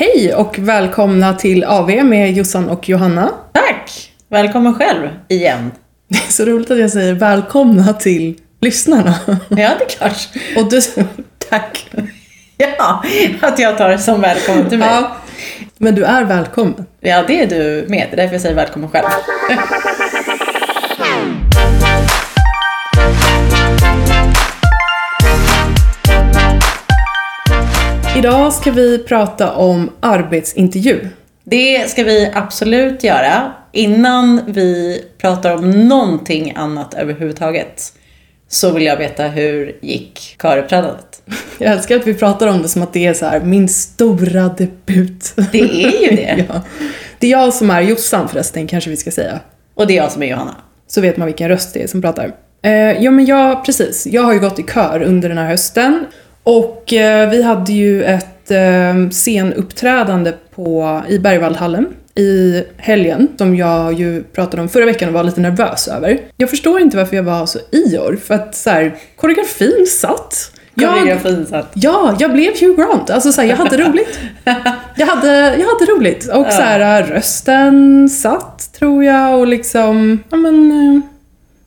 Hej 0.00 0.34
och 0.34 0.58
välkomna 0.58 1.34
till 1.34 1.64
AV 1.64 2.04
med 2.04 2.32
Jossan 2.32 2.68
och 2.68 2.88
Johanna. 2.88 3.30
Tack! 3.52 4.12
Välkommen 4.30 4.74
själv 4.74 5.08
igen. 5.28 5.70
Det 6.08 6.16
är 6.28 6.32
så 6.32 6.44
roligt 6.44 6.70
att 6.70 6.78
jag 6.78 6.90
säger 6.90 7.14
välkomna 7.14 7.92
till 7.92 8.38
lyssnarna. 8.60 9.14
Ja, 9.26 9.36
det 9.48 9.84
är 9.84 9.88
klart. 9.88 10.28
Och 10.56 10.70
du, 10.70 10.80
tack. 11.50 11.90
Ja, 12.56 13.04
att 13.40 13.58
jag 13.58 13.78
tar 13.78 13.88
det 13.88 13.98
som 13.98 14.20
välkommen 14.20 14.68
till 14.68 14.78
mig. 14.78 14.88
Ja. 14.88 15.00
Ja, 15.00 15.16
men 15.78 15.94
du 15.94 16.04
är 16.04 16.24
välkommen. 16.24 16.86
det 17.00 17.10
är 17.10 17.46
du 17.46 17.86
med. 17.88 18.06
Det 18.10 18.14
är 18.14 18.16
därför 18.16 18.34
jag 18.34 18.42
säger 18.42 18.56
välkommen 18.56 18.90
själv. 18.90 19.06
Idag 28.18 28.52
ska 28.52 28.70
vi 28.70 28.98
prata 28.98 29.52
om 29.52 29.90
arbetsintervju. 30.00 31.08
Det 31.44 31.90
ska 31.90 32.04
vi 32.04 32.30
absolut 32.34 33.04
göra. 33.04 33.52
Innan 33.72 34.40
vi 34.46 35.02
pratar 35.18 35.54
om 35.54 35.70
någonting 35.70 36.52
annat 36.56 36.94
överhuvudtaget 36.94 37.92
så 38.48 38.70
vill 38.72 38.82
jag 38.82 38.96
veta 38.96 39.22
hur 39.22 39.76
gick 39.80 40.36
köruppträdandet? 40.42 41.22
Jag 41.58 41.72
älskar 41.72 41.96
att 41.96 42.06
vi 42.06 42.14
pratar 42.14 42.46
om 42.46 42.62
det 42.62 42.68
som 42.68 42.82
att 42.82 42.92
det 42.92 43.06
är 43.06 43.14
så 43.14 43.26
här 43.26 43.40
min 43.40 43.68
stora 43.68 44.48
debut. 44.48 45.34
Det 45.52 45.60
är 45.60 46.10
ju 46.10 46.16
det. 46.16 46.44
ja. 46.48 46.62
Det 47.18 47.26
är 47.26 47.30
jag 47.30 47.54
som 47.54 47.70
är 47.70 47.80
Jossan 47.80 48.28
förresten, 48.28 48.66
kanske 48.66 48.90
vi 48.90 48.96
ska 48.96 49.10
säga. 49.10 49.40
Och 49.74 49.86
det 49.86 49.92
är 49.92 50.02
jag 50.02 50.12
som 50.12 50.22
är 50.22 50.26
Johanna. 50.26 50.56
Så 50.86 51.00
vet 51.00 51.16
man 51.16 51.26
vilken 51.26 51.48
röst 51.48 51.74
det 51.74 51.82
är 51.82 51.86
som 51.86 52.02
pratar. 52.02 52.32
Eh, 52.62 52.72
ja 52.72 53.10
men 53.10 53.26
jag, 53.26 53.64
precis. 53.64 54.06
Jag 54.06 54.22
har 54.22 54.32
ju 54.32 54.40
gått 54.40 54.58
i 54.58 54.62
kör 54.62 55.02
under 55.02 55.28
den 55.28 55.38
här 55.38 55.46
hösten. 55.46 56.06
Och 56.48 56.92
eh, 56.92 57.30
vi 57.30 57.42
hade 57.42 57.72
ju 57.72 58.04
ett 58.04 58.50
eh, 58.50 59.10
scenuppträdande 59.10 60.32
på, 60.54 61.02
i 61.08 61.18
Bergvallhallen 61.18 61.86
i 62.14 62.64
helgen, 62.76 63.28
som 63.38 63.56
jag 63.56 63.92
ju 63.92 64.22
pratade 64.22 64.62
om 64.62 64.68
förra 64.68 64.84
veckan 64.84 65.08
och 65.08 65.14
var 65.14 65.24
lite 65.24 65.40
nervös 65.40 65.88
över. 65.88 66.20
Jag 66.36 66.50
förstår 66.50 66.80
inte 66.80 66.96
varför 66.96 67.16
jag 67.16 67.22
var 67.22 67.46
så 67.46 67.58
ior, 67.72 68.18
för 68.24 68.34
att 68.34 68.54
så 68.54 68.70
här, 68.70 68.96
koreografin 69.16 69.86
satt. 69.86 70.50
Jag, 70.74 71.66
ja, 71.74 72.16
jag 72.18 72.32
blev 72.32 72.52
Hugh 72.60 72.76
Grant. 72.76 73.10
Alltså 73.10 73.32
så 73.32 73.40
här, 73.40 73.48
jag 73.48 73.56
hade 73.56 73.76
roligt. 73.88 74.18
Jag 74.96 75.06
hade, 75.06 75.56
jag 75.56 75.66
hade 75.66 75.92
roligt. 75.92 76.28
Och 76.28 76.52
så 76.52 76.62
här, 76.62 77.02
rösten 77.02 78.08
satt, 78.08 78.72
tror 78.78 79.04
jag, 79.04 79.38
och 79.38 79.46
liksom, 79.46 80.22
ja 80.30 80.36
men, 80.36 80.70
eh, 80.70 81.00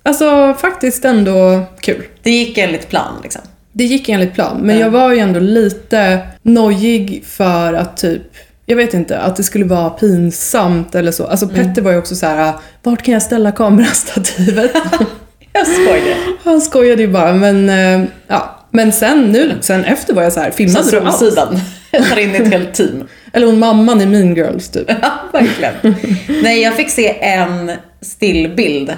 alltså 0.04 0.56
faktiskt 0.62 1.06
ändå 1.06 1.64
kul. 1.80 2.04
Det 2.24 2.32
gick 2.32 2.58
enligt 2.58 2.90
plan 2.90 3.20
liksom. 3.24 3.42
Det 3.74 3.84
gick 3.84 4.10
enligt 4.10 4.34
plan, 4.34 4.58
men 4.62 4.76
Ja. 4.76 4.82
jag 4.82 4.90
var 4.90 5.12
ju 5.14 5.20
ändå 5.20 5.40
lite 5.40 6.20
nojig 6.42 7.24
för 7.26 7.74
att 7.74 7.98
typ, 7.98 8.22
jag 8.66 8.76
vet 8.76 8.94
inte, 8.94 9.20
att 9.20 9.36
det 9.36 9.44
skulle 9.44 9.66
vara 9.66 9.90
pinsamt 9.90 10.96
eller 10.96 11.12
så. 11.12 11.28
Alltså 11.28 11.48
Petter 11.48 11.82
var 11.82 11.92
ju 11.92 11.98
också 11.98 12.16
så 12.16 12.26
här: 12.26 12.54
vart 12.84 13.02
kan 13.02 13.14
jag 13.14 13.22
ställa 13.24 13.52
kamerastativet? 13.52 14.72
Jag 15.54 15.68
skojade. 15.68 16.16
Han 16.44 16.62
skojade 16.62 17.02
ju 17.02 17.08
bara, 17.08 17.34
men 17.34 17.70
eh, 17.70 18.08
ja. 18.28 18.58
Men 18.72 18.92
sen 18.92 19.32
nu, 19.32 19.54
sen 19.62 19.84
efter 19.86 20.14
var 20.14 20.24
jag 20.24 20.34
så 20.34 20.40
här, 20.40 20.52
filmade 20.52 20.92
du 20.92 21.00
allt? 21.00 21.20
trumsidan. 21.20 21.60
Jag 21.92 22.06
tar 22.10 22.20
in 22.20 22.36
ett 22.36 22.48
helt 22.54 22.74
team. 22.74 23.08
Eller 23.34 23.46
hon 23.48 23.60
mamman 23.60 24.02
i 24.02 24.06
Mean 24.06 24.36
Girls 24.36 24.70
typ. 24.70 24.92
Ja, 25.02 25.12
verkligen. 25.34 25.96
Nej, 26.44 26.62
jag 26.62 26.74
fick 26.76 26.90
se 26.90 27.20
en 27.24 27.72
stillbild 28.02 28.94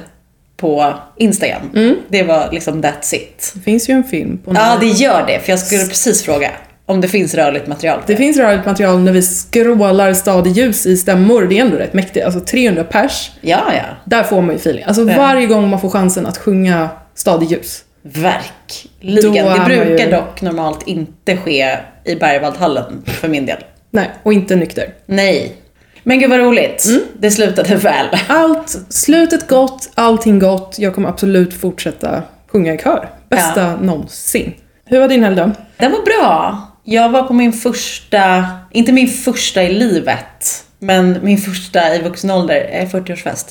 på 0.64 0.94
Instagram. 1.18 1.98
Det 2.08 2.24
var 2.24 2.50
liksom 2.52 2.84
that's 2.84 3.16
it. 3.16 3.52
Det 3.56 3.60
finns 3.62 3.90
ju 3.90 3.94
en 3.94 4.04
film 4.04 4.38
på 4.38 4.54
Ja, 4.56 4.78
det 4.80 4.86
gör 4.88 5.24
det. 5.28 5.40
För 5.40 5.52
jag 5.52 5.60
skulle 5.60 5.86
precis 5.86 6.24
fråga 6.24 6.52
om 6.86 7.02
det 7.02 7.08
finns 7.08 7.34
rörligt 7.34 7.68
material. 7.68 8.00
Det 8.08 8.16
finns 8.16 8.38
rörligt 8.38 8.66
material 8.66 9.00
när 9.00 9.12
vi 9.12 9.22
skrålar 9.22 10.14
stadig 10.14 10.52
ljus 10.52 10.86
i 10.86 10.98
stämmor. 10.98 11.42
Det 11.50 11.58
är 11.58 11.62
ändå 11.62 11.78
rätt 11.78 11.94
mäktigt. 11.94 12.26
Alltså 12.26 12.40
300 12.40 12.84
pers. 12.84 13.32
Ja, 13.42 13.62
ja. 13.76 13.84
Där 14.06 14.24
får 14.24 14.42
man 14.42 14.50
ju 14.50 14.56
feeling. 14.56 14.84
Alltså 14.84 15.02
Ja. 15.10 15.18
varje 15.18 15.46
gång 15.48 15.70
man 15.70 15.82
får 15.82 15.90
chansen 15.90 16.26
att 16.26 16.38
sjunga 16.38 16.90
stadig 17.16 17.52
ljus. 17.52 17.84
Verkligen. 18.04 19.16
Då 19.22 19.32
Det 19.32 19.66
brukar 19.66 20.06
ju- 20.06 20.12
dock 20.12 20.42
normalt 20.42 20.88
inte 20.88 21.38
ske 21.38 21.78
i 22.06 22.16
Bergvaldhallen 22.16 23.02
för 23.06 23.28
min 23.28 23.46
del. 23.46 23.58
Nej, 23.92 24.10
och 24.24 24.34
inte 24.34 24.56
nykter. 24.56 24.94
Nej. 25.06 25.56
Men 26.04 26.20
gud 26.20 26.30
vad 26.30 26.40
roligt. 26.40 26.88
Det 27.20 27.32
slutade 27.32 27.76
väl. 27.76 28.08
Allt, 28.28 28.78
slutet 28.90 29.48
gott, 29.48 29.90
allting 29.96 30.40
gott. 30.40 30.76
Jag 30.80 30.96
kommer 30.96 31.10
absolut 31.10 31.54
fortsätta 31.54 32.24
sjunga 32.48 32.74
i 32.74 32.78
kör. 32.78 33.10
Bästa 33.30 33.76
någonsin. 33.76 34.54
Hur 34.86 35.00
var 35.00 35.08
din 35.08 35.24
helg 35.24 35.36
då? 35.36 35.52
Den 35.78 35.92
var 35.92 36.02
bra. 36.06 36.58
Jag 36.84 37.10
var 37.10 37.24
på 37.24 37.34
min 37.34 37.54
första, 37.54 38.46
inte 38.72 38.92
min 38.92 39.08
första 39.08 39.64
i 39.64 39.74
livet, 39.74 40.64
men 40.80 41.20
min 41.22 41.38
första 41.38 41.96
i 41.96 42.02
vuxen 42.02 42.32
ålder, 42.32 42.70
eh, 42.72 42.90
40-årsfest. 42.90 43.46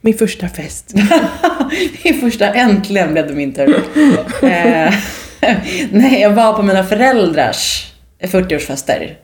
Min 0.00 0.14
första 0.18 0.48
fest. 0.48 0.94
Min 2.04 2.20
första, 2.20 2.54
äntligen 2.54 3.12
blev 3.12 3.26
det 3.28 3.34
min 3.34 3.52
tur. 3.54 3.82
eh, 4.42 4.94
nej, 5.90 6.20
jag 6.20 6.30
var 6.30 6.52
på 6.52 6.62
mina 6.62 6.84
föräldrars 6.84 7.92
40-årsfester 8.22 9.14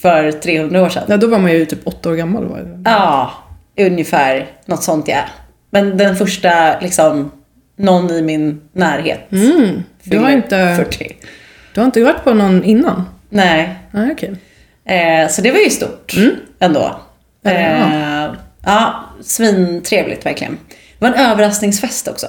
för 0.00 0.32
300 0.32 0.82
år 0.82 0.88
sedan. 0.88 1.02
Ja, 1.08 1.16
då 1.16 1.26
var 1.26 1.38
man 1.38 1.52
ju 1.52 1.66
typ 1.66 1.86
åtta 1.86 2.10
år 2.10 2.14
gammal. 2.14 2.44
Var 2.44 2.58
det? 2.58 2.82
Ja, 2.84 3.32
ungefär 3.76 4.46
något 4.66 4.82
sånt 4.82 5.08
ja. 5.08 5.20
Men 5.70 5.96
den 5.96 6.16
första, 6.16 6.80
liksom, 6.80 7.30
någon 7.76 8.10
i 8.10 8.22
min 8.22 8.60
närhet. 8.72 9.32
Mm, 9.32 9.82
du 10.02 10.18
har 10.18 10.30
inte, 10.30 10.74
40. 10.76 11.16
du 11.74 11.80
har 11.80 11.86
inte 11.86 12.04
varit 12.04 12.24
på 12.24 12.34
någon 12.34 12.64
innan? 12.64 13.04
Nej, 13.28 13.74
Nej, 13.90 14.12
okej. 14.12 14.34
Eh, 14.84 15.28
så 15.28 15.42
det 15.42 15.50
var 15.50 15.58
ju 15.58 15.70
stort 15.70 16.14
ändå. 16.58 17.00
Ja. 17.42 17.50
Eh, 17.50 18.30
ja, 18.64 19.04
svintrevligt 19.22 20.26
verkligen. 20.26 20.58
Det 20.98 21.06
var 21.06 21.08
en 21.08 21.30
överraskningsfest 21.30 22.08
också. 22.08 22.26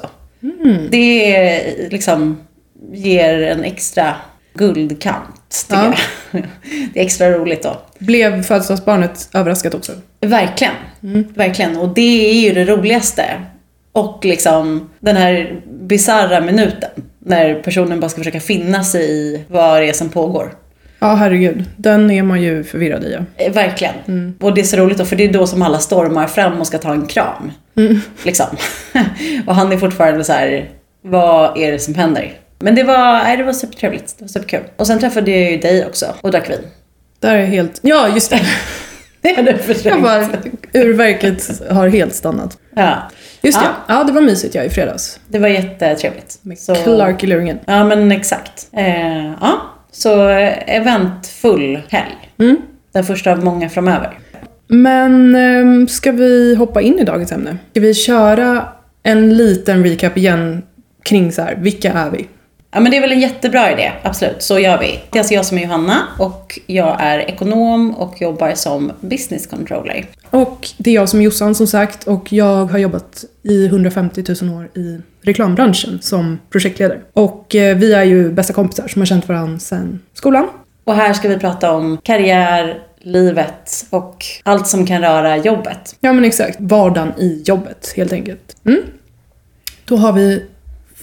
Det 0.90 1.36
är, 1.36 1.90
liksom 1.90 2.38
ger 2.92 3.42
en 3.42 3.64
extra 3.64 4.16
guldkant, 4.54 5.39
Ja. 5.70 5.94
jag. 6.32 6.44
Det 6.94 7.00
är 7.00 7.04
extra 7.06 7.32
roligt 7.32 7.64
då. 7.64 7.82
Blev 8.00 8.44
födelsedagsbarnet 8.44 9.30
överraskat 9.34 9.74
också? 9.74 9.92
Verkligen. 10.22 10.74
Verkligen. 11.36 11.78
Och 11.78 11.90
det 11.90 12.30
är 12.30 12.34
ju 12.34 12.54
det 12.54 12.66
roligaste. 12.66 13.26
Och 13.92 14.26
liksom 14.26 14.90
den 15.00 15.18
här 15.18 15.62
bizarra 15.82 16.42
minuten. 16.42 16.90
När 17.20 17.56
personen 17.56 18.00
bara 18.00 18.10
ska 18.10 18.18
försöka 18.18 18.40
finna 18.40 18.84
sig 18.84 19.12
i 19.12 19.44
vad 19.48 19.82
det 19.82 19.90
är 19.90 19.94
som 19.94 20.10
pågår. 20.10 20.54
Ja, 21.00 21.16
herregud. 21.16 21.66
Den 21.78 22.12
är 22.12 22.24
man 22.24 22.42
ju 22.42 22.64
förvirrad 22.64 23.04
i. 23.04 23.12
Ja. 23.14 23.46
Eh, 23.46 23.54
Verkligen. 23.54 24.36
Och 24.40 24.54
det 24.54 24.62
är 24.62 24.66
så 24.66 24.78
roligt 24.78 24.98
då, 24.98 25.06
för 25.06 25.16
det 25.16 25.24
är 25.24 25.34
då 25.34 25.48
som 25.48 25.62
alla 25.62 25.80
stormar 25.80 26.28
fram 26.28 26.60
och 26.62 26.68
ska 26.68 26.78
ta 26.78 26.94
en 26.94 27.06
kram. 27.06 27.52
Liksom. 28.24 28.46
och 29.48 29.56
han 29.56 29.72
är 29.72 29.78
fortfarande 29.78 30.24
så 30.24 30.34
här, 30.34 30.70
vad 31.02 31.58
är 31.58 31.72
det 31.72 31.80
som 31.80 31.96
händer? 31.96 32.34
Men 32.60 32.76
det 32.76 32.84
var, 32.84 33.14
nej, 33.24 33.38
det 33.38 33.44
var 33.44 33.54
supertrevligt. 33.54 34.16
Det 34.18 34.24
var 34.24 34.30
superkul. 34.30 34.60
Och 34.76 34.88
sen 34.88 35.00
träffade 35.00 35.32
jag 35.32 35.52
ju 35.52 35.58
dig 35.58 35.86
också 35.86 36.06
och 36.22 36.32
drack 36.32 36.50
vin. 36.50 36.60
Där 37.20 37.36
är 37.36 37.46
helt... 37.46 37.80
Ja, 37.84 38.08
just 38.14 38.30
det. 38.30 38.42
Det 39.22 39.36
hade 39.36 39.52
jag 39.52 39.60
förträngt. 39.60 40.04
bara, 40.04 40.28
urverket 40.74 41.62
har 41.72 41.88
helt 41.88 42.14
stannat. 42.16 42.58
Ja, 42.76 43.10
Just 43.42 43.58
Ja. 43.62 43.68
det. 43.68 43.94
Ja, 43.94 44.04
det 44.04 44.12
var 44.12 44.22
mysigt 44.22 44.56
jag 44.56 44.66
i 44.66 44.70
fredags. 44.70 45.20
det 45.28 45.40
var 45.40 45.48
jättetrevligt. 45.48 46.40
Med 46.42 46.60
Så- 46.60 46.76
Clark 46.76 47.24
i 47.24 47.28
luringen. 47.28 47.60
Ja, 47.66 47.84
men 47.86 48.12
exakt. 48.12 48.68
Eh, 48.74 49.26
ja, 49.42 49.62
så 49.92 50.30
eh, 50.30 50.76
eventfull 50.76 51.82
helg. 51.90 52.30
Mm. 52.40 52.58
Den 52.94 53.04
första 53.04 53.32
av 53.32 53.44
många 53.44 53.70
framöver. 53.70 54.20
Men 54.68 55.36
ehm, 55.36 55.88
ska 55.88 56.12
vi 56.12 56.56
hoppa 56.56 56.82
in 56.82 57.00
i 57.00 57.04
dagens 57.04 57.32
ämne? 57.32 57.58
Ska 57.72 57.80
vi 57.80 57.94
köra 57.94 58.66
en 59.04 59.38
liten 59.38 59.84
recap 59.84 60.18
igen 60.18 60.62
kring 61.04 61.32
så 61.32 61.42
här, 61.42 61.56
vilka 61.56 61.92
är 61.94 62.10
vi? 62.10 62.28
Ja 62.72 62.80
men 62.80 62.92
det 62.92 62.98
är 62.98 63.02
väl 63.02 63.12
en 63.12 63.20
jättebra 63.20 63.72
idé, 63.72 63.92
absolut. 64.04 64.42
Så 64.42 64.60
gör 64.60 64.80
vi. 64.80 65.00
Det 65.10 65.18
är 65.18 65.20
alltså 65.20 65.34
jag 65.34 65.46
som 65.46 65.58
är 65.58 65.62
Johanna 65.62 66.08
och 66.20 66.60
jag 66.66 66.98
är 67.00 67.20
ekonom 67.20 67.96
och 67.96 68.22
jobbar 68.22 68.54
som 68.56 68.92
business 69.02 69.48
controller. 69.48 70.06
Och 70.30 70.70
det 70.78 70.90
är 70.90 70.96
jag 70.96 71.10
som 71.10 71.20
är 71.20 71.24
Jossan 71.24 71.56
som 71.56 71.68
sagt 71.68 72.08
och 72.08 72.34
jag 72.34 72.66
har 72.66 72.80
jobbat 72.80 73.26
i 73.44 73.66
150 73.66 74.24
000 74.42 74.56
år 74.58 74.70
i 74.74 75.02
reklambranschen 75.22 76.00
som 76.02 76.40
projektledare. 76.50 77.02
Och 77.14 77.56
eh, 77.56 77.78
vi 77.78 77.94
är 77.94 78.04
ju 78.04 78.32
bästa 78.32 78.54
kompisar 78.54 78.88
som 78.88 79.02
har 79.02 79.06
känt 79.06 79.28
varandra 79.28 79.60
sedan 79.60 80.00
skolan. 80.14 80.48
Och 80.84 80.96
här 80.96 81.14
ska 81.14 81.30
vi 81.30 81.38
prata 81.38 81.72
om 81.72 81.98
karriär, 82.04 82.84
livet 83.00 83.86
och 83.90 84.26
allt 84.44 84.68
som 84.68 84.86
kan 84.86 85.02
röra 85.02 85.38
jobbet. 85.38 85.96
Ja 86.00 86.14
men 86.14 86.26
exakt, 86.26 86.58
vardagen 86.60 87.14
i 87.18 87.44
jobbet 87.46 87.94
helt 87.96 88.14
enkelt. 88.14 88.56
Mm. 88.66 88.82
Då 89.86 89.98
har 89.98 90.14
vi 90.14 90.46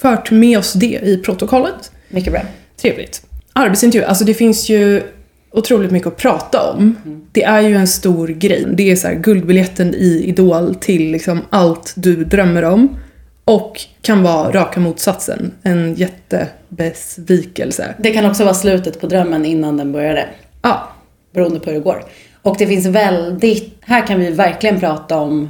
fört 0.01 0.31
med 0.31 0.59
oss 0.59 0.73
det 0.73 1.01
i 1.03 1.23
protokollet. 1.25 1.93
Mycket 2.09 2.33
bra. 2.33 2.43
Trevligt. 2.83 3.23
Arbetsintervju, 3.53 4.07
alltså 4.07 4.25
det 4.25 4.35
finns 4.35 4.69
ju 4.69 5.03
otroligt 5.51 5.91
mycket 5.91 6.09
att 6.09 6.17
prata 6.17 6.71
om. 6.71 6.97
Det 7.33 7.43
är 7.43 7.61
ju 7.61 7.77
en 7.77 7.89
stor 7.89 8.29
grej. 8.29 8.67
Det 8.73 8.91
är 8.91 8.97
så 8.97 9.09
här 9.09 9.15
guldbiljetten 9.15 9.95
i 9.95 10.25
Idol 10.27 10.75
till 10.75 11.11
liksom 11.11 11.43
allt 11.51 11.93
du 11.97 12.25
drömmer 12.25 12.65
om. 12.65 12.97
Och 13.45 13.81
kan 14.03 14.23
vara 14.23 14.53
raka 14.53 14.81
motsatsen. 14.81 15.53
En 15.63 15.95
jättebesvikelse. 15.95 17.95
Det 17.99 18.11
kan 18.11 18.27
också 18.27 18.45
vara 18.45 18.55
slutet 18.55 19.01
på 19.01 19.07
drömmen 19.07 19.45
innan 19.45 19.77
den 19.77 19.93
började. 19.93 20.29
Ja, 20.63 20.93
beroende 21.35 21.61
på 21.61 21.71
hur 21.71 21.75
det 21.75 21.85
går. 21.85 22.05
Och 22.43 22.57
det 22.59 22.67
finns 22.67 22.87
väldigt, 22.87 23.75
här 23.81 24.07
kan 24.07 24.21
vi 24.21 24.31
verkligen 24.31 24.81
prata 24.81 25.17
om 25.17 25.49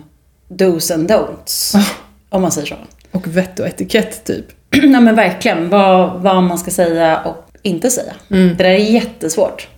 dos 0.49 0.91
and 0.91 1.11
don'ts. 1.11 1.77
Om 2.29 2.43
man 2.43 2.53
säger 2.53 2.67
så. 2.67 2.75
Och 3.17 3.27
vett 3.27 3.61
och 3.61 3.67
etikett 3.67 4.25
typ. 4.25 4.45
ja 4.71 5.01
men 5.01 5.15
verkligen, 5.15 5.69
vad, 5.71 6.23
vad 6.23 6.43
man 6.43 6.59
ska 6.59 6.71
säga 6.71 7.21
och 7.21 7.47
inte 7.63 7.91
säga. 7.91 8.13
Det 8.29 8.55
där 8.55 8.65
är 8.65 8.77
jättesvårt. 8.77 9.69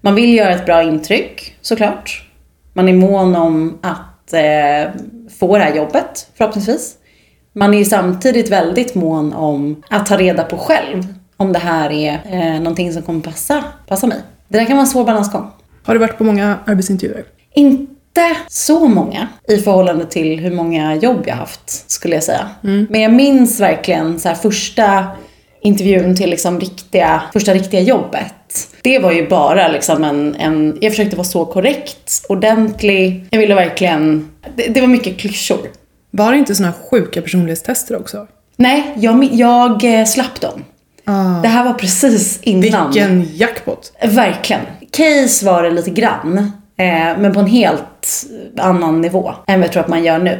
Man 0.00 0.14
vill 0.14 0.34
göra 0.34 0.54
ett 0.54 0.66
bra 0.66 0.82
intryck, 0.82 1.56
såklart. 1.60 2.24
Man 2.72 2.88
är 2.88 2.92
mån 2.92 3.36
om 3.36 3.78
att 3.82 4.32
eh, 4.32 5.02
få 5.38 5.58
det 5.58 5.64
här 5.64 5.76
jobbet, 5.76 6.28
förhoppningsvis. 6.34 6.94
Man 7.52 7.74
är 7.74 7.84
samtidigt 7.84 8.50
väldigt 8.50 8.94
mån 8.94 9.32
om 9.32 9.82
att 9.88 10.06
ta 10.06 10.16
reda 10.16 10.44
på 10.44 10.58
själv 10.58 11.06
om 11.36 11.52
det 11.52 11.58
här 11.58 11.90
är 11.92 12.20
eh, 12.24 12.58
någonting 12.58 12.92
som 12.92 13.02
kommer 13.02 13.20
passa, 13.20 13.64
passa 13.86 14.06
mig. 14.06 14.18
Det 14.48 14.58
där 14.58 14.64
kan 14.64 14.76
vara 14.76 14.84
en 14.84 14.90
svår 14.90 15.04
balansgång. 15.04 15.50
Har 15.82 15.94
du 15.94 16.00
varit 16.00 16.18
på 16.18 16.24
många 16.24 16.58
arbetsintervjuer? 16.66 17.24
Inte 17.54 17.94
så 18.48 18.88
många 18.88 19.28
i 19.48 19.56
förhållande 19.56 20.06
till 20.06 20.40
hur 20.40 20.50
många 20.50 20.96
jobb 20.96 21.24
jag 21.26 21.34
haft, 21.34 21.90
skulle 21.90 22.14
jag 22.14 22.24
säga. 22.24 22.48
Men 22.60 23.00
jag 23.00 23.12
minns 23.12 23.60
verkligen 23.60 24.20
så 24.20 24.28
här 24.28 24.34
första 24.34 25.06
intervjun 25.62 26.16
till 26.16 26.30
liksom 26.30 26.60
riktiga, 26.60 27.22
första 27.32 27.54
riktiga 27.54 27.80
jobbet. 27.80 28.34
Det 28.82 28.98
var 28.98 29.12
ju 29.12 29.28
bara 29.28 29.68
liksom 29.68 30.04
en, 30.04 30.34
en 30.34 30.78
jag 30.80 30.92
försökte 30.92 31.16
vara 31.16 31.26
så 31.26 31.44
korrekt, 31.44 32.24
ordentlig. 32.28 33.26
Jag 33.30 33.38
ville 33.38 33.54
verkligen, 33.54 34.30
det, 34.56 34.66
det 34.66 34.80
var 34.80 34.88
mycket 34.88 35.18
klyschor. 35.18 35.68
Var 36.10 36.32
det 36.32 36.38
inte 36.38 36.54
såna 36.54 36.68
här 36.68 36.76
sjuka 36.90 37.22
personlighetstester 37.22 37.96
också? 37.96 38.26
Nej, 38.56 38.94
jag, 38.96 39.24
jag 39.32 40.00
eh, 40.00 40.04
slapp 40.04 40.40
dem. 40.40 40.64
Ah. 41.04 41.42
Det 41.42 41.48
här 41.48 41.64
var 41.64 41.72
precis 41.74 42.38
innan. 42.42 42.92
Vilken 42.92 43.28
jackpot! 43.34 43.92
Verkligen. 44.02 44.62
Case 44.90 45.46
var 45.46 45.62
det 45.62 45.70
lite 45.70 45.90
grann. 45.90 46.52
Eh, 46.80 47.18
men 47.18 47.32
på 47.32 47.40
en 47.40 47.46
helt 47.46 48.26
annan 48.56 49.00
nivå 49.00 49.34
än 49.46 49.60
vad 49.60 49.64
jag 49.66 49.72
tror 49.72 49.82
att 49.82 49.88
man 49.88 50.04
gör 50.04 50.18
nu. 50.18 50.38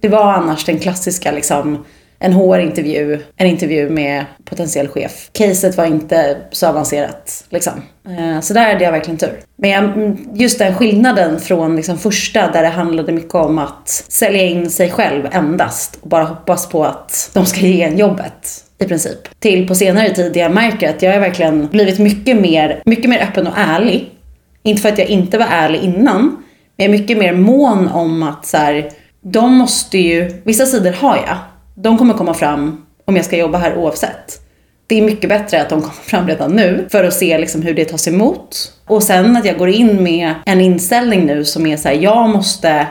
Det 0.00 0.08
var 0.08 0.32
annars 0.32 0.64
den 0.64 0.78
klassiska 0.78 1.32
liksom 1.32 1.84
en 2.18 2.32
HR-intervju, 2.32 3.18
en 3.36 3.46
intervju 3.46 3.90
med 3.90 4.24
potentiell 4.44 4.88
chef. 4.88 5.30
Caset 5.32 5.76
var 5.76 5.84
inte 5.84 6.36
så 6.50 6.66
avancerat 6.66 7.44
liksom. 7.48 7.72
Eh, 8.08 8.40
så 8.40 8.54
där 8.54 8.72
hade 8.72 8.84
jag 8.84 8.92
verkligen 8.92 9.18
tur. 9.18 9.40
Men 9.56 9.84
mm, 9.84 10.16
just 10.34 10.58
den 10.58 10.74
skillnaden 10.74 11.40
från 11.40 11.76
liksom 11.76 11.98
första 11.98 12.50
där 12.50 12.62
det 12.62 12.68
handlade 12.68 13.12
mycket 13.12 13.34
om 13.34 13.58
att 13.58 13.88
sälja 14.08 14.42
in 14.42 14.70
sig 14.70 14.90
själv 14.90 15.28
endast 15.30 15.98
och 16.00 16.08
bara 16.08 16.24
hoppas 16.24 16.68
på 16.68 16.84
att 16.84 17.30
de 17.34 17.46
ska 17.46 17.60
ge 17.60 17.82
en 17.82 17.98
jobbet 17.98 18.64
i 18.78 18.84
princip. 18.84 19.18
Till 19.38 19.68
på 19.68 19.74
senare 19.74 20.10
tid 20.10 20.32
där 20.32 20.40
jag 20.40 20.52
märker 20.52 20.90
att 20.90 21.02
jag 21.02 21.12
har 21.12 21.20
verkligen 21.20 21.66
blivit 21.66 21.98
mycket 21.98 22.40
mer, 22.40 22.82
mycket 22.84 23.10
mer 23.10 23.22
öppen 23.22 23.46
och 23.46 23.58
ärlig. 23.58 24.10
Inte 24.68 24.82
för 24.82 24.88
att 24.88 24.98
jag 24.98 25.08
inte 25.08 25.38
var 25.38 25.46
ärlig 25.50 25.80
innan, 25.80 26.22
men 26.76 26.86
jag 26.86 26.94
är 26.94 26.98
mycket 26.98 27.18
mer 27.18 27.32
mån 27.32 27.88
om 27.88 28.22
att 28.22 28.46
så 28.46 28.56
här, 28.56 28.90
de 29.20 29.54
måste 29.54 29.98
ju, 29.98 30.42
vissa 30.44 30.66
sidor 30.66 30.92
har 30.92 31.16
jag. 31.16 31.36
De 31.74 31.98
kommer 31.98 32.14
komma 32.14 32.34
fram 32.34 32.84
om 33.04 33.16
jag 33.16 33.24
ska 33.24 33.36
jobba 33.36 33.58
här 33.58 33.76
oavsett. 33.76 34.40
Det 34.86 34.98
är 34.98 35.02
mycket 35.02 35.28
bättre 35.28 35.62
att 35.62 35.68
de 35.68 35.80
kommer 35.80 35.94
fram 35.94 36.26
redan 36.26 36.52
nu 36.52 36.86
för 36.90 37.04
att 37.04 37.14
se 37.14 37.38
liksom 37.38 37.62
hur 37.62 37.74
det 37.74 37.84
tas 37.84 38.08
emot. 38.08 38.72
Och 38.86 39.02
sen 39.02 39.36
att 39.36 39.44
jag 39.44 39.58
går 39.58 39.68
in 39.68 40.02
med 40.02 40.34
en 40.46 40.60
inställning 40.60 41.26
nu 41.26 41.44
som 41.44 41.66
är 41.66 41.76
så 41.76 41.88
här, 41.88 41.94
jag 41.94 42.30
måste, 42.30 42.86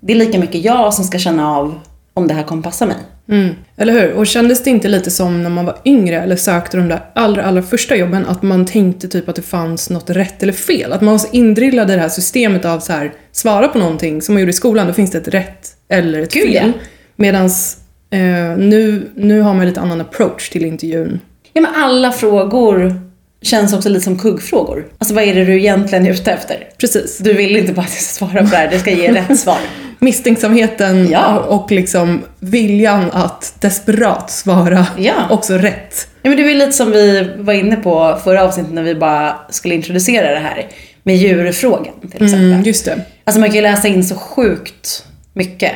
det 0.00 0.12
är 0.12 0.16
lika 0.16 0.38
mycket 0.38 0.64
jag 0.64 0.94
som 0.94 1.04
ska 1.04 1.18
känna 1.18 1.56
av 1.56 1.80
om 2.14 2.26
det 2.26 2.34
här 2.34 2.42
kommer 2.42 2.62
passa 2.62 2.86
mig. 2.86 2.96
Mm. 3.28 3.54
Eller 3.80 3.92
hur? 3.92 4.12
Och 4.12 4.26
kändes 4.26 4.62
det 4.62 4.70
inte 4.70 4.88
lite 4.88 5.10
som 5.10 5.42
när 5.42 5.50
man 5.50 5.64
var 5.64 5.76
yngre 5.84 6.20
eller 6.20 6.36
sökte 6.36 6.76
de 6.76 6.88
där 6.88 7.00
allra, 7.14 7.44
allra 7.44 7.62
första 7.62 7.96
jobben 7.96 8.26
att 8.26 8.42
man 8.42 8.66
tänkte 8.66 9.08
typ 9.08 9.28
att 9.28 9.36
det 9.36 9.42
fanns 9.42 9.90
något 9.90 10.10
rätt 10.10 10.42
eller 10.42 10.52
fel? 10.52 10.92
Att 10.92 11.00
man 11.00 11.12
var 11.12 11.18
så 11.18 11.28
indrillad 11.32 11.90
i 11.90 11.94
det 11.94 12.00
här 12.00 12.08
systemet 12.08 12.64
av 12.64 12.80
så 12.80 12.92
här, 12.92 13.12
svara 13.32 13.68
på 13.68 13.78
någonting 13.78 14.22
som 14.22 14.34
man 14.34 14.40
gjorde 14.40 14.50
i 14.50 14.52
skolan, 14.52 14.86
då 14.86 14.92
finns 14.92 15.10
det 15.10 15.18
ett 15.18 15.28
rätt 15.28 15.68
eller 15.88 16.22
ett 16.22 16.32
Gud, 16.32 16.42
fel. 16.42 16.72
ja. 16.74 16.80
Medans 17.16 17.76
eh, 18.10 18.20
nu, 18.58 19.10
nu 19.14 19.40
har 19.40 19.54
man 19.54 19.66
lite 19.66 19.80
annan 19.80 20.00
approach 20.00 20.48
till 20.48 20.64
intervjun. 20.64 21.20
Ja 21.52 21.60
men 21.60 21.74
alla 21.74 22.12
frågor 22.12 23.00
känns 23.42 23.72
också 23.72 23.88
lite 23.88 24.04
som 24.04 24.18
kuggfrågor. 24.18 24.86
Alltså 24.98 25.14
vad 25.14 25.24
är 25.24 25.34
det 25.34 25.44
du 25.44 25.58
egentligen 25.58 26.06
är 26.06 26.12
ute 26.12 26.32
efter? 26.32 26.68
Precis. 26.78 27.18
Du 27.18 27.32
vill 27.32 27.56
inte 27.56 27.72
bara 27.72 27.82
att 27.82 27.92
jag 27.92 28.02
ska 28.02 28.26
svara 28.26 28.42
på 28.44 28.50
det 28.50 28.56
här, 28.56 28.70
det 28.70 28.78
ska 28.78 28.90
ge 28.90 29.12
rätt 29.12 29.40
svar. 29.40 29.58
Misstänksamheten 30.00 31.08
Ja. 31.10 31.38
och, 31.38 31.70
liksom 31.70 32.22
viljan 32.38 33.10
att 33.12 33.54
desperat 33.60 34.30
svara 34.30 34.86
Ja. 34.98 35.12
också 35.30 35.54
rätt. 35.54 36.08
Ja, 36.22 36.28
men 36.30 36.36
det 36.36 36.42
var 36.44 36.50
lite 36.50 36.72
som 36.72 36.90
vi 36.90 37.30
var 37.38 37.52
inne 37.52 37.76
på 37.76 38.18
förra 38.24 38.44
avsnittet 38.44 38.72
när 38.72 38.82
vi 38.82 38.94
bara 38.94 39.36
skulle 39.50 39.74
introducera 39.74 40.30
det 40.30 40.38
här 40.40 40.66
med 41.02 41.16
djurfrågan 41.16 41.94
till 42.00 42.24
exempel. 42.24 42.52
Mm, 42.52 42.62
just 42.62 42.84
det. 42.84 43.00
Alltså 43.24 43.40
man 43.40 43.48
kan 43.48 43.56
ju 43.56 43.62
läsa 43.62 43.88
in 43.88 44.04
så 44.04 44.14
sjukt 44.14 45.04
mycket 45.32 45.72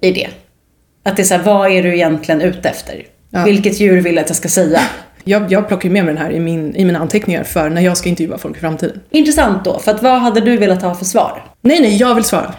i 0.00 0.12
det. 0.12 0.28
Att 1.04 1.16
det 1.16 1.22
är 1.22 1.24
så 1.24 1.34
här, 1.34 1.42
vad 1.42 1.70
är 1.72 1.82
du 1.82 1.94
egentligen 1.94 2.40
ute 2.40 2.68
efter? 2.68 3.02
Ja. 3.30 3.44
Vilket 3.44 3.80
djur 3.80 4.00
vill 4.00 4.14
jag 4.14 4.22
att 4.22 4.28
jag 4.30 4.36
ska 4.36 4.48
säga? 4.48 4.80
Jag, 5.24 5.52
jag 5.52 5.68
plockar 5.68 5.88
ju 5.88 5.92
med 5.92 6.04
mig 6.04 6.14
den 6.14 6.22
här 6.22 6.30
i, 6.32 6.40
min, 6.40 6.76
i 6.76 6.84
mina 6.84 6.98
anteckningar 6.98 7.44
för 7.44 7.70
när 7.70 7.82
jag 7.82 7.96
ska 7.96 8.08
intervjua 8.08 8.38
folk 8.38 8.56
i 8.56 8.60
framtiden. 8.60 9.00
Intressant 9.10 9.64
då, 9.64 9.78
för 9.78 9.90
att 9.90 10.02
vad 10.02 10.20
hade 10.20 10.40
du 10.40 10.56
velat 10.56 10.82
ha 10.82 10.94
för 10.94 11.04
svar? 11.04 11.44
Nej, 11.62 11.80
nej, 11.80 11.96
jag 11.96 12.14
vill 12.14 12.24
svara. 12.24 12.54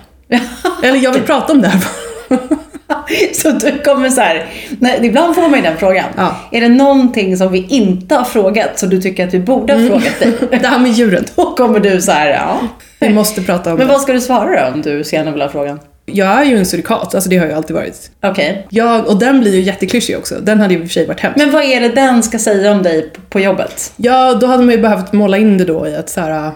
Eller 0.83 0.99
jag 0.99 1.11
vill 1.13 1.23
prata 1.23 1.53
om 1.53 1.61
det 1.61 1.67
här. 1.67 1.81
Så 3.33 3.49
du 3.51 3.79
kommer 3.79 4.09
så 4.09 4.21
här, 4.21 4.45
nej, 4.79 4.99
ibland 5.03 5.35
får 5.35 5.41
man 5.41 5.53
ju 5.55 5.61
den 5.61 5.77
frågan. 5.77 6.05
Ja. 6.17 6.35
Är 6.51 6.61
det 6.61 6.69
någonting 6.69 7.37
som 7.37 7.51
vi 7.51 7.65
inte 7.69 8.15
har 8.15 8.23
frågat 8.23 8.79
som 8.79 8.89
du 8.89 9.01
tycker 9.01 9.27
att 9.27 9.33
vi 9.33 9.39
borde 9.39 9.73
ha 9.73 9.79
frågat 9.89 10.19
dig? 10.19 10.33
Det 10.61 10.67
här 10.67 10.79
med 10.79 10.91
djuren. 10.91 11.25
Då 11.35 11.55
kommer 11.55 11.79
du 11.79 12.01
så 12.01 12.11
här, 12.11 12.29
ja. 12.29 12.59
Vi 12.99 13.09
måste 13.09 13.41
prata 13.41 13.71
om 13.71 13.77
Men 13.77 13.87
det. 13.87 13.93
vad 13.93 14.01
ska 14.01 14.13
du 14.13 14.21
svara 14.21 14.65
då 14.69 14.73
om 14.73 14.81
du 14.81 15.03
gärna 15.11 15.31
vill 15.31 15.41
ha 15.41 15.49
frågan? 15.49 15.79
Jag 16.05 16.27
är 16.41 16.43
ju 16.43 16.57
en 16.57 16.65
surikat, 16.65 17.15
alltså 17.15 17.29
det 17.29 17.37
har 17.37 17.45
jag 17.47 17.55
alltid 17.57 17.75
varit. 17.75 18.11
Okej. 18.23 18.67
Jag, 18.69 19.07
och 19.07 19.19
den 19.19 19.39
blir 19.39 19.55
ju 19.55 19.61
jätteklyschig 19.61 20.17
också. 20.17 20.35
Den 20.41 20.59
hade 20.61 20.73
ju 20.73 20.79
i 20.79 20.83
och 20.83 20.87
för 20.87 20.93
sig 20.93 21.07
varit 21.07 21.19
hemsk. 21.19 21.37
Men 21.37 21.51
vad 21.51 21.63
är 21.63 21.81
det 21.81 21.89
den 21.89 22.23
ska 22.23 22.39
säga 22.39 22.71
om 22.71 22.83
dig 22.83 23.01
på- 23.09 23.21
på 23.29 23.39
jobbet? 23.39 23.93
Ja, 23.97 24.33
då 24.33 24.47
hade 24.47 24.63
man 24.63 24.75
ju 24.75 24.81
behövt 24.81 25.13
måla 25.13 25.37
in 25.37 25.57
det 25.57 25.65
då 25.65 25.87
i 25.87 25.95
att 25.95 26.09
så 26.09 26.21
här, 26.21 26.51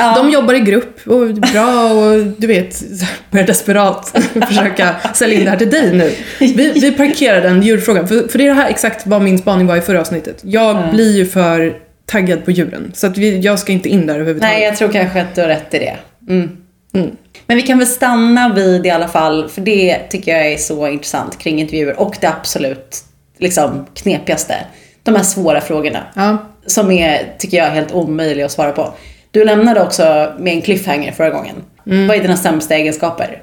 Ja. 0.00 0.14
de 0.16 0.30
jobbar 0.30 0.54
i 0.54 0.60
grupp 0.60 1.06
och 1.06 1.28
bra 1.34 1.92
och 1.92 2.26
du 2.38 2.46
vet, 2.46 2.82
börjar 3.30 3.46
desperat 3.46 4.16
försöka 4.48 4.94
sälja 5.14 5.38
in 5.38 5.44
det 5.44 5.50
här 5.50 5.58
till 5.58 5.70
dig 5.70 5.92
nu. 5.96 6.12
Vi, 6.38 6.72
vi 6.72 6.92
parkerar 6.92 7.40
den 7.40 7.62
djurfrågan, 7.62 8.08
för, 8.08 8.28
för 8.28 8.38
det 8.38 8.44
är 8.44 8.48
det 8.48 8.54
här 8.54 8.68
exakt 8.70 9.06
vad 9.06 9.22
min 9.22 9.38
spaning 9.38 9.66
var 9.66 9.76
i 9.76 9.80
förra 9.80 10.00
avsnittet. 10.00 10.40
Jag 10.42 10.76
Mm. 10.76 10.90
blir 10.94 11.16
ju 11.16 11.26
för 11.26 11.76
taggad 12.06 12.44
på 12.44 12.50
djuren, 12.50 12.90
så 12.94 13.06
att 13.06 13.18
vi, 13.18 13.38
jag 13.40 13.58
ska 13.58 13.72
inte 13.72 13.88
in 13.88 14.06
där 14.06 14.14
överhuvudtaget. 14.14 14.56
Nej, 14.56 14.64
jag 14.64 14.76
tror 14.76 14.88
kanske 14.88 15.20
att 15.20 15.34
du 15.34 15.40
har 15.40 15.48
rätt 15.48 15.74
i 15.74 15.78
det. 15.78 15.96
Mm. 16.28 16.56
Mm. 16.94 17.10
Men 17.46 17.56
vi 17.56 17.62
kan 17.62 17.78
väl 17.78 17.86
stanna 17.86 18.54
vid 18.54 18.86
i 18.86 18.90
alla 18.90 19.08
fall, 19.08 19.48
för 19.48 19.60
det 19.60 19.98
tycker 20.10 20.32
jag 20.36 20.52
är 20.52 20.56
så 20.56 20.88
intressant 20.88 21.38
kring 21.38 21.60
intervjuer 21.60 22.00
och 22.00 22.16
det 22.20 22.26
absolut 22.26 22.96
liksom, 23.38 23.86
knepigaste. 23.94 24.54
De 25.02 25.14
här 25.16 25.22
svåra 25.22 25.60
frågorna. 25.60 25.98
Ja. 26.14 26.38
Som 26.66 26.90
är, 26.90 27.34
tycker 27.38 27.56
jag, 27.56 27.66
helt 27.70 27.92
omöjliga 27.92 28.46
att 28.46 28.52
svara 28.52 28.72
på. 28.72 28.94
Du 29.30 29.44
lämnade 29.44 29.82
också 29.82 30.32
med 30.38 30.52
en 30.54 30.62
cliffhanger 30.62 31.12
förra 31.12 31.30
gången. 31.30 31.56
Vad 31.84 32.16
är 32.16 32.22
dina 32.22 32.36
sämsta 32.36 32.74
egenskaper? 32.74 33.42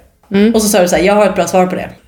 Och 0.54 0.62
så 0.62 0.68
sa 0.68 0.82
du 0.82 0.88
så 0.88 0.96
här, 0.96 1.04
jag 1.04 1.14
har 1.14 1.26
ett 1.26 1.36
bra 1.36 1.48
svar 1.48 1.68
på 1.68 1.76
det. 1.76 1.90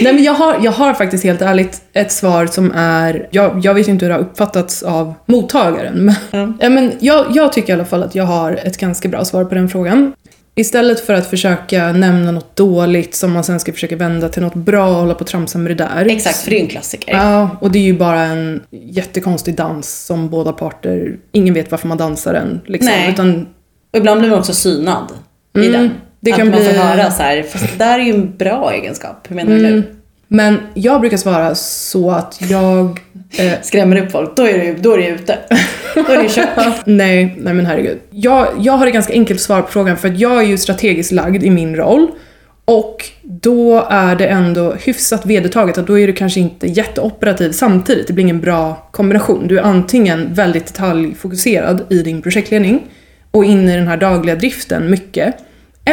Nej 0.00 0.12
men 0.12 0.22
jag 0.22 0.32
har, 0.32 0.56
jag 0.62 0.72
har 0.72 0.94
faktiskt 0.94 1.24
helt 1.24 1.42
ärligt 1.42 1.82
ett 1.92 2.12
svar 2.12 2.46
som 2.46 2.72
är, 2.74 3.28
jag, 3.30 3.60
jag 3.62 3.74
vet 3.74 3.88
inte 3.88 4.04
hur 4.04 4.10
det 4.10 4.14
har 4.14 4.22
uppfattats 4.22 4.82
av 4.82 5.14
mottagaren. 5.26 6.04
Men, 6.30 6.58
ja, 6.60 6.68
men 6.68 6.92
jag, 7.00 7.26
jag 7.34 7.52
tycker 7.52 7.68
i 7.68 7.72
alla 7.72 7.84
fall 7.84 8.02
att 8.02 8.14
jag 8.14 8.24
har 8.24 8.52
ett 8.52 8.76
ganska 8.78 9.08
bra 9.08 9.24
svar 9.24 9.44
på 9.44 9.54
den 9.54 9.68
frågan. 9.68 10.12
Istället 10.58 11.00
för 11.00 11.14
att 11.14 11.26
försöka 11.30 11.92
nämna 11.92 12.30
något 12.30 12.56
dåligt 12.56 13.14
som 13.14 13.32
man 13.32 13.44
sen 13.44 13.60
ska 13.60 13.72
försöka 13.72 13.96
vända 13.96 14.28
till 14.28 14.42
något 14.42 14.54
bra 14.54 14.88
och 14.88 14.94
hålla 14.94 15.14
på 15.14 15.20
och 15.20 15.26
tramsa 15.26 15.58
med 15.58 15.70
det 15.70 15.74
där. 15.74 16.06
Exakt, 16.10 16.36
för 16.36 16.50
det 16.50 16.56
är 16.56 16.58
ju 16.58 16.64
en 16.64 16.70
klassiker. 16.70 17.12
Ja, 17.12 17.50
och 17.60 17.70
det 17.72 17.78
är 17.78 17.82
ju 17.82 17.98
bara 17.98 18.20
en 18.22 18.62
jättekonstig 18.70 19.54
dans 19.54 20.04
som 20.06 20.28
båda 20.30 20.52
parter, 20.52 21.16
ingen 21.32 21.54
vet 21.54 21.70
varför 21.70 21.88
man 21.88 21.98
dansar 21.98 22.32
den. 22.32 22.60
Liksom, 22.66 22.90
Nej. 22.92 23.10
utan 23.12 23.46
Och 23.92 23.98
ibland 23.98 24.20
blir 24.20 24.30
man 24.30 24.38
också 24.38 24.54
synad 24.54 25.04
i 25.56 25.58
Mm, 25.66 25.72
den. 25.72 25.90
det 26.20 26.30
att 26.32 26.38
kan 26.38 26.50
man 26.50 26.58
bli- 26.60 26.68
får 26.68 26.74
höra 26.78 27.10
så 27.10 27.22
här, 27.22 27.42
fast 27.42 27.64
det 27.78 27.84
där 27.84 27.98
är 27.98 28.02
ju 28.04 28.14
en 28.14 28.36
bra 28.36 28.72
egenskap. 28.72 29.26
Hur 29.28 29.36
menar 29.36 29.50
du 29.52 29.58
Mm. 29.58 29.72
nu? 29.74 29.82
Men 30.28 30.58
jag 30.74 31.00
brukar 31.00 31.16
svara 31.16 31.54
så 31.54 32.10
att 32.10 32.38
jag... 32.50 33.00
Eh, 33.38 33.52
Skrämmer 33.62 34.02
upp 34.02 34.12
folk, 34.12 34.36
då 34.36 34.42
är 34.42 34.58
du, 34.58 34.74
då 34.74 34.92
är 34.92 34.98
du 34.98 35.06
ute. 35.06 35.38
Då 35.94 36.12
är 36.12 36.22
det 36.22 36.28
kört. 36.28 36.82
nej, 36.86 37.34
nej 37.38 37.54
men 37.54 37.66
herregud. 37.66 37.98
Jag, 38.10 38.48
jag 38.58 38.72
har 38.72 38.86
ett 38.86 38.92
ganska 38.92 39.12
enkelt 39.12 39.40
svar 39.40 39.62
på 39.62 39.68
frågan 39.68 39.96
för 39.96 40.08
att 40.08 40.18
jag 40.18 40.38
är 40.38 40.46
ju 40.46 40.58
strategiskt 40.58 41.12
lagd 41.12 41.44
i 41.44 41.50
min 41.50 41.76
roll. 41.76 42.08
Och 42.64 43.04
då 43.22 43.86
är 43.90 44.16
det 44.16 44.26
ändå 44.26 44.72
hyfsat 44.72 45.26
vedertaget 45.26 45.78
att 45.78 45.86
då 45.86 45.98
är 45.98 46.06
du 46.06 46.12
kanske 46.12 46.40
inte 46.40 46.66
jätteoperativ 46.66 47.52
samtidigt. 47.52 48.06
Det 48.06 48.12
blir 48.12 48.24
ingen 48.24 48.40
bra 48.40 48.88
kombination. 48.90 49.48
Du 49.48 49.58
är 49.58 49.62
antingen 49.62 50.34
väldigt 50.34 50.66
detaljfokuserad 50.66 51.86
i 51.90 52.02
din 52.02 52.22
projektledning 52.22 52.86
och 53.30 53.44
inne 53.44 53.74
i 53.74 53.76
den 53.76 53.88
här 53.88 53.96
dagliga 53.96 54.36
driften 54.36 54.90
mycket. 54.90 55.34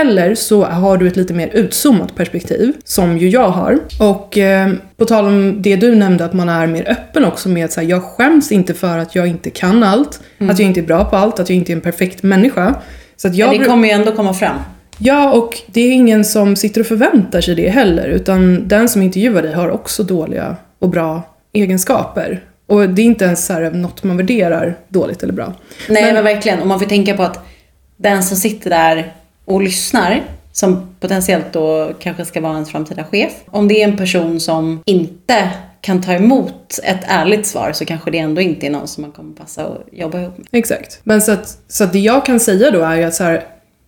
Eller 0.01 0.35
så 0.35 0.65
har 0.65 0.97
du 0.97 1.07
ett 1.07 1.15
lite 1.15 1.33
mer 1.33 1.49
utzoomat 1.53 2.15
perspektiv, 2.15 2.73
som 2.83 3.17
ju 3.17 3.29
jag 3.29 3.49
har. 3.49 3.79
Och 3.99 4.37
eh, 4.37 4.71
på 4.97 5.05
tal 5.05 5.25
om 5.25 5.61
det 5.61 5.75
du 5.75 5.95
nämnde, 5.95 6.25
att 6.25 6.33
man 6.33 6.49
är 6.49 6.67
mer 6.67 6.89
öppen 6.89 7.25
också 7.25 7.49
med 7.49 7.65
att 7.65 7.75
här, 7.75 7.83
jag 7.83 8.03
skäms 8.03 8.51
inte 8.51 8.73
för 8.73 8.97
att 8.97 9.15
jag 9.15 9.27
inte 9.27 9.49
kan 9.49 9.83
allt, 9.83 10.19
att 10.39 10.59
jag 10.59 10.67
inte 10.67 10.79
är 10.79 10.85
bra 10.85 11.05
på 11.05 11.15
allt, 11.15 11.39
att 11.39 11.49
jag 11.49 11.57
inte 11.57 11.71
är 11.71 11.75
en 11.75 11.81
perfekt 11.81 12.23
människa. 12.23 12.75
Så 13.17 13.27
att 13.27 13.35
jag 13.35 13.49
Men 13.49 13.59
det 13.59 13.65
kommer 13.65 13.87
ju 13.87 13.93
ändå 13.93 14.11
komma 14.11 14.33
fram. 14.33 14.57
Ja, 14.97 15.31
och 15.31 15.61
det 15.67 15.81
är 15.81 15.91
ingen 15.91 16.25
som 16.25 16.55
sitter 16.55 16.81
och 16.81 16.87
förväntar 16.87 17.41
sig 17.41 17.55
det 17.55 17.69
heller, 17.69 18.07
utan 18.07 18.67
den 18.67 18.89
som 18.89 19.01
intervjuar 19.01 19.41
dig 19.41 19.53
har 19.53 19.69
också 19.69 20.03
dåliga 20.03 20.55
och 20.79 20.89
bra 20.89 21.21
egenskaper. 21.53 22.43
Och 22.67 22.89
det 22.89 23.01
är 23.01 23.05
inte 23.05 23.25
ens 23.25 23.45
så 23.45 23.53
här 23.53 23.71
något 23.71 24.03
man 24.03 24.17
värderar 24.17 24.77
dåligt 24.87 25.23
eller 25.23 25.33
bra. 25.33 25.53
Nej 25.89 26.13
men, 26.13 26.23
verkligen. 26.23 26.59
Och 26.59 26.67
man 26.67 26.79
får 26.79 26.85
tänka 26.85 27.13
på 27.13 27.23
att 27.23 27.39
den 27.97 28.23
som 28.23 28.37
sitter 28.37 28.69
där 28.69 29.13
och 29.45 29.61
lyssnar, 29.61 30.23
som 30.51 30.95
potentiellt 30.99 31.45
då 31.51 31.91
kanske 31.99 32.25
ska 32.25 32.41
vara 32.41 32.53
ens 32.53 32.69
framtida 32.69 33.03
chef. 33.03 33.33
Om 33.45 33.67
det 33.67 33.81
är 33.81 33.87
en 33.87 33.97
person 33.97 34.39
som 34.39 34.83
inte 34.85 35.51
kan 35.81 36.01
ta 36.01 36.13
emot 36.13 36.79
ett 36.83 37.01
ärligt 37.07 37.45
svar 37.45 37.71
så 37.73 37.85
kanske 37.85 38.11
det 38.11 38.17
ändå 38.17 38.41
inte 38.41 38.65
är 38.65 38.69
någon 38.69 38.87
som 38.87 39.01
man 39.01 39.11
kommer 39.11 39.33
passa 39.33 39.65
att 39.65 39.87
jobba 39.91 40.19
ihop 40.19 40.37
med. 40.37 40.47
Exakt. 40.51 40.99
Men 41.03 41.21
så 41.21 41.31
att, 41.31 41.57
så 41.67 41.83
att 41.83 41.93
det 41.93 41.99
jag 41.99 42.25
kan 42.25 42.39
säga 42.39 42.71
då 42.71 42.81
är 42.81 42.95
ju 42.95 43.03
att 43.03 43.13
så 43.13 43.23
här, 43.23 43.43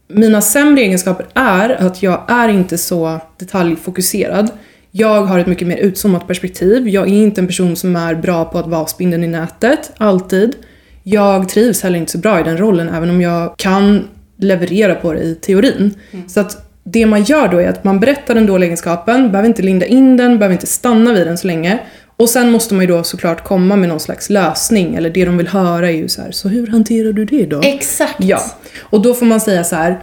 mina 0.07 0.41
sämre 0.41 0.81
egenskaper 0.81 1.25
är 1.33 1.69
att 1.69 2.03
jag 2.03 2.23
är 2.27 2.49
inte 2.49 2.77
så 2.77 3.19
detaljfokuserad. 3.37 4.51
Jag 4.91 5.21
har 5.21 5.39
ett 5.39 5.47
mycket 5.47 5.67
mer 5.67 5.77
utzoomat 5.77 6.27
perspektiv. 6.27 6.87
Jag 6.87 7.07
är 7.07 7.13
inte 7.13 7.41
en 7.41 7.47
person 7.47 7.75
som 7.75 7.95
är 7.95 8.15
bra 8.15 8.45
på 8.45 8.59
att 8.59 8.67
vara 8.67 8.85
spindeln 8.85 9.23
i 9.23 9.27
nätet, 9.27 9.91
alltid. 9.97 10.55
Jag 11.03 11.49
trivs 11.49 11.83
heller 11.83 11.99
inte 11.99 12.11
så 12.11 12.17
bra 12.17 12.39
i 12.39 12.43
den 12.43 12.57
rollen, 12.57 12.89
även 12.89 13.09
om 13.09 13.21
jag 13.21 13.57
kan 13.57 14.07
leverera 14.37 14.95
på 14.95 15.13
det 15.13 15.19
i 15.19 15.35
teorin. 15.35 15.93
Så 16.27 16.39
att 16.39 16.71
det 16.83 17.05
man 17.05 17.23
gör 17.23 17.47
då 17.47 17.57
är 17.57 17.69
att 17.69 17.83
man 17.83 17.99
berättar 17.99 18.35
den 18.35 18.45
dåliga 18.45 18.67
egenskapen, 18.67 19.31
behöver 19.31 19.49
inte 19.49 19.61
linda 19.61 19.85
in 19.85 20.17
den, 20.17 20.39
behöver 20.39 20.53
inte 20.53 20.67
stanna 20.67 21.13
vid 21.13 21.27
den 21.27 21.37
så 21.37 21.47
länge. 21.47 21.79
Och 22.17 22.29
sen 22.29 22.51
måste 22.51 22.73
man 22.73 22.85
ju 22.85 22.87
då 22.87 23.03
såklart 23.03 23.43
komma 23.43 23.75
med 23.75 23.89
någon 23.89 23.99
slags 23.99 24.29
lösning, 24.29 24.95
eller 24.95 25.09
det 25.09 25.25
de 25.25 25.37
vill 25.37 25.47
höra 25.47 25.87
är 25.87 25.95
ju 25.95 26.07
så 26.07 26.21
här, 26.21 26.31
så 26.31 26.49
hur 26.49 26.67
hanterar 26.67 27.11
du 27.11 27.25
det 27.25 27.45
då? 27.45 27.61
Exakt! 27.63 28.15
Ja, 28.17 28.41
och 28.79 29.01
då 29.01 29.13
får 29.13 29.25
man 29.25 29.41
säga 29.41 29.63
så 29.63 29.75
här. 29.75 29.99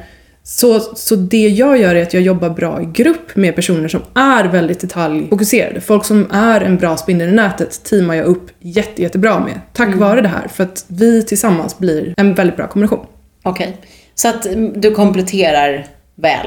Så, 0.46 0.80
så 0.80 1.16
det 1.16 1.48
jag 1.48 1.80
gör 1.80 1.94
är 1.94 2.02
att 2.02 2.14
jag 2.14 2.22
jobbar 2.22 2.50
bra 2.50 2.82
i 2.82 2.84
grupp 2.84 3.36
med 3.36 3.54
personer 3.54 3.88
som 3.88 4.00
är 4.14 4.44
väldigt 4.44 4.80
detaljfokuserade. 4.80 5.80
Folk 5.80 6.04
som 6.04 6.30
är 6.32 6.60
en 6.60 6.76
bra 6.76 6.96
spindel 6.96 7.28
i 7.28 7.32
nätet 7.32 7.84
teamar 7.84 8.14
jag 8.14 8.26
upp 8.26 8.50
jätte, 8.60 9.02
jättebra 9.02 9.40
med. 9.40 9.60
Tack 9.72 9.94
vare 9.94 10.20
det 10.20 10.28
här, 10.28 10.48
för 10.48 10.64
att 10.64 10.84
vi 10.88 11.22
tillsammans 11.22 11.78
blir 11.78 12.14
en 12.16 12.34
väldigt 12.34 12.56
bra 12.56 12.66
kombination. 12.66 13.06
Okej. 13.42 13.76
Så 14.14 14.28
att 14.28 14.46
mm, 14.46 14.80
du 14.80 14.90
kompletterar 14.90 15.86
väl. 16.14 16.46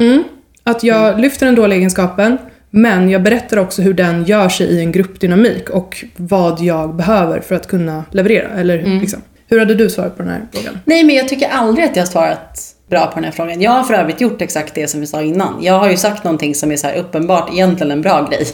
Mm. 0.00 0.24
Att 0.62 0.82
jag 0.82 1.20
lyfter 1.20 1.46
den 1.46 1.54
dåliga 1.54 1.76
egenskapen, 1.76 2.38
men 2.70 3.10
jag 3.10 3.22
berättar 3.22 3.56
också 3.56 3.82
hur 3.82 3.94
den 3.94 4.24
gör 4.24 4.48
sig 4.48 4.66
i 4.66 4.80
en 4.80 4.92
gruppdynamik 4.92 5.70
och 5.70 6.04
vad 6.16 6.60
jag 6.60 6.96
behöver 6.96 7.40
för 7.40 7.54
att 7.54 7.66
kunna 7.66 8.04
leverera. 8.10 8.48
Eller 8.48 9.00
liksom. 9.00 9.22
Hur 9.46 9.58
hade 9.58 9.74
du 9.74 9.90
svarat 9.90 10.16
på 10.16 10.22
den 10.22 10.32
här 10.32 10.42
frågan? 10.52 10.78
Nej, 10.84 11.04
men 11.04 11.16
jag 11.16 11.28
tycker 11.28 11.48
aldrig 11.48 11.84
att 11.86 11.96
jag 11.96 12.02
har 12.02 12.08
svarat 12.08 12.74
bra 12.88 13.06
på 13.06 13.14
den 13.14 13.24
här 13.24 13.30
frågan. 13.30 13.60
Jag 13.60 13.70
har 13.70 13.82
för 13.82 13.94
övrigt 13.94 14.20
gjort 14.20 14.42
exakt 14.42 14.74
det 14.74 14.88
som 14.88 15.00
vi 15.00 15.06
sa 15.06 15.22
innan. 15.22 15.62
Jag 15.62 15.78
har 15.78 15.90
ju 15.90 15.96
sagt 15.96 16.24
någonting 16.24 16.54
som 16.54 16.72
är 16.72 16.76
så 16.76 16.86
här 16.86 16.96
uppenbart 16.96 17.52
egentligen 17.52 17.90
en 17.90 18.02
bra 18.02 18.28
grej. 18.30 18.46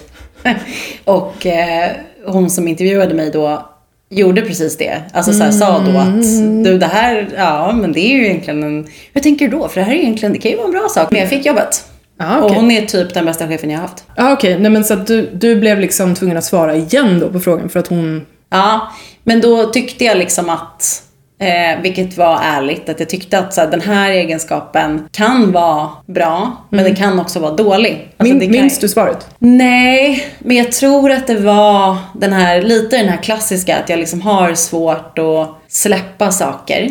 och 1.04 1.46
eh, 1.46 1.90
hon 2.26 2.50
som 2.50 2.68
intervjuade 2.68 3.14
mig 3.14 3.30
då 3.30 3.73
gjorde 4.10 4.42
precis 4.42 4.76
det. 4.76 5.02
Alltså 5.12 5.32
så 5.32 5.44
här, 5.44 5.50
sa 5.50 5.78
då 5.78 5.98
att 5.98 6.22
du 6.64 6.78
det 6.78 6.86
här, 6.86 7.28
ja 7.36 7.72
men 7.72 7.92
det 7.92 8.00
är 8.00 8.16
ju 8.16 8.26
egentligen 8.26 8.62
en, 8.62 8.86
hur 9.12 9.20
tänker 9.20 9.48
du 9.48 9.56
då? 9.56 9.68
För 9.68 9.80
det 9.80 9.86
här 9.86 9.92
är 9.94 9.98
egentligen, 9.98 10.32
det 10.32 10.38
kan 10.38 10.50
ju 10.50 10.56
vara 10.56 10.66
en 10.66 10.72
bra 10.72 10.88
sak. 10.88 11.10
Men 11.10 11.20
jag 11.20 11.28
fick 11.30 11.46
jobbet. 11.46 11.84
Ja, 12.18 12.38
Och 12.38 12.44
okej. 12.44 12.56
hon 12.56 12.70
är 12.70 12.82
typ 12.86 13.14
den 13.14 13.24
bästa 13.24 13.48
chefen 13.48 13.70
jag 13.70 13.78
har 13.78 13.82
haft. 13.88 14.04
Ja, 14.16 14.32
okej. 14.32 14.58
Nej, 14.58 14.70
men 14.70 14.84
så 14.84 14.94
att 14.94 15.06
du, 15.06 15.30
du 15.34 15.56
blev 15.56 15.78
liksom 15.80 16.14
tvungen 16.14 16.36
att 16.36 16.44
svara 16.44 16.76
igen 16.76 17.20
då 17.20 17.28
på 17.30 17.40
frågan 17.40 17.68
för 17.68 17.80
att 17.80 17.86
hon... 17.86 18.26
Ja, 18.50 18.92
men 19.24 19.40
då 19.40 19.64
tyckte 19.64 20.04
jag 20.04 20.16
liksom 20.18 20.50
att, 20.50 21.02
eh, 21.44 21.80
vilket 21.82 22.16
var 22.16 22.40
ärligt, 22.44 22.88
att 22.88 23.00
jag 23.00 23.08
tyckte 23.08 23.38
att 23.38 23.54
så 23.54 23.60
här, 23.60 23.68
den 23.70 23.80
här 23.80 24.10
egenskapen 24.10 25.08
kan 25.12 25.52
vara 25.52 25.88
bra, 26.06 26.52
men 26.70 26.84
den 26.84 26.96
kan 26.96 27.20
också 27.20 27.38
vara 27.38 27.52
dålig. 27.54 28.08
Alltså, 28.16 28.34
Min, 28.36 28.50
minns 28.50 28.78
du 28.78 28.88
svaret? 28.88 29.26
Nej, 29.38 30.26
men 30.38 30.56
jag 30.56 30.72
tror 30.72 31.10
att 31.10 31.26
det 31.26 31.34
var 31.36 31.96
den 32.14 32.32
här, 32.32 32.62
lite 32.62 32.96
den 32.96 33.08
här 33.08 33.22
klassiska, 33.22 33.76
att 33.76 33.88
jag 33.88 33.98
liksom 33.98 34.22
har 34.22 34.54
svårt 34.54 35.18
att 35.18 35.48
släppa 35.68 36.30
saker. 36.30 36.90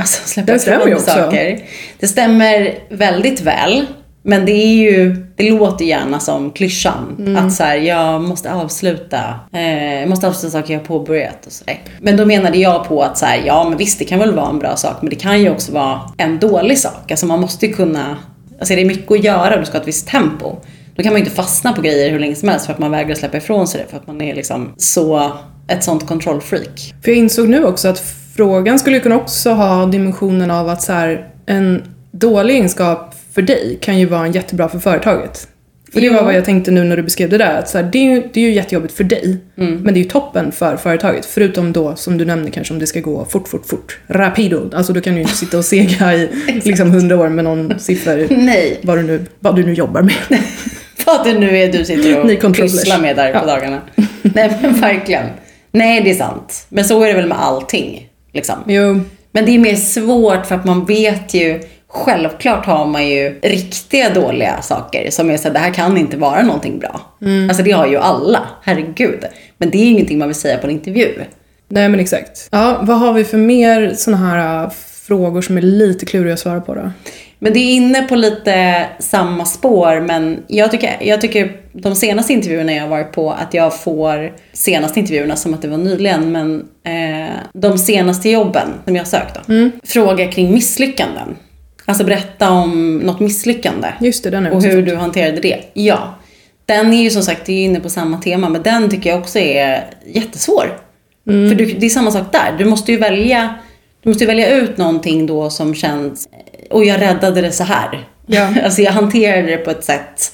Alltså 0.00 0.28
släppa 0.28 0.52
Det 0.52 0.58
stämmer 0.58 0.86
ju 0.86 0.94
också. 0.94 1.10
saker. 1.10 1.60
Det 1.98 2.06
stämmer 2.08 2.74
väldigt 2.88 3.40
väl. 3.40 3.86
Men 4.22 4.46
det 4.46 4.52
är 4.52 4.74
ju, 4.74 5.26
det 5.36 5.50
låter 5.50 5.84
gärna 5.84 6.20
som 6.20 6.50
klyschan. 6.50 7.16
Mm. 7.18 7.36
Att 7.36 7.52
så 7.52 7.62
här, 7.62 7.76
jag 7.76 8.22
måste 8.22 8.52
avsluta, 8.52 9.18
eh, 9.52 10.00
jag 10.00 10.08
måste 10.08 10.28
avsluta 10.28 10.52
saker 10.52 10.74
jag 10.74 10.84
påbörjat 10.84 11.46
och 11.46 11.52
sådär. 11.52 11.80
Men 12.00 12.16
då 12.16 12.26
menade 12.26 12.58
jag 12.58 12.88
på 12.88 13.02
att 13.02 13.18
så 13.18 13.26
här, 13.26 13.42
ja 13.46 13.68
men 13.68 13.78
visst 13.78 13.98
det 13.98 14.04
kan 14.04 14.18
väl 14.18 14.34
vara 14.34 14.48
en 14.48 14.58
bra 14.58 14.76
sak, 14.76 14.96
men 15.00 15.10
det 15.10 15.16
kan 15.16 15.40
ju 15.40 15.50
också 15.50 15.72
vara 15.72 16.00
en 16.16 16.38
dålig 16.38 16.78
sak. 16.78 17.10
Alltså 17.10 17.26
man 17.26 17.40
måste 17.40 17.66
ju 17.66 17.72
kunna, 17.72 18.16
alltså 18.58 18.74
det 18.74 18.80
är 18.80 18.86
mycket 18.86 19.12
att 19.12 19.24
göra 19.24 19.54
och 19.54 19.60
du 19.60 19.66
ska 19.66 19.74
ha 19.74 19.82
ett 19.82 19.88
visst 19.88 20.08
tempo. 20.08 20.56
Då 20.94 21.02
kan 21.02 21.12
man 21.12 21.20
ju 21.20 21.24
inte 21.24 21.36
fastna 21.36 21.72
på 21.72 21.82
grejer 21.82 22.10
hur 22.10 22.18
länge 22.18 22.34
som 22.34 22.48
helst 22.48 22.66
för 22.66 22.72
att 22.72 22.78
man 22.78 22.90
vägrar 22.90 23.14
släppa 23.14 23.36
ifrån 23.36 23.66
sig 23.66 23.80
det. 23.80 23.90
För 23.90 23.96
att 23.96 24.06
man 24.06 24.20
är 24.20 24.34
liksom 24.34 24.74
så, 24.76 25.32
ett 25.68 25.84
sånt 25.84 26.06
kontrollfreak. 26.06 26.94
För 27.02 27.10
jag 27.10 27.18
insåg 27.18 27.48
nu 27.48 27.64
också 27.64 27.88
att 27.88 27.98
frågan 28.36 28.78
skulle 28.78 29.00
kunna 29.00 29.16
också 29.16 29.50
ha 29.50 29.86
dimensionen 29.86 30.50
av 30.50 30.68
att 30.68 30.82
så 30.82 30.92
här, 30.92 31.28
en 31.46 31.82
dålig 32.12 32.54
egenskap 32.54 33.11
för 33.34 33.42
dig 33.42 33.78
kan 33.80 33.98
ju 33.98 34.06
vara 34.06 34.26
en 34.26 34.32
jättebra 34.32 34.68
för 34.68 34.78
företaget. 34.78 35.48
För 35.92 36.00
det 36.00 36.10
var 36.10 36.22
vad 36.22 36.34
jag 36.34 36.44
tänkte 36.44 36.70
nu 36.70 36.84
när 36.84 36.96
du 36.96 37.02
beskrev 37.02 37.28
det 37.28 37.38
där. 37.38 37.58
Att 37.58 37.68
så 37.68 37.78
här, 37.78 37.88
det, 37.92 37.98
är 37.98 38.02
ju, 38.14 38.22
det 38.32 38.40
är 38.40 38.44
ju 38.44 38.52
jättejobbigt 38.52 38.94
för 38.94 39.04
dig, 39.04 39.36
men 39.54 39.84
det 39.84 39.90
är 40.00 40.02
ju 40.02 40.08
toppen 40.10 40.52
för 40.52 40.76
företaget. 40.76 41.26
Förutom 41.26 41.72
då, 41.72 41.96
som 41.96 42.18
du 42.18 42.24
nämnde 42.24 42.50
kanske, 42.50 42.74
om 42.74 42.78
det 42.80 42.86
ska 42.86 43.00
gå 43.00 43.24
fort, 43.24 43.48
fort, 43.48 43.66
fort. 43.66 43.98
Rapido. 44.06 44.70
Alltså 44.74 44.92
då 44.92 45.00
kan 45.00 45.12
du 45.12 45.18
ju 45.18 45.22
inte 45.22 45.36
sitta 45.36 45.58
och 45.58 45.64
sega 45.64 46.14
i 46.14 46.28
liksom 46.64 46.90
hundra 46.90 47.16
år 47.18 47.28
med 47.28 47.44
någon 47.44 47.78
siffra, 47.78 48.14
Nej, 48.30 48.80
vad 48.82 48.98
du 48.98 49.02
nu, 49.02 49.26
vad 49.40 49.56
du 49.56 49.64
nu 49.64 49.72
jobbar 49.72 50.02
med. 50.02 50.14
vad 51.06 51.24
det 51.26 51.38
nu 51.38 51.58
är 51.58 51.72
du 51.72 51.84
sitter 51.84 52.46
och 52.46 52.56
pysslar 52.56 52.98
med 52.98 53.16
där 53.16 53.32
på 53.32 53.38
Ja. 53.38 53.54
dagarna. 53.54 53.80
Nej 54.22 54.58
men 54.62 54.74
verkligen. 54.80 55.26
Nej 55.72 56.00
det 56.02 56.10
är 56.10 56.14
sant. 56.14 56.66
Men 56.68 56.84
så 56.84 57.02
är 57.02 57.08
det 57.08 57.14
väl 57.14 57.28
med 57.28 57.40
allting. 57.42 58.08
Liksom. 58.32 58.56
Jo, 58.66 59.00
Men 59.32 59.44
det 59.44 59.54
är 59.54 59.58
mer 59.58 59.74
svårt 59.76 60.46
för 60.46 60.54
att 60.54 60.64
man 60.64 60.84
vet 60.84 61.34
ju 61.34 61.60
Självklart 61.94 62.66
har 62.66 62.86
man 62.86 63.06
ju 63.06 63.40
riktiga 63.42 64.10
dåliga 64.10 64.62
saker 64.62 65.10
som 65.10 65.30
är 65.30 65.36
så 65.36 65.48
här, 65.48 65.54
det 65.54 65.58
här 65.58 65.74
kan 65.74 65.96
inte 65.96 66.16
vara 66.16 66.42
någonting 66.42 66.78
bra. 66.78 67.00
Alltså 67.48 67.62
det 67.62 67.70
har 67.70 67.86
ju 67.86 67.96
alla, 67.96 68.40
herregud. 68.62 69.24
Men 69.58 69.70
det 69.70 69.78
är 69.78 69.86
ingenting 69.86 70.18
man 70.18 70.28
vill 70.28 70.34
säga 70.34 70.58
på 70.58 70.66
en 70.66 70.72
intervju. 70.72 71.08
nej 71.68 71.88
men 71.88 72.00
exakt. 72.00 72.48
Ja, 72.50 72.78
vad 72.82 72.98
har 72.98 73.12
vi 73.12 73.24
för 73.24 73.38
mer 73.38 73.92
såna 73.96 74.16
här 74.16 74.64
äh, 74.64 74.70
frågor 75.06 75.42
som 75.42 75.56
är 75.58 75.62
lite 75.62 76.06
kluriga 76.06 76.34
att 76.34 76.40
svara 76.40 76.60
på 76.60 76.74
då? 76.74 76.90
Men 77.38 77.52
det 77.52 77.58
är 77.58 77.74
inne 77.74 78.02
på 78.02 78.16
lite 78.16 78.86
samma 78.98 79.44
spår 79.44 80.00
men 80.00 80.42
jag 80.46 80.70
tycker, 80.70 80.96
jag 81.00 81.20
tycker 81.20 81.56
de 81.72 81.94
senaste 81.94 82.32
intervjuerna 82.32 82.72
jag 82.72 82.82
har 82.82 82.88
varit 82.88 83.12
på 83.12 83.30
att 83.30 83.54
jag 83.54 83.80
får, 83.80 84.32
senaste 84.52 85.00
intervjuerna 85.00 85.36
som 85.36 85.54
att 85.54 85.62
det 85.62 85.68
var 85.68 85.78
nyligen, 85.78 86.32
men 86.32 86.64
eh, 86.84 87.34
de 87.52 87.78
senaste 87.78 88.30
jobben 88.30 88.68
som 88.84 88.96
jag 88.96 89.06
sökt 89.06 89.34
då. 89.34 89.70
Fråga 89.84 90.26
kring 90.32 90.52
misslyckanden. 90.52 91.36
Alltså 91.84 92.04
berätta 92.04 92.50
om 92.50 92.98
något 92.98 93.20
misslyckande. 93.20 93.88
Just 94.00 94.24
det, 94.24 94.30
den 94.30 94.46
är 94.46 94.52
Och 94.52 94.62
hur 94.62 94.82
du 94.82 94.96
hanterade 94.96 95.40
det. 95.40 95.60
Ja. 95.72 96.14
Den 96.66 96.92
är 96.92 97.02
ju 97.02 97.10
som 97.10 97.22
sagt, 97.22 97.48
är 97.48 97.64
inne 97.64 97.80
på 97.80 97.88
samma 97.88 98.18
tema, 98.18 98.48
men 98.48 98.62
den 98.62 98.90
tycker 98.90 99.10
jag 99.10 99.18
också 99.18 99.38
är 99.38 99.84
jättesvår. 100.06 100.78
För 101.24 101.54
du, 101.54 101.66
det 101.66 101.86
är 101.86 101.90
samma 101.90 102.10
sak 102.10 102.32
där. 102.32 102.54
Du 102.58 102.64
måste 102.64 102.92
ju 102.92 102.98
välja, 102.98 103.54
du 104.02 104.08
måste 104.08 104.26
välja 104.26 104.50
ut 104.50 104.76
någonting 104.76 105.26
då 105.26 105.50
som 105.50 105.74
känns, 105.74 106.28
och 106.70 106.84
jag 106.84 107.00
räddade 107.00 107.40
det 107.40 107.52
så 107.52 107.64
här. 107.64 108.08
Ja. 108.26 108.54
alltså 108.64 108.82
jag 108.82 108.92
hanterade 108.92 109.42
det 109.42 109.56
på 109.56 109.70
ett 109.70 109.84
sätt 109.84 110.32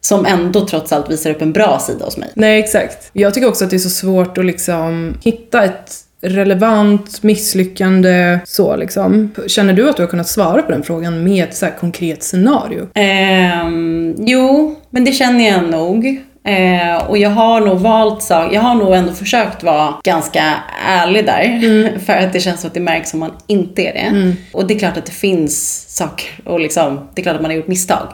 som 0.00 0.26
ändå 0.26 0.66
trots 0.66 0.92
allt 0.92 1.10
visar 1.10 1.30
upp 1.30 1.42
en 1.42 1.52
bra 1.52 1.78
sida 1.78 2.04
hos 2.04 2.16
mig. 2.16 2.28
Nej, 2.34 2.60
exakt. 2.60 3.10
Jag 3.12 3.34
tycker 3.34 3.48
också 3.48 3.64
att 3.64 3.70
det 3.70 3.76
är 3.76 3.78
så 3.78 3.90
svårt 3.90 4.38
att 4.38 4.44
liksom 4.44 5.14
hitta 5.22 5.64
ett 5.64 5.94
relevant 6.22 7.22
misslyckande 7.22 8.38
så 8.44 8.76
liksom. 8.76 9.30
Känner 9.46 9.72
du 9.72 9.90
att 9.90 9.96
du 9.96 10.02
har 10.02 10.10
kunnat 10.10 10.28
svara 10.28 10.62
på 10.62 10.72
den 10.72 10.82
frågan 10.82 11.24
med 11.24 11.44
ett 11.44 11.56
så 11.56 11.66
konkret 11.80 12.22
scenario? 12.22 12.88
Ehm, 12.94 14.14
jo, 14.18 14.76
men 14.90 15.04
det 15.04 15.12
känner 15.12 15.48
jag 15.48 15.70
nog. 15.70 16.22
Eh, 16.44 17.08
och 17.08 17.18
jag 17.18 17.30
har 17.30 17.60
nog 17.60 17.78
valt 17.78 18.22
sak, 18.22 18.52
jag 18.54 18.60
har 18.60 18.74
nog 18.74 18.94
ändå 18.94 19.12
försökt 19.12 19.62
vara 19.62 19.94
ganska 20.04 20.54
ärlig 20.86 21.26
där. 21.26 21.98
För 22.06 22.12
att 22.12 22.32
det 22.32 22.40
känns 22.40 22.60
som 22.60 22.68
att 22.68 22.74
det 22.74 22.80
märks 22.80 23.14
om 23.14 23.20
man 23.20 23.32
inte 23.46 23.82
är 23.82 23.92
det. 23.92 24.34
Och 24.52 24.66
det 24.66 24.74
är 24.74 24.78
klart 24.78 24.96
att 24.96 25.06
det 25.06 25.12
finns 25.12 25.84
saker 25.88 26.28
och 26.44 26.60
liksom, 26.60 27.08
det 27.14 27.20
är 27.20 27.22
klart 27.22 27.36
att 27.36 27.42
man 27.42 27.50
har 27.50 27.56
gjort 27.56 27.68
misstag. 27.68 28.08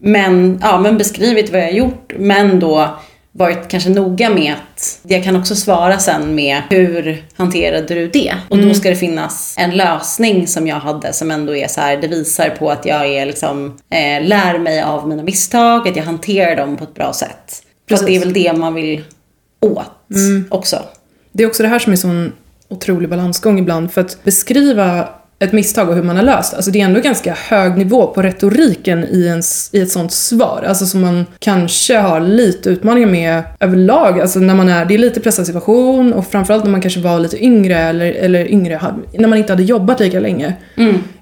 Men, 0.00 0.58
ja, 0.62 0.80
men 0.80 0.98
beskrivit 0.98 1.52
vad 1.52 1.60
jag 1.60 1.66
har 1.66 1.72
gjort, 1.72 2.12
men 2.18 2.60
då 2.60 2.88
varit 3.32 3.68
kanske 3.68 3.90
noga 3.90 4.30
med 4.30 4.52
att 4.52 5.00
jag 5.02 5.24
kan 5.24 5.36
också 5.36 5.54
svara 5.54 5.98
sen 5.98 6.34
med 6.34 6.62
hur 6.70 7.24
hanterade 7.36 7.94
du 7.94 8.08
det? 8.08 8.34
Och 8.48 8.58
då 8.58 8.74
ska 8.74 8.90
det 8.90 8.96
finnas 8.96 9.54
en 9.58 9.76
lösning 9.76 10.46
som 10.46 10.66
jag 10.66 10.76
hade 10.76 11.12
som 11.12 11.30
ändå 11.30 11.56
är 11.56 11.68
så 11.68 11.80
här, 11.80 11.96
det 11.96 12.08
visar 12.08 12.48
på 12.50 12.70
att 12.70 12.86
jag 12.86 13.06
är 13.06 13.26
liksom, 13.26 13.66
eh, 13.90 14.26
lär 14.28 14.58
mig 14.58 14.82
av 14.82 15.08
mina 15.08 15.22
misstag, 15.22 15.88
att 15.88 15.96
jag 15.96 16.04
hanterar 16.04 16.56
dem 16.56 16.76
på 16.76 16.84
ett 16.84 16.94
bra 16.94 17.12
sätt. 17.12 17.62
För 17.88 17.94
att 17.94 18.06
det 18.06 18.16
är 18.16 18.20
väl 18.20 18.32
det 18.32 18.52
man 18.52 18.74
vill 18.74 19.04
åt 19.60 19.90
också. 20.48 20.82
Det 21.32 21.42
är 21.42 21.46
också 21.46 21.62
det 21.62 21.68
här 21.68 21.78
som 21.78 21.92
är 21.92 21.96
sån 21.96 22.32
otrolig 22.68 23.08
balansgång 23.08 23.58
ibland. 23.58 23.92
För 23.92 24.00
att 24.00 24.24
beskriva 24.24 25.08
ett 25.42 25.52
misstag 25.52 25.88
och 25.88 25.94
hur 25.94 26.02
man 26.02 26.16
har 26.16 26.22
löst 26.22 26.54
Alltså 26.54 26.70
det 26.70 26.80
är 26.80 26.84
ändå 26.84 27.00
ganska 27.00 27.36
hög 27.48 27.76
nivå 27.76 28.06
på 28.06 28.22
retoriken 28.22 29.04
i, 29.04 29.26
ens, 29.26 29.70
i 29.72 29.80
ett 29.80 29.90
sånt 29.90 30.12
svar. 30.12 30.64
Alltså 30.68 30.86
som 30.86 31.00
man 31.00 31.26
kanske 31.38 31.96
har 31.96 32.20
lite 32.20 32.70
utmaningar 32.70 33.08
med 33.08 33.42
överlag. 33.60 34.20
Alltså 34.20 34.38
när 34.38 34.54
man 34.54 34.68
är, 34.68 34.84
det 34.84 34.94
är 34.94 34.98
lite 34.98 35.20
pressad 35.20 35.46
situation 35.46 36.12
och 36.12 36.26
framförallt 36.26 36.64
när 36.64 36.70
man 36.70 36.80
kanske 36.80 37.00
var 37.00 37.20
lite 37.20 37.44
yngre 37.44 37.78
eller, 37.78 38.12
eller 38.12 38.52
yngre, 38.52 38.80
när 39.12 39.28
man 39.28 39.38
inte 39.38 39.52
hade 39.52 39.62
jobbat 39.62 40.00
lika 40.00 40.20
länge. 40.20 40.54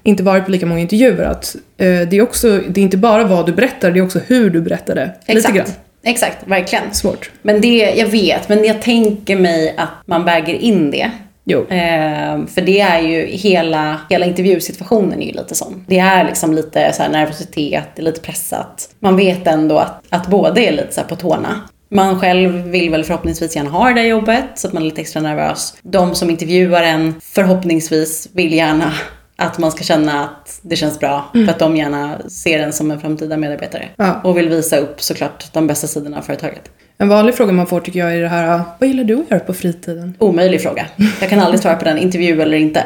Inte 0.03 0.23
varit 0.23 0.45
på 0.45 0.51
lika 0.51 0.65
många 0.65 0.81
intervjuer. 0.81 1.25
Att, 1.25 1.55
eh, 1.77 1.85
det, 1.85 2.13
är 2.13 2.21
också, 2.21 2.59
det 2.69 2.81
är 2.81 2.83
inte 2.83 2.97
bara 2.97 3.23
vad 3.23 3.45
du 3.45 3.51
berättar, 3.51 3.91
det 3.91 3.99
är 3.99 4.03
också 4.03 4.19
hur 4.27 4.49
du 4.49 4.61
berättar 4.61 4.95
det. 4.95 5.15
Lite 5.27 5.51
grann. 5.51 5.57
Exakt. 5.57 5.79
Exakt, 6.03 6.37
verkligen. 6.47 6.83
Svårt. 6.91 7.31
Men 7.41 7.61
det, 7.61 7.93
jag 7.97 8.07
vet, 8.07 8.49
men 8.49 8.63
jag 8.63 8.81
tänker 8.81 9.35
mig 9.35 9.75
att 9.77 9.89
man 10.05 10.25
väger 10.25 10.53
in 10.53 10.91
det. 10.91 11.11
Jo. 11.43 11.59
Eh, 11.59 12.45
för 12.45 12.61
det 12.61 12.79
är 12.79 12.99
ju 12.99 13.25
hela, 13.25 14.01
hela 14.09 14.25
intervjusituationen 14.25 15.21
är 15.21 15.25
ju 15.25 15.31
lite 15.31 15.55
sån. 15.55 15.85
Det 15.87 15.99
är 15.99 16.23
liksom 16.23 16.53
lite 16.53 16.93
så 16.93 17.03
här 17.03 17.09
nervositet, 17.09 17.83
det 17.95 18.01
är 18.01 18.03
lite 18.03 18.21
pressat. 18.21 18.89
Man 18.99 19.17
vet 19.17 19.47
ändå 19.47 19.77
att, 19.77 20.03
att 20.09 20.27
båda 20.27 20.61
är 20.61 20.71
lite 20.71 20.93
så 20.93 21.01
här 21.01 21.07
på 21.07 21.15
tårna. 21.15 21.61
Man 21.93 22.19
själv 22.19 22.63
vill 22.63 22.89
väl 22.89 23.03
förhoppningsvis 23.03 23.55
gärna 23.55 23.69
ha 23.69 23.87
det 23.87 23.93
där 23.93 24.07
jobbet 24.07 24.45
så 24.55 24.67
att 24.67 24.73
man 24.73 24.83
är 24.83 24.85
lite 24.85 25.01
extra 25.01 25.21
nervös. 25.21 25.77
De 25.81 26.15
som 26.15 26.29
intervjuar 26.29 26.83
en 26.83 27.21
förhoppningsvis 27.21 28.29
vill 28.33 28.53
gärna 28.53 28.93
att 29.41 29.57
man 29.57 29.71
ska 29.71 29.83
känna 29.83 30.23
att 30.23 30.59
det 30.61 30.75
känns 30.75 30.99
bra. 30.99 31.29
För 31.33 31.49
att 31.49 31.59
de 31.59 31.77
gärna 31.77 32.17
ser 32.29 32.59
en 32.59 32.73
som 32.73 32.91
en 32.91 32.99
framtida 32.99 33.37
medarbetare. 33.37 33.89
Ja. 33.95 34.21
Och 34.23 34.37
vill 34.37 34.49
visa 34.49 34.77
upp 34.77 35.01
såklart 35.01 35.53
de 35.53 35.67
bästa 35.67 35.87
sidorna 35.87 36.17
av 36.17 36.21
företaget. 36.21 36.61
En 36.97 37.09
vanlig 37.09 37.35
fråga 37.35 37.51
man 37.51 37.67
får 37.67 37.79
tycker 37.79 37.99
jag 37.99 38.15
är 38.15 38.21
det 38.21 38.27
här, 38.27 38.61
vad 38.79 38.89
gillar 38.89 39.03
du 39.03 39.19
att 39.19 39.31
göra 39.31 39.39
på 39.39 39.53
fritiden? 39.53 40.15
Omöjlig 40.19 40.61
fråga. 40.61 40.85
Jag 41.21 41.29
kan 41.29 41.39
aldrig 41.39 41.59
svara 41.61 41.75
på 41.75 41.85
den, 41.85 41.97
intervju 41.97 42.41
eller 42.41 42.57
inte. 42.57 42.83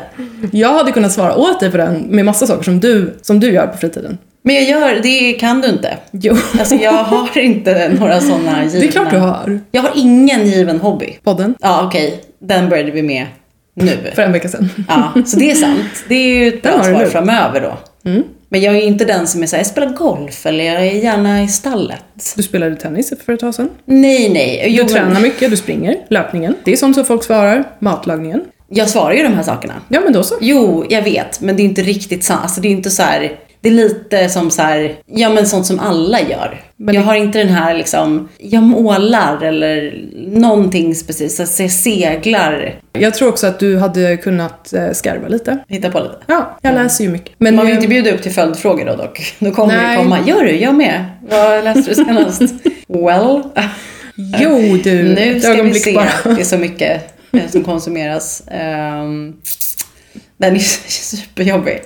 Jag 0.52 0.74
hade 0.74 0.92
kunnat 0.92 1.12
svara 1.12 1.36
åt 1.36 1.60
dig 1.60 1.72
på 1.72 1.78
den 1.78 2.00
med 2.02 2.26
massa 2.26 2.48
saker 2.48 2.64
som 2.64 2.80
du, 2.80 3.18
som 3.22 3.40
du 3.40 3.52
gör 3.54 3.68
på 3.68 3.78
fritiden. 3.78 4.18
Men 4.42 4.56
jag 4.56 4.64
gör, 4.64 5.00
det 5.04 5.34
kan 5.34 5.62
du 5.62 5.68
inte. 5.68 5.98
Jo, 6.12 6.36
Alltså 6.60 6.76
jag 6.76 6.92
har 6.92 7.38
inte 7.38 7.90
några 8.00 8.22
sådana 8.22 8.64
givna. 8.64 8.80
det 8.80 8.88
är 8.88 8.92
klart 8.92 9.12
du 9.12 9.18
har. 9.18 9.60
Jag 9.72 9.82
har 9.82 9.92
ingen 9.96 10.48
given 10.48 10.80
hobby. 10.80 11.18
Podden, 11.24 11.56
Ja 11.60 11.86
okej, 11.88 12.22
den 12.40 12.70
började 12.70 12.92
vi 12.92 13.02
med 13.02 13.26
nu. 13.76 14.12
för 14.16 14.22
en 14.22 14.32
vecka 14.32 14.50
sedan. 14.50 14.70
Ja, 14.88 15.14
så 15.26 15.40
det 15.40 15.52
är 15.52 15.56
sant. 15.56 16.04
Det 16.08 16.16
är 16.16 16.28
ju 16.36 16.48
ett 16.48 16.62
bra 16.62 16.78
du 16.78 16.84
svar 16.84 17.06
framöver 17.06 17.62
då. 17.62 17.78
Men 18.50 18.62
jag 18.62 18.76
är 18.76 18.80
ju 18.80 18.86
inte 18.88 19.06
den 19.06 19.28
som 19.28 19.44
är 19.44 19.48
såhär, 19.48 19.60
jag 19.60 19.68
spelar 19.68 19.88
golf 19.88 20.46
eller 20.46 20.64
jag 20.64 20.88
är 20.88 20.92
gärna 20.92 21.44
i 21.44 21.48
stallet. 21.48 22.34
Du 22.36 22.44
spelade 22.44 22.76
tennis 22.76 23.14
för 23.26 23.34
ett 23.34 23.40
tag 23.40 23.56
sedan. 23.56 23.70
Nej, 23.86 24.30
nej. 24.30 24.62
Du 24.64 24.70
Jo, 24.76 24.84
men 24.84 24.94
tränar 24.94 25.22
mycket, 25.22 25.52
du 25.52 25.58
springer, 25.58 25.98
löpningen. 26.10 26.56
Det 26.64 26.72
är 26.72 26.76
sånt 26.76 26.96
som 26.96 27.06
folk 27.06 27.24
svarar. 27.24 27.64
Matlagningen. 27.80 28.42
Jag 28.70 28.90
svarar 28.90 29.14
ju 29.14 29.24
de 29.24 29.34
här 29.34 29.44
sakerna. 29.44 29.74
Ja, 29.88 30.00
men 30.04 30.14
då 30.14 30.24
så. 30.24 30.36
Jo, 30.42 30.86
jag 30.90 31.02
vet. 31.02 31.42
Men 31.42 31.56
det 31.56 31.62
är 31.62 31.66
inte 31.66 31.82
riktigt 31.82 32.24
sant. 32.24 32.40
Alltså 32.44 32.62
det 32.62 32.68
är 32.68 32.72
inte 32.72 32.90
så 32.90 33.04
här. 33.04 33.32
Det 33.66 33.70
är 33.70 33.74
lite 33.74 34.30
som 34.30 34.52
så 34.52 34.62
här, 34.62 34.96
ja 35.06 35.30
men 35.30 35.46
sånt 35.46 35.66
som 35.66 35.80
alla 35.80 36.22
gör. 36.22 36.62
Men 36.78 36.96
jag 36.96 37.02
har 37.02 37.16
inte 37.16 37.38
den 37.38 37.50
här 37.50 37.74
liksom, 37.74 38.30
jag 38.38 38.64
målar 38.64 39.44
eller 39.44 40.04
någonting 40.28 40.96
speciellt. 40.96 41.50
Så 41.50 41.64
jag 41.64 41.72
seglar. 41.72 42.80
Jag 42.94 43.14
tror 43.14 43.30
också 43.30 43.48
att 43.48 43.60
du 43.60 43.78
hade 43.78 44.18
kunnat 44.18 44.74
eh, 44.74 44.92
skarva 44.92 45.28
lite. 45.28 45.58
Hitta 45.68 45.92
på 45.92 46.00
lite. 46.00 46.16
Ja, 46.28 46.58
jag 46.62 46.76
läser 46.76 47.04
ju 47.04 47.10
mycket. 47.10 47.36
Men 47.38 47.56
Man 47.56 47.66
vill 47.66 47.74
eh, 47.74 47.78
inte 47.78 47.88
bjuda 47.88 48.12
upp 48.12 48.22
till 48.22 48.32
följdfrågor 48.32 48.86
då 48.86 48.96
dock. 48.96 49.36
Då 49.40 49.52
kommer 49.52 49.78
Nej. 49.78 49.98
det 49.98 50.04
komma, 50.04 50.20
gör 50.26 50.44
du? 50.44 50.52
Jag 50.52 50.76
med. 50.76 51.06
Vad 51.30 51.64
läste 51.64 51.90
du 51.90 51.96
senast? 51.96 52.42
well, 52.88 53.44
Jo 54.16 54.78
du, 54.84 55.04
nu 55.04 55.42
ska 55.42 55.64
vi 55.64 55.74
se. 55.74 55.94
bara. 55.94 56.36
Det 56.36 56.42
är 56.42 56.46
så 56.46 56.58
mycket 56.58 57.20
eh, 57.32 57.50
som 57.50 57.64
konsumeras. 57.64 58.44
Um, 59.02 59.36
den 60.38 60.56
är 60.56 60.60
superjobbig. 60.90 61.82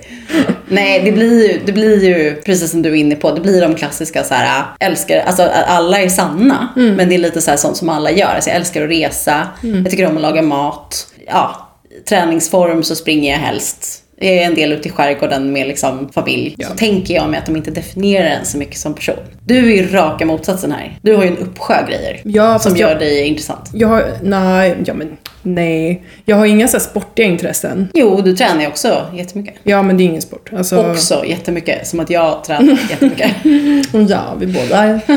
Nej, 0.68 1.02
det 1.06 1.12
blir, 1.12 1.52
ju, 1.52 1.60
det 1.66 1.72
blir 1.72 2.04
ju, 2.06 2.36
precis 2.36 2.72
som 2.72 2.82
du 2.82 2.90
är 2.90 2.96
inne 2.96 3.16
på, 3.16 3.32
det 3.32 3.42
blir 3.42 3.62
de 3.62 3.76
klassiska 3.76 4.24
så 4.24 4.34
här, 4.34 4.66
älskar, 4.80 5.20
alltså 5.20 5.44
alla 5.68 6.00
är 6.02 6.10
sanna, 6.10 6.70
Mm. 6.76 6.96
men 6.96 7.10
det 7.10 7.16
är 7.16 7.20
lite 7.20 7.42
så 7.42 7.50
här 7.52 7.58
sånt 7.58 7.78
som 7.78 7.90
alla 7.90 8.12
gör. 8.12 8.28
Alltså, 8.36 8.50
jag 8.50 8.58
älskar 8.58 8.84
att 8.84 8.90
resa, 8.90 9.48
Mm. 9.64 9.82
jag 9.82 9.92
tycker 9.92 10.08
om 10.10 10.16
att 10.16 10.22
laga 10.22 10.42
mat. 10.42 11.08
Ja, 11.28 11.70
träningsform 12.10 12.84
så 12.84 12.96
springer 12.96 13.32
jag 13.32 13.40
helst. 13.40 14.04
Jag 14.22 14.32
är 14.32 14.42
en 14.46 14.56
del 14.56 14.72
ute 14.72 14.88
i 14.88 14.92
skärgården 14.92 15.52
med 15.54 15.68
liksom 15.68 16.10
familj. 16.14 16.56
Ja. 16.58 16.68
Så 16.68 16.74
tänker 16.76 17.14
jag 17.14 17.30
mig 17.30 17.40
att 17.40 17.46
de 17.46 17.56
inte 17.56 17.72
definierar 17.72 18.26
en 18.30 18.46
så 18.46 18.58
mycket 18.58 18.78
som 18.78 18.94
person. 18.94 19.16
Du 19.46 19.58
är 19.58 19.76
ju 19.78 19.88
raka 19.92 20.26
motsatsen 20.26 20.72
här. 20.72 20.98
Du 21.02 21.16
har 21.16 21.24
ju 21.24 21.30
en 21.30 21.38
uppsjö 21.38 21.86
grejer. 21.88 22.22
Ja, 22.24 22.60
som 22.60 22.76
gör 22.78 22.90
jag, 22.90 23.00
dig 23.00 23.28
intressant. 23.28 23.70
jag 23.74 23.88
har, 23.88 24.06
nej, 24.24 24.76
ja 24.86 24.94
men 24.94 25.18
nej. 25.42 26.04
Jag 26.26 26.36
har 26.36 26.46
inga 26.46 26.68
så 26.68 26.78
här 26.78 26.84
sportiga 26.84 27.26
intressen. 27.26 27.88
Jo, 27.94 28.22
du 28.22 28.36
tränar 28.36 28.62
ju 28.62 28.68
också 28.68 29.06
jättemycket. 29.14 29.56
Ja, 29.64 29.82
men 29.82 29.98
det 29.98 30.04
är 30.04 30.06
ingen 30.06 30.22
sport. 30.22 30.50
Alltså, 30.58 30.92
Också 30.92 31.26
jättemycket. 31.26 31.88
Som 31.88 32.00
att 32.00 32.10
jag 32.10 32.44
tränar 32.44 32.80
jättemycket. 32.90 33.32
Ja, 34.10 34.36
vi 34.40 34.48
båda. 34.48 35.00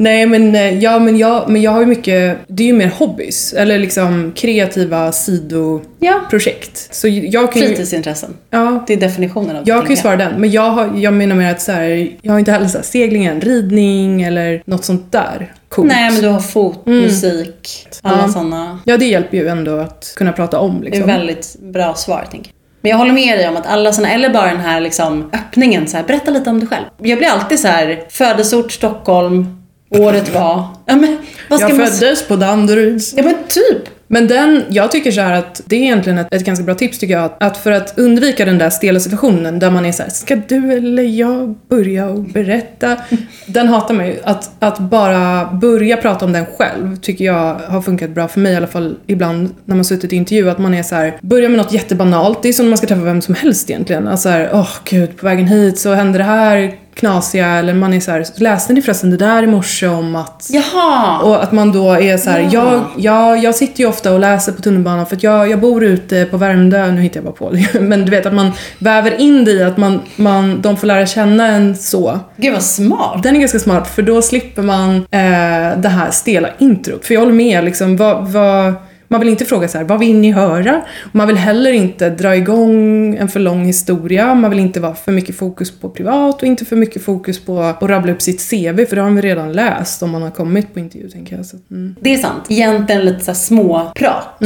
Nej, 0.00 0.26
men, 0.26 0.54
eh, 0.54 0.78
ja, 0.78 0.98
men, 0.98 1.16
jag, 1.18 1.48
men 1.50 1.62
jag 1.62 1.70
har 1.70 1.80
ju 1.80 1.86
mycket, 1.86 2.38
det 2.46 2.62
är 2.62 2.66
ju 2.66 2.72
mer 2.72 2.92
hobbys. 2.98 3.52
Eller 3.52 3.78
liksom 3.78 4.32
kreativa 4.36 5.12
sidoprojekt. 5.12 6.86
Ja. 6.88 6.94
Så 6.94 7.08
jag 7.08 7.52
kan 7.52 7.62
ju, 7.62 7.68
Fritidsintressen. 7.68 8.36
ja, 8.50 8.84
Det 8.86 8.92
är 8.92 8.96
definitionen 8.96 9.56
av 9.56 9.64
det. 9.64 9.70
jag 9.70 9.80
kan 9.82 9.90
ju 9.90 9.96
svara 9.96 10.16
den. 10.16 10.40
Men 10.40 10.50
jag, 10.50 10.70
har, 10.70 10.90
jag 10.96 11.14
menar 11.14 11.36
mer 11.36 11.50
att 11.50 11.60
så 11.62 11.72
här, 11.72 12.10
jag 12.22 12.32
har 12.32 12.38
inte 12.38 12.52
heller 12.52 12.68
så 12.68 12.78
här, 12.78 12.84
seglingen, 12.84 13.40
ridning 13.40 14.22
eller 14.22 14.62
något 14.66 14.84
sånt 14.84 15.12
där 15.12 15.52
coolt. 15.68 15.88
Nej, 15.88 16.10
men 16.12 16.22
du 16.22 16.28
har 16.28 16.40
fot, 16.40 16.86
musik, 16.86 17.86
alla 18.02 18.14
Mm. 18.14 18.26
Ja. 18.26 18.32
sådana. 18.32 18.78
Ja, 18.84 18.96
det 18.96 19.06
hjälper 19.06 19.36
ju 19.36 19.48
ändå 19.48 19.76
att 19.78 20.12
kunna 20.16 20.32
prata 20.32 20.58
om 20.58 20.80
Det 20.80 20.86
är 20.86 20.90
liksom. 20.90 21.06
väldigt 21.06 21.56
bra 21.60 21.94
svar, 21.94 22.24
tänker 22.30 22.46
jag. 22.48 22.54
Men 22.80 22.90
jag 22.90 22.98
håller 22.98 23.12
med 23.12 23.38
dig 23.38 23.48
om 23.48 23.56
att 23.56 23.66
alla 23.66 23.92
såna, 23.92 24.10
eller 24.12 24.30
bara 24.30 24.46
den 24.46 24.60
här 24.60 24.80
liksom 24.80 25.30
öppningen, 25.32 25.86
så 25.86 25.96
här, 25.96 26.04
berätta 26.04 26.30
lite 26.30 26.50
om 26.50 26.58
dig 26.58 26.68
själv. 26.68 26.84
Jag 27.02 27.18
blir 27.18 27.28
alltid 27.28 27.60
så 27.60 27.68
här, 27.68 28.00
födelseort 28.10 28.72
Stockholm, 28.72 29.57
året 29.90 30.34
var. 30.34 30.66
Ja, 30.86 30.96
men 30.96 31.18
vad 31.48 31.60
ska 31.60 31.68
Jag 31.68 31.78
man... 31.78 31.86
föddes 31.86 32.28
på 32.28 32.36
Danderyds. 32.36 33.14
Ja, 33.16 33.22
men 33.22 33.34
typ. 33.48 33.88
Men 34.10 34.28
den, 34.28 34.64
jag 34.68 34.90
tycker 34.90 35.10
så 35.10 35.20
här 35.20 35.32
att 35.32 35.62
det 35.66 35.76
är 35.76 35.80
egentligen 35.80 36.18
ett, 36.18 36.34
ett 36.34 36.44
ganska 36.44 36.64
bra 36.64 36.74
tips 36.74 36.98
tycker 36.98 37.14
jag. 37.14 37.30
Att, 37.40 37.56
för 37.56 37.72
att 37.72 37.98
undvika 37.98 38.44
den 38.44 38.58
där 38.58 38.70
stela 38.70 39.00
situationen 39.00 39.58
där 39.58 39.70
man 39.70 39.86
är 39.86 39.92
så 39.92 40.02
här, 40.02 40.10
ska 40.10 40.36
du 40.36 40.72
eller 40.72 41.02
jag 41.02 41.54
börja 41.68 42.06
och 42.06 42.22
berätta? 42.22 42.96
Den 43.46 43.68
hatar 43.68 43.94
man 43.94 44.06
ju. 44.06 44.16
Att, 44.24 44.50
att 44.58 44.78
bara 44.78 45.52
börja 45.52 45.96
prata 45.96 46.24
om 46.24 46.32
den 46.32 46.46
själv 46.46 46.96
tycker 46.96 47.24
jag 47.24 47.54
har 47.54 47.82
funkat 47.82 48.10
bra 48.10 48.28
för 48.28 48.40
mig 48.40 48.52
i 48.52 48.56
alla 48.56 48.66
fall 48.66 48.96
ibland 49.06 49.54
när 49.64 49.74
man 49.76 49.84
suttit 49.84 50.12
i 50.12 50.16
intervju. 50.16 50.50
Att 50.50 50.58
man 50.58 50.74
är 50.74 50.82
så 50.82 50.94
här, 50.94 51.18
börja 51.20 51.48
med 51.48 51.58
något 51.58 51.72
jättebanalt. 51.72 52.42
Det 52.42 52.48
är 52.48 52.52
som 52.52 52.66
när 52.66 52.70
man 52.70 52.78
ska 52.78 52.86
träffa 52.86 53.02
vem 53.02 53.22
som 53.22 53.34
helst 53.34 53.70
egentligen. 53.70 54.08
Alltså 54.08 54.22
så 54.22 54.28
här, 54.28 54.50
åh 54.52 54.70
gud, 54.84 55.16
på 55.16 55.26
vägen 55.26 55.46
hit 55.46 55.78
så 55.78 55.94
hände 55.94 56.18
det 56.18 56.24
här 56.24 56.74
knasiga. 56.98 57.46
Eller 57.48 57.74
man 57.74 57.94
är 57.94 58.00
så 58.00 58.10
här, 58.10 58.24
läste 58.36 58.72
ni 58.72 58.82
förresten 58.82 59.10
det 59.10 59.16
där 59.16 59.42
i 59.42 59.46
morse 59.46 59.86
om 59.86 60.16
att 60.16 60.48
Jaha. 60.50 61.18
och 61.18 61.42
att 61.42 61.52
man 61.52 61.72
då 61.72 61.92
är 61.92 62.16
så 62.16 62.30
här, 62.30 62.40
Ja. 62.40 62.48
jag, 62.52 62.84
jag, 62.96 63.38
jag 63.44 63.54
sitter 63.54 63.80
ju 63.80 63.88
ofta 63.88 64.12
och 64.12 64.20
läser 64.20 64.52
på 64.52 64.62
tunnelbanan 64.62 65.06
för 65.06 65.16
att 65.16 65.22
jag, 65.22 65.50
jag 65.50 65.60
bor 65.60 65.84
ute 65.84 66.24
på 66.24 66.36
Värmdö, 66.36 66.90
nu 66.90 67.00
hittar 67.00 67.16
jag 67.16 67.24
bara 67.24 67.34
på 67.34 67.50
det. 67.50 67.80
Men 67.80 68.04
du 68.04 68.10
vet 68.10 68.26
att 68.26 68.34
man 68.34 68.52
väver 68.78 69.20
in 69.20 69.44
det 69.44 69.50
i 69.50 69.62
att 69.62 69.76
man, 69.76 70.00
man, 70.16 70.60
de 70.62 70.76
får 70.76 70.86
lära 70.86 71.06
känna 71.06 71.46
en 71.46 71.76
så. 71.76 72.18
Gud 72.36 72.52
vad 72.52 72.62
smart. 72.62 73.22
Den 73.22 73.36
är 73.36 73.40
ganska 73.40 73.58
smart 73.58 73.88
för 73.94 74.02
då 74.02 74.22
slipper 74.22 74.62
man 74.62 74.96
eh, 74.96 75.78
det 75.78 75.88
här 75.88 76.10
stela 76.10 76.48
introt. 76.58 77.06
För 77.06 77.14
jag 77.14 77.20
håller 77.20 77.32
med, 77.34 77.64
liksom, 77.64 77.96
vad, 77.96 78.28
vad, 78.28 78.74
man 79.08 79.20
vill 79.20 79.28
inte 79.28 79.44
fråga 79.44 79.68
så 79.68 79.78
här, 79.78 79.84
vad 79.84 79.98
vill 79.98 80.16
ni 80.16 80.32
höra? 80.32 80.82
Man 81.12 81.26
vill 81.26 81.36
heller 81.36 81.72
inte 81.72 82.10
dra 82.10 82.36
igång 82.36 83.16
en 83.16 83.28
för 83.28 83.40
lång 83.40 83.64
historia. 83.64 84.34
Man 84.34 84.50
vill 84.50 84.60
inte 84.60 84.80
vara 84.80 84.94
för 84.94 85.12
mycket 85.12 85.36
fokus 85.36 85.70
på 85.70 85.90
privat 85.90 86.42
och 86.42 86.48
inte 86.48 86.64
för 86.64 86.76
mycket 86.76 87.02
fokus 87.02 87.44
på 87.44 87.60
att 87.60 87.82
rabbla 87.82 88.12
upp 88.12 88.22
sitt 88.22 88.50
CV 88.50 88.84
för 88.86 88.96
det 88.96 89.02
har 89.02 89.10
vi 89.10 89.20
redan 89.20 89.52
läst 89.52 90.02
om 90.02 90.10
man 90.10 90.22
har 90.22 90.30
kommit 90.30 90.74
på 90.74 90.80
intervju 90.80 91.10
tänker 91.10 91.36
jag. 91.36 91.46
Så, 91.46 91.56
mm. 91.70 91.96
Det 92.00 92.14
är 92.14 92.18
sant. 92.18 92.44
Egentligen 92.48 93.04
lite 93.04 93.24
så 93.24 93.30
här 93.30 93.38
småprat. 93.38 94.42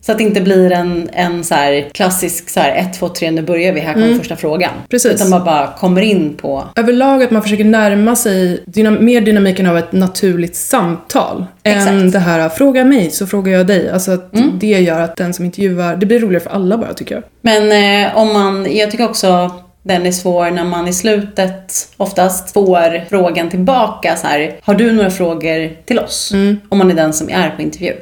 Så 0.00 0.12
att 0.12 0.18
det 0.18 0.24
inte 0.24 0.40
blir 0.40 0.72
en, 0.72 1.08
en 1.12 1.44
så 1.44 1.54
klassisk 1.92 2.50
så 2.50 2.60
här 2.60 2.76
1, 2.76 2.98
2, 2.98 3.08
3, 3.08 3.30
nu 3.30 3.42
börjar 3.42 3.72
vi, 3.72 3.80
här 3.80 3.94
kommer 3.94 4.18
första 4.18 4.36
frågan. 4.36 4.70
Precis. 4.90 5.12
Utan 5.12 5.30
man 5.30 5.44
bara 5.44 5.72
kommer 5.78 6.02
in 6.02 6.34
på 6.34 6.64
Överlag 6.76 7.22
att 7.22 7.30
man 7.30 7.42
försöker 7.42 7.64
närma 7.64 8.16
sig 8.16 8.64
dynam- 8.66 9.00
mer 9.00 9.20
dynamiken 9.20 9.66
av 9.66 9.78
ett 9.78 9.92
naturligt 9.92 10.56
samtal. 10.56 11.46
Än 11.62 11.78
Exakt. 11.78 12.12
det 12.12 12.18
här, 12.18 12.48
fråga 12.48 12.84
mig 12.84 13.10
så 13.10 13.26
frågar 13.26 13.52
jag 13.52 13.66
dig. 13.66 13.90
Alltså 13.90 14.12
att 14.12 14.30
det 14.60 14.66
gör 14.66 15.00
att 15.00 15.16
den 15.16 15.34
som 15.34 15.44
intervjuar, 15.44 15.96
det 15.96 16.06
blir 16.06 16.20
roligare 16.20 16.42
för 16.44 16.50
alla 16.50 16.78
bara 16.78 16.94
tycker 16.94 17.14
jag. 17.14 17.24
Men 17.42 17.72
eh, 18.06 18.16
om 18.16 18.32
man, 18.32 18.76
jag 18.76 18.90
tycker 18.90 19.04
också 19.04 19.50
den 19.82 20.06
är 20.06 20.12
svår 20.12 20.50
när 20.50 20.64
man 20.64 20.88
i 20.88 20.92
slutet 20.92 21.88
oftast 21.96 22.52
får 22.52 23.08
frågan 23.08 23.50
tillbaka 23.50 24.16
så 24.16 24.26
här, 24.26 24.56
har 24.62 24.74
du 24.74 24.92
några 24.92 25.10
frågor 25.10 25.84
till 25.84 25.98
oss? 25.98 26.32
Om 26.68 26.78
man 26.78 26.90
är 26.90 26.94
den 26.94 27.12
som 27.12 27.30
är 27.30 27.50
på 27.50 27.62
intervju. 27.62 27.94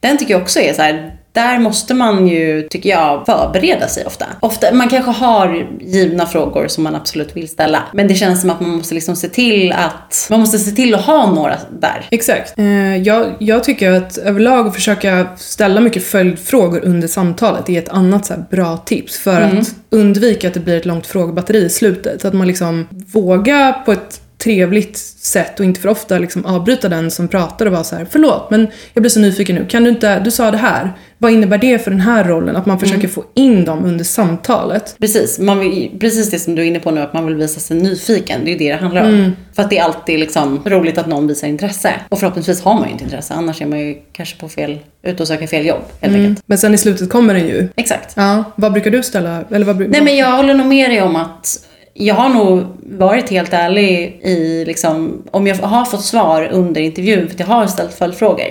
Den 0.00 0.18
tycker 0.18 0.34
jag 0.34 0.42
också 0.42 0.60
är 0.60 0.72
så 0.72 0.82
här, 0.82 1.12
där 1.36 1.58
måste 1.58 1.94
man 1.94 2.28
ju, 2.28 2.62
tycker 2.62 2.90
jag, 2.90 3.26
förbereda 3.26 3.88
sig 3.88 4.06
ofta. 4.06 4.26
ofta. 4.40 4.74
Man 4.74 4.88
kanske 4.88 5.10
har 5.10 5.66
givna 5.80 6.26
frågor 6.26 6.68
som 6.68 6.84
man 6.84 6.94
absolut 6.94 7.36
vill 7.36 7.48
ställa. 7.48 7.82
Men 7.92 8.08
det 8.08 8.14
känns 8.14 8.40
som 8.40 8.50
att 8.50 8.60
man 8.60 8.70
måste 8.70 8.94
liksom 8.94 9.16
se 9.16 9.28
till 9.28 9.72
att, 9.72 10.26
man 10.30 10.40
måste 10.40 10.58
se 10.58 10.70
till 10.70 10.94
att 10.94 11.00
ha 11.00 11.32
några 11.32 11.56
där. 11.80 12.06
Exakt. 12.10 12.58
Eh, 12.58 12.96
jag, 12.96 13.26
jag 13.38 13.64
tycker 13.64 13.90
att 13.92 14.18
överlag 14.18 14.74
försöka 14.74 15.26
ställa 15.36 15.80
mycket 15.80 16.04
följdfrågor 16.04 16.84
under 16.84 17.08
samtalet 17.08 17.68
är 17.68 17.78
ett 17.78 17.88
annat 17.88 18.26
så 18.26 18.34
bra 18.50 18.76
tips 18.76 19.18
för 19.18 19.40
att 19.40 19.74
undvika 19.90 20.48
att 20.48 20.54
det 20.54 20.60
blir 20.60 20.76
ett 20.76 20.86
långt 20.86 21.06
frågebatteri 21.06 21.64
i 21.64 21.68
slutet. 21.68 22.20
Så 22.20 22.28
att 22.28 22.34
man 22.34 22.46
liksom 22.46 22.88
vågar 23.12 23.72
på 23.72 23.92
ett 23.92 24.20
trevligt 24.38 24.96
sätt 25.18 25.60
och 25.60 25.66
inte 25.66 25.80
för 25.80 25.88
ofta 25.88 26.18
liksom 26.18 26.46
avbryta 26.46 26.88
den 26.88 27.10
som 27.10 27.28
pratar 27.28 27.66
och 27.66 27.72
vara 27.72 27.84
så 27.84 27.96
här: 27.96 28.06
förlåt 28.10 28.50
men 28.50 28.68
jag 28.92 29.02
blir 29.02 29.10
så 29.10 29.20
nyfiken 29.20 29.56
nu, 29.56 29.66
kan 29.66 29.84
du 29.84 29.90
inte, 29.90 30.20
du 30.20 30.30
sa 30.30 30.50
det 30.50 30.56
här, 30.56 30.92
vad 31.18 31.32
innebär 31.32 31.58
det 31.58 31.78
för 31.78 31.90
den 31.90 32.00
här 32.00 32.24
rollen? 32.24 32.56
Att 32.56 32.66
man 32.66 32.80
försöker 32.80 33.08
få 33.08 33.24
in 33.34 33.64
dem 33.64 33.84
under 33.84 34.04
samtalet. 34.04 34.96
Precis, 35.00 35.38
man 35.38 35.58
vill, 35.58 35.90
precis 36.00 36.30
det 36.30 36.38
som 36.38 36.54
du 36.54 36.62
är 36.62 36.66
inne 36.66 36.80
på 36.80 36.90
nu, 36.90 37.00
att 37.00 37.12
man 37.12 37.26
vill 37.26 37.34
visa 37.34 37.60
sig 37.60 37.76
nyfiken. 37.76 38.40
Det 38.44 38.50
är 38.50 38.52
ju 38.52 38.58
det 38.58 38.72
det 38.72 38.78
handlar 38.78 39.04
om. 39.04 39.36
För 39.52 39.62
att 39.62 39.70
det 39.70 39.78
är 39.78 39.82
alltid 39.82 40.20
liksom 40.20 40.62
roligt 40.64 40.98
att 40.98 41.06
någon 41.06 41.26
visar 41.26 41.48
intresse. 41.48 41.94
Och 42.08 42.18
förhoppningsvis 42.18 42.62
har 42.62 42.74
man 42.74 42.84
ju 42.84 42.90
inte 42.90 43.04
intresse, 43.04 43.34
annars 43.34 43.62
är 43.62 43.66
man 43.66 43.80
ju 43.80 43.96
kanske 44.12 44.40
på 44.40 44.48
fel, 44.48 44.78
ute 45.02 45.22
och 45.22 45.28
söker 45.28 45.46
fel 45.46 45.66
jobb 45.66 45.82
helt 46.00 46.16
enkelt. 46.16 46.42
Men 46.46 46.58
sen 46.58 46.74
i 46.74 46.78
slutet 46.78 47.10
kommer 47.10 47.34
den 47.34 47.46
ju. 47.46 47.68
Exakt. 47.76 48.12
Ja, 48.16 48.44
vad 48.56 48.72
brukar 48.72 48.90
du 48.90 49.02
ställa? 49.02 49.44
Eller 49.50 49.66
vad, 49.66 49.80
Nej 49.80 50.02
men 50.02 50.16
jag 50.16 50.36
håller 50.36 50.54
nog 50.54 50.66
med 50.66 50.90
dig 50.90 51.02
om 51.02 51.16
att 51.16 51.58
jag 51.98 52.14
har 52.14 52.28
nog 52.28 52.64
varit 52.82 53.30
helt 53.30 53.52
ärlig 53.52 54.20
i 54.22 54.64
liksom, 54.64 55.22
om 55.30 55.46
jag 55.46 55.56
har 55.56 55.84
fått 55.84 56.04
svar 56.04 56.48
under 56.52 56.80
intervjun 56.80 57.26
för 57.26 57.34
att 57.34 57.40
jag 57.40 57.46
har 57.46 57.66
ställt 57.66 57.94
följdfrågor. 57.94 58.46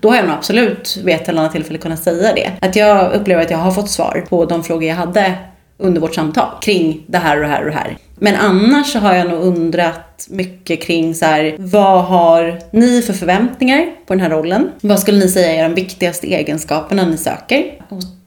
Då 0.00 0.08
har 0.08 0.16
jag 0.16 0.24
nog 0.24 0.34
absolut 0.34 1.00
vid 1.04 1.14
ett 1.14 1.28
eller 1.28 1.40
annat 1.40 1.52
tillfälle 1.52 1.78
kunnat 1.78 2.02
säga 2.02 2.32
det. 2.34 2.50
Att 2.60 2.76
jag 2.76 3.12
upplever 3.12 3.42
att 3.42 3.50
jag 3.50 3.58
har 3.58 3.70
fått 3.70 3.90
svar 3.90 4.24
på 4.28 4.44
de 4.44 4.64
frågor 4.64 4.84
jag 4.84 4.96
hade 4.96 5.34
under 5.78 6.00
vårt 6.00 6.14
samtal 6.14 6.48
kring 6.62 7.04
det 7.06 7.18
här 7.18 7.36
och 7.36 7.42
det 7.42 7.48
här 7.48 7.60
och 7.60 7.66
det 7.66 7.76
här. 7.76 7.96
Men 8.18 8.36
annars 8.36 8.92
så 8.92 8.98
har 8.98 9.14
jag 9.14 9.28
nog 9.28 9.42
undrat 9.42 10.26
mycket 10.30 10.82
kring 10.82 11.14
så 11.14 11.24
här, 11.24 11.54
vad 11.58 12.04
har 12.04 12.58
ni 12.70 13.02
för 13.02 13.12
förväntningar 13.12 13.86
på 14.06 14.14
den 14.14 14.20
här 14.20 14.30
rollen? 14.30 14.70
Vad 14.80 15.00
skulle 15.00 15.18
ni 15.18 15.28
säga 15.28 15.52
är 15.52 15.62
de 15.62 15.74
viktigaste 15.74 16.26
egenskaperna 16.34 17.06
ni 17.06 17.16
söker 17.16 17.64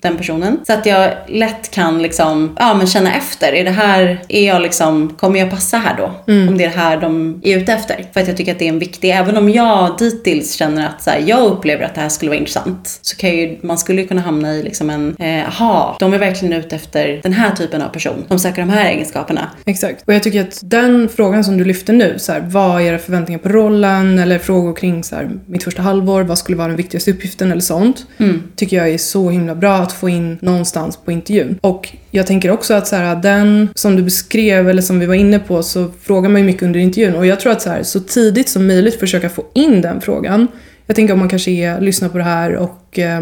den 0.04 0.18
personen? 0.18 0.60
Så 0.68 0.74
att 0.74 0.86
jag 0.86 1.13
lätt 1.28 1.72
kan 1.72 2.02
liksom, 2.02 2.56
ja 2.60 2.74
men 2.74 2.88
känna 2.88 3.13
efter. 3.13 3.54
Är 3.54 3.63
det 3.63 3.72
här, 3.72 4.20
är 4.28 4.48
jag 4.48 4.62
liksom, 4.62 5.10
kommer 5.10 5.39
jag 5.39 5.50
passa 5.50 5.78
här 5.78 5.98
då? 5.98 6.34
Om 6.50 6.58
det 6.58 6.63
är 6.63 6.70
det 6.70 6.76
här 6.76 6.98
de 7.02 7.42
är 7.44 7.58
ute 7.58 7.74
efter. 7.74 8.06
För 8.13 8.22
att 8.22 8.28
jag 8.28 8.38
tycker 8.38 8.52
att 8.52 8.60
det 8.60 8.66
är 8.66 8.70
en 8.70 8.80
viktig, 8.80 9.10
även 9.10 9.38
om 9.38 9.50
jag 9.50 9.98
dittills 10.00 10.54
känner 10.54 10.88
att 10.88 11.04
så 11.04 11.10
här, 11.10 11.24
jag 11.26 11.42
upplever 11.42 11.86
att 11.86 11.96
det 11.96 12.02
här 12.02 12.10
skulle 12.10 12.30
vara 12.30 12.39
intressant. 12.39 13.00
Så 13.02 13.18
kan 13.18 13.30
ju, 13.30 13.58
man 13.62 13.78
skulle 13.78 14.02
ju 14.02 14.08
kunna 14.08 14.22
hamna 14.22 14.54
i 14.54 14.63
liksom 14.63 14.89
en, 14.89 15.16
eh, 15.20 15.48
aha, 15.48 15.98
de 16.00 16.13
är 16.13 16.18
verkligen 16.18 16.54
ute 16.54 16.76
efter 16.76 17.20
den 17.24 17.34
här 17.34 17.56
typen 17.56 17.82
av 17.82 17.89
person. 17.89 18.26
De 18.28 18.39
söker 18.39 18.62
de 18.62 18.70
här 18.70 18.92
egenskaperna. 18.92 19.50
Exakt. 19.66 20.04
Och 20.08 20.13
jag 20.13 20.24
tycker 20.24 20.42
att 20.42 20.60
den 20.63 21.10
frågan 21.10 21.44
som 21.44 21.58
du 21.58 21.66
lyfter 21.66 21.94
nu, 21.94 22.16
så 22.18 22.32
här, 22.32 22.44
vad 22.48 22.82
är 22.82 22.86
era 22.86 22.98
förväntningar 22.98 23.39
på 23.39 23.50
rollen? 23.50 24.20
Eller 24.20 24.39
frågor 24.39 24.74
kring 24.74 25.04
så 25.04 25.16
här, 25.16 25.30
mitt 25.46 25.63
första 25.63 25.82
halvår, 25.82 26.24
vad 26.24 26.38
skulle 26.38 26.58
vara 26.58 26.68
den 26.68 26.78
viktigaste 26.78 27.12
uppgiften 27.12 27.52
eller 27.52 27.62
sånt. 27.62 28.06
Tycker 28.56 28.78
jag 28.78 28.89
är 28.89 28.98
så 28.98 29.30
himla 29.30 29.56
bra 29.56 29.86
att 29.94 30.00
få 30.00 30.10
in 30.10 30.38
någonstans 30.42 30.98
på 30.98 31.12
intervjun. 31.12 31.60
Och 31.62 31.90
jag 32.12 32.28
tänker 32.28 32.52
också 32.52 32.74
att 32.74 32.88
så 32.88 32.96
här, 32.96 33.16
den 33.16 33.70
som 33.76 33.96
du 33.96 34.04
beskrev, 34.04 34.70
eller 34.70 34.82
som 34.82 35.00
vi 35.00 35.06
var 35.06 35.16
inne 35.16 35.40
på, 35.40 35.64
så 35.64 35.92
frågar 36.02 36.30
man 36.30 36.42
ju 36.42 36.48
mycket 36.48 36.64
under 36.64 36.80
intervjun. 36.80 37.16
Och 37.16 37.26
jag 37.26 37.40
tror 37.40 37.52
att 37.52 37.62
så, 37.62 37.70
här, 37.70 37.84
så 37.84 38.00
tidigt 38.00 38.50
som 38.50 38.68
möjligt 38.68 39.00
försöka 39.00 39.30
få 39.30 39.46
in 39.54 39.82
den 39.82 40.02
frågan. 40.02 40.48
Jag 40.86 40.96
tänker 40.96 41.14
om 41.14 41.20
man 41.20 41.30
kanske 41.30 41.52
är, 41.52 41.82
lyssnar 41.82 42.10
på 42.10 42.18
det 42.18 42.24
här 42.24 42.56
och 42.56 43.00
eh, 43.00 43.22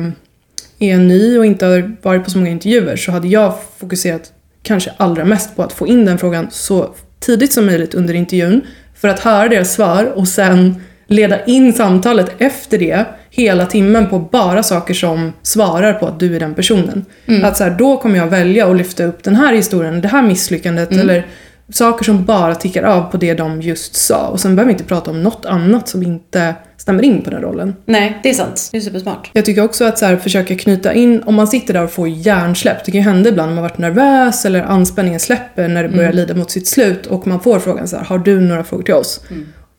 är 0.79 0.97
ny 0.97 1.37
och 1.37 1.45
inte 1.45 1.65
har 1.65 1.95
varit 2.01 2.23
på 2.23 2.29
så 2.29 2.37
många 2.37 2.51
intervjuer 2.51 2.95
så 2.95 3.11
hade 3.11 3.27
jag 3.27 3.53
fokuserat 3.77 4.31
kanske 4.63 4.91
allra 4.97 5.25
mest 5.25 5.55
på 5.55 5.63
att 5.63 5.73
få 5.73 5.87
in 5.87 6.05
den 6.05 6.17
frågan 6.17 6.47
så 6.51 6.95
tidigt 7.19 7.53
som 7.53 7.65
möjligt 7.65 7.93
under 7.93 8.13
intervjun 8.13 8.61
för 8.95 9.07
att 9.07 9.19
höra 9.19 9.49
deras 9.49 9.73
svar 9.73 10.05
och 10.15 10.27
sen 10.27 10.75
leda 11.07 11.45
in 11.45 11.73
samtalet 11.73 12.31
efter 12.37 12.77
det 12.77 13.05
hela 13.33 13.65
timmen 13.65 14.07
på 14.09 14.19
bara 14.19 14.63
saker 14.63 14.93
som 14.93 15.33
svarar 15.41 15.93
på 15.93 16.07
att 16.07 16.19
du 16.19 16.35
är 16.35 16.39
den 16.39 16.53
personen. 16.53 17.05
Att 17.43 17.57
så 17.57 17.63
här, 17.63 17.71
då 17.71 17.97
kommer 17.97 18.17
jag 18.17 18.27
välja 18.27 18.67
att 18.67 18.77
lyfta 18.77 19.03
upp 19.03 19.23
den 19.23 19.35
här 19.35 19.53
historien, 19.53 20.01
det 20.01 20.07
här 20.07 20.21
misslyckandet 20.21 20.91
eller 20.91 21.25
saker 21.69 22.05
som 22.05 22.25
bara 22.25 22.55
tickar 22.55 22.83
av 22.83 23.11
på 23.11 23.17
det 23.17 23.33
de 23.33 23.61
just 23.61 23.95
sa. 23.95 24.27
Och 24.27 24.39
sen 24.39 24.55
behöver 24.55 24.67
vi 24.67 24.73
inte 24.73 24.83
prata 24.83 25.11
om 25.11 25.23
något 25.23 25.45
annat 25.45 25.87
som 25.87 26.03
inte 26.03 26.55
stämmer 26.77 27.03
in 27.03 27.21
på 27.21 27.29
den 27.29 27.41
rollen. 27.41 27.75
Nej, 27.85 28.19
det 28.23 28.29
är 28.29 28.33
sant. 28.33 28.69
Det 28.71 28.77
är 28.77 28.81
supersmart. 28.81 29.29
Jag 29.33 29.45
tycker 29.45 29.63
också 29.63 29.85
att 29.85 29.97
så 29.97 30.05
här, 30.05 30.17
försöka 30.17 30.55
knyta 30.55 30.93
in, 30.93 31.23
om 31.23 31.35
man 31.35 31.47
sitter 31.47 31.73
där 31.73 31.83
och 31.83 31.91
får 31.91 32.07
hjärnsläpp, 32.07 32.85
det 32.85 32.91
kan 32.91 33.01
ju 33.01 33.05
hända 33.05 33.29
ibland 33.29 33.49
om 33.49 33.55
man 33.55 33.61
varit 33.61 33.77
nervös 33.77 34.45
eller 34.45 34.61
anspänningen 34.61 35.19
släpper 35.19 35.67
när 35.67 35.83
det 35.83 35.89
börjar 35.89 36.13
lida 36.13 36.33
mot 36.33 36.51
sitt 36.51 36.67
slut 36.67 37.05
och 37.05 37.27
man 37.27 37.39
får 37.39 37.59
frågan 37.59 37.87
så 37.87 37.97
här, 37.97 38.03
har 38.03 38.17
du 38.17 38.41
några 38.41 38.63
frågor 38.63 38.83
till 38.83 38.93
oss? 38.93 39.21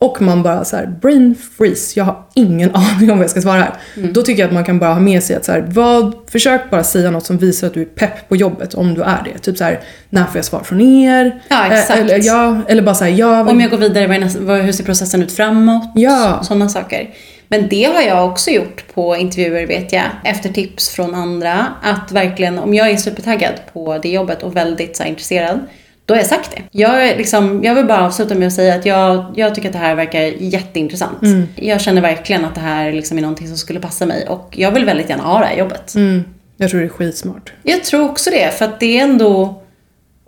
Och 0.03 0.23
man 0.23 0.43
bara 0.43 0.65
så 0.65 0.77
här, 0.77 0.87
brain 0.87 1.35
freeze, 1.57 1.99
jag 1.99 2.05
har 2.05 2.25
ingen 2.35 2.71
aning 2.75 3.11
om 3.11 3.19
vad 3.19 3.25
jag 3.25 3.31
ska 3.31 3.41
svara 3.41 3.61
här. 3.61 3.73
Då 3.95 4.23
tycker 4.23 4.43
jag 4.43 4.49
att 4.49 4.55
man 4.55 4.65
kan 4.65 4.79
bara 4.79 4.93
ha 4.93 5.01
med 5.01 5.23
sig 5.23 5.37
att 5.37 5.45
så 5.45 5.53
här, 5.53 5.65
vad, 5.69 6.15
försök 6.31 6.71
bara 6.71 6.85
säga 6.85 7.11
något 7.11 7.27
som 7.27 7.39
visar 7.39 7.67
att 7.67 7.75
du 7.75 7.81
är 7.81 7.87
pepp 7.87 8.29
på 8.29 8.37
jobbet 8.37 8.75
om 8.75 8.95
du 8.95 9.03
är 9.03 9.23
det. 9.25 9.39
Typ 9.39 9.59
så 9.59 9.65
här, 9.65 9.81
när 10.11 10.25
får 10.25 10.37
jag 10.37 10.45
svar 10.45 10.61
från 10.61 10.81
er? 10.81 11.43
Ja, 11.49 11.67
Eh, 11.67 11.73
exakt. 11.81 12.01
Eller, 12.01 12.21
ja, 12.27 12.61
eller 12.69 12.83
bara 12.83 12.95
så 12.95 13.05
här, 13.05 13.11
ja, 13.11 13.51
Om 13.51 13.61
jag 13.61 13.71
går 13.71 13.79
vidare, 13.79 14.19
nästa, 14.19 14.41
hur 14.41 14.73
ser 14.73 14.85
processen 14.85 15.23
ut 15.23 15.33
framåt? 15.33 15.93
Ja. 15.95 16.41
Sådana 16.43 16.69
saker. 16.69 17.11
Men 17.49 17.69
det 17.69 17.85
har 17.85 18.03
jag 18.03 18.29
också 18.29 18.51
gjort 18.51 18.95
på 18.95 19.17
intervjuer 19.17 19.67
vet 19.67 19.93
jag, 19.93 20.05
efter 20.25 20.49
tips 20.49 20.91
från 20.91 21.15
andra. 21.15 21.67
Att 21.83 22.13
verkligen, 22.13 22.59
om 22.59 22.75
jag 22.75 22.91
är 22.91 22.97
supertaggad 22.97 23.55
på 23.73 23.99
det 23.99 24.09
jobbet 24.09 24.43
och 24.43 24.57
väldigt 24.57 24.97
så 24.97 25.03
här, 25.03 25.11
intresserad, 25.11 25.61
då 26.07 26.15
har 26.15 26.19
jag 26.19 26.27
sagt 26.27 26.51
det. 26.57 26.63
Jag, 26.71 27.19
liksom, 27.19 27.65
jag 27.65 27.75
vill 27.75 27.85
bara 27.87 28.07
avsluta 28.07 28.35
med 28.35 28.47
att 28.47 28.53
säga 28.55 28.75
att 28.75 28.87
jag, 28.87 29.25
jag 29.37 29.55
tycker 29.55 29.69
att 29.69 29.73
det 29.73 29.79
här 29.79 29.95
verkar 29.95 30.21
jätteintressant. 30.23 31.19
Jag 31.57 31.81
känner 31.81 32.03
verkligen 32.03 32.45
att 32.45 32.55
det 32.55 32.61
här 32.61 32.93
liksom 32.93 33.19
är 33.19 33.23
någonting 33.23 33.49
som 33.49 33.57
skulle 33.57 33.81
passa 33.81 34.07
mig 34.07 34.27
och 34.29 34.49
jag 34.53 34.71
vill 34.73 34.85
väldigt 34.85 35.09
gärna 35.11 35.23
ha 35.23 35.39
det 35.39 35.47
här 35.47 35.57
jobbet. 35.57 35.95
mm, 35.95 36.25
jag 36.57 36.71
tror 36.71 36.81
det 36.81 36.87
är 36.87 36.89
skitsmart. 36.89 37.53
Jag 37.63 37.85
tror 37.85 38.05
också 38.11 38.31
det, 38.31 38.55
för 38.59 38.65
att 38.65 38.81
det 38.81 38.99
är 38.99 39.03
ändå... 39.05 39.63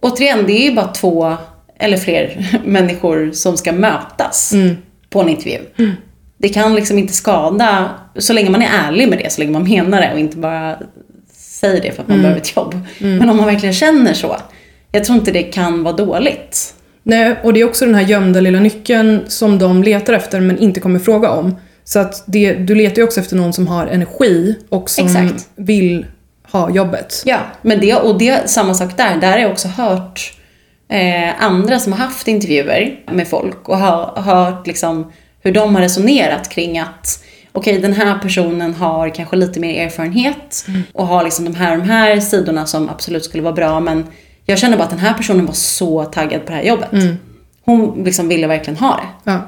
Återigen, 0.01 0.47
det 0.47 0.53
är 0.53 0.71
ju 0.71 0.75
bara 0.75 0.87
två 0.87 1.37
eller 1.79 1.97
fler 1.97 2.47
människor 2.65 3.31
som 3.33 3.57
ska 3.57 3.73
mötas 3.73 4.53
på 5.11 5.21
en 5.21 5.29
intervju. 5.29 5.59
Det 6.39 6.49
kan 6.49 6.75
liksom 6.75 6.99
inte 6.99 7.13
skada, 7.13 7.91
så 8.19 8.33
länge 8.33 8.51
man 8.51 8.63
är 8.63 8.69
ärlig 8.89 9.09
med 9.09 9.19
det, 9.19 9.33
så 9.33 9.41
länge 9.41 9.53
man 9.53 9.65
menar 9.65 10.01
det 10.01 10.13
och 10.13 10.19
inte 10.19 10.37
bara 10.37 10.79
säger 11.33 11.83
det 11.83 11.93
för 11.93 12.03
att 12.03 12.09
man 12.09 12.19
behöver 12.23 12.41
ett 12.41 12.57
jobb. 12.57 12.81
Men 12.99 13.31
om 13.31 13.37
man 13.37 13.47
verkligen 13.47 13.75
känner 13.75 14.15
så, 14.15 14.37
jag 14.95 15.05
tror 15.05 15.19
inte 15.19 15.31
det 15.31 15.43
kan 15.43 15.83
vara 15.83 15.97
dåligt. 15.97 16.75
Nej, 17.03 17.37
och 17.43 17.53
det 17.53 17.61
är 17.61 17.65
också 17.65 17.87
den 17.87 17.95
här 17.95 18.03
gömda 18.03 18.41
lilla 18.41 18.61
nyckeln 18.61 19.25
som 19.29 19.59
de 19.59 19.83
letar 19.83 20.13
efter 20.13 20.41
men 20.41 20.59
inte 20.59 20.81
kommer 20.81 20.99
fråga 20.99 21.31
om. 21.31 21.57
Så 21.85 21.99
att 21.99 22.25
det, 22.27 22.55
du 22.55 22.75
letar 22.75 22.97
ju 22.97 23.03
också 23.03 23.21
efter 23.21 23.37
någon 23.37 23.53
som 23.53 23.67
har 23.67 23.87
energi 23.87 24.59
och 24.69 24.91
som 24.91 25.07
Exakt. 25.07 25.49
vill 25.57 26.07
ha 26.53 26.71
jobbet. 26.71 27.23
Ja, 27.27 27.39
men 27.63 27.81
det, 27.81 27.95
och 27.95 28.19
det 28.19 28.51
samma 28.51 28.75
sak 28.75 28.97
där. 28.97 29.17
Där 29.17 29.31
har 29.31 29.39
jag 29.39 29.51
också 29.51 29.69
hört 29.69 30.39
eh, 30.89 31.45
andra 31.45 31.79
som 31.79 31.93
har 31.93 32.01
haft 32.01 32.29
intervjuer 32.29 33.01
med 33.13 33.29
folk 33.29 33.69
och 33.69 33.79
har 33.79 34.23
hört 34.23 34.67
liksom 34.67 35.13
hur 35.43 35.53
de 35.53 35.75
har 35.75 35.83
resonerat 35.83 36.49
kring 36.49 36.79
att 36.79 37.25
okej, 37.53 37.79
den 37.79 37.93
här 37.93 38.19
personen 38.19 38.75
har 38.75 39.15
kanske 39.15 39.37
lite 39.37 39.61
mer 39.61 39.87
erfarenhet 39.87 40.67
och 40.93 41.07
har 41.07 41.25
liksom 41.25 41.45
de 41.45 41.55
här, 41.55 41.77
de 41.77 41.83
här 41.83 42.21
sidorna 42.21 42.67
som 42.67 42.89
absolut 42.89 43.25
skulle 43.25 43.43
vara 43.43 43.55
bra 43.55 43.81
men 43.81 44.07
jag 44.47 44.59
känner 44.59 44.77
bara 44.77 44.85
att 44.85 44.91
den 44.91 44.99
här 44.99 45.15
personen 45.15 45.47
var 45.47 45.55
så 45.55 46.05
taggad 46.05 46.45
på 46.45 46.51
det 46.53 46.57
här 46.57 46.65
jobbet. 46.65 46.91
Hon 47.61 48.05
liksom 48.05 48.29
ville 48.29 48.47
verkligen 48.47 48.77
ha 48.77 48.97
det. 48.97 49.31
Ja. 49.31 49.41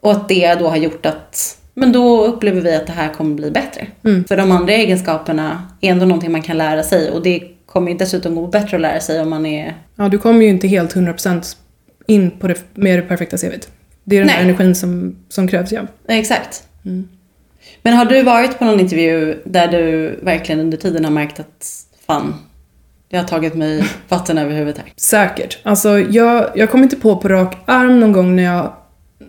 Och 0.00 0.12
att 0.12 0.28
det 0.28 0.54
då 0.54 0.68
har 0.68 0.76
gjort 0.76 1.06
att 1.06 1.58
men 1.74 1.92
då 1.92 2.24
upplever 2.24 2.60
vi 2.60 2.76
att 2.76 2.86
det 2.86 2.92
här 2.92 3.08
kommer 3.08 3.34
bli 3.34 3.50
bättre. 3.50 3.86
För 4.02 4.36
de 4.36 4.52
andra 4.52 4.72
egenskaperna 4.72 5.68
är 5.80 5.90
ändå 5.90 6.06
någonting 6.06 6.32
man 6.32 6.42
kan 6.42 6.58
lära 6.58 6.82
sig 6.82 7.10
och 7.10 7.22
det 7.22 7.42
kommer 7.66 7.92
ju 7.92 7.98
dessutom 7.98 8.34
gå 8.34 8.46
bättre 8.46 8.76
att 8.76 8.80
lära 8.80 9.00
sig 9.00 9.20
om 9.20 9.30
man 9.30 9.46
är... 9.46 9.74
ja, 9.96 10.08
du 10.08 10.18
kommer 10.18 10.42
ju 10.42 10.48
inte 10.48 10.68
helt 10.68 10.94
100% 10.94 11.56
in 12.06 12.30
på 12.30 12.48
det, 12.48 12.58
med 12.74 12.98
det 12.98 13.02
perfekta 13.02 13.36
CVt. 13.36 13.68
Det 14.04 14.16
är 14.16 14.20
den 14.20 14.28
här 14.28 14.44
Nej. 14.44 14.50
energin 14.50 14.74
som, 14.74 15.16
som 15.28 15.48
krävs, 15.48 15.72
ja. 15.72 15.82
Exakt. 16.08 16.62
Men 17.82 17.94
har 17.94 18.04
du 18.04 18.22
varit 18.22 18.58
på 18.58 18.64
någon 18.64 18.80
intervju 18.80 19.42
där 19.44 19.68
du 19.68 20.08
verkligen 20.22 20.60
under 20.60 20.78
tiden 20.78 21.04
har 21.04 21.12
märkt 21.12 21.40
att 21.40 21.86
fan, 22.06 22.34
jag 23.12 23.20
har 23.20 23.28
tagit 23.28 23.54
mig 23.54 23.84
vatten 24.08 24.38
över 24.38 24.54
huvudet 24.54 24.78
här? 24.78 24.92
Säkert. 24.96 25.58
Alltså, 25.62 25.98
jag, 25.98 26.50
jag 26.54 26.70
kommer 26.70 26.84
inte 26.84 26.96
på 26.96 27.16
på 27.16 27.28
rak 27.28 27.56
arm 27.66 28.00
någon 28.00 28.12
gång 28.12 28.36
när 28.36 28.42
jag, 28.42 28.72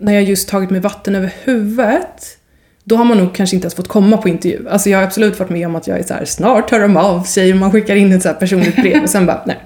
när 0.00 0.12
jag 0.12 0.22
just 0.22 0.48
tagit 0.48 0.70
mig 0.70 0.80
vatten 0.80 1.14
över 1.14 1.32
huvudet. 1.44 2.38
Då 2.84 2.96
har 2.96 3.04
man 3.04 3.18
nog 3.18 3.34
kanske 3.34 3.56
inte 3.56 3.64
ens 3.64 3.74
fått 3.74 3.88
komma 3.88 4.16
på 4.16 4.28
intervju. 4.28 4.68
Alltså 4.68 4.90
jag 4.90 4.98
har 4.98 5.04
absolut 5.04 5.38
varit 5.38 5.50
med 5.50 5.66
om 5.66 5.76
att 5.76 5.86
jag 5.86 5.98
är 5.98 6.02
så 6.02 6.14
här, 6.14 6.24
snart 6.24 6.70
hör 6.70 6.80
de 6.80 6.96
av 6.96 7.22
sig 7.22 7.52
och 7.52 7.58
man 7.58 7.72
skickar 7.72 7.96
in 7.96 8.12
ett 8.12 8.22
så 8.22 8.34
personligt 8.34 8.76
brev 8.76 9.02
och 9.02 9.10
sen 9.10 9.26
bara, 9.26 9.42
nej. 9.46 9.58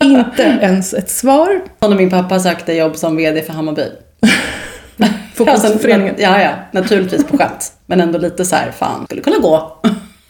inte 0.00 0.42
ens 0.42 0.94
ett 0.94 1.10
svar. 1.10 1.60
Och 1.78 1.90
när 1.90 1.96
min 1.96 2.10
pappa 2.10 2.40
sökte 2.40 2.72
jobb 2.72 2.96
som 2.96 3.16
VD 3.16 3.42
för 3.42 3.52
Hammarby. 3.52 3.86
Fotbollsföreningen. 5.34 6.14
Ja, 6.18 6.42
ja, 6.42 6.50
naturligtvis 6.72 7.24
på 7.24 7.38
skämt. 7.38 7.72
Men 7.86 8.00
ändå 8.00 8.18
lite 8.18 8.44
så 8.44 8.56
här, 8.56 8.70
fan, 8.70 9.04
skulle 9.04 9.22
kunna 9.22 9.38
gå. 9.38 9.80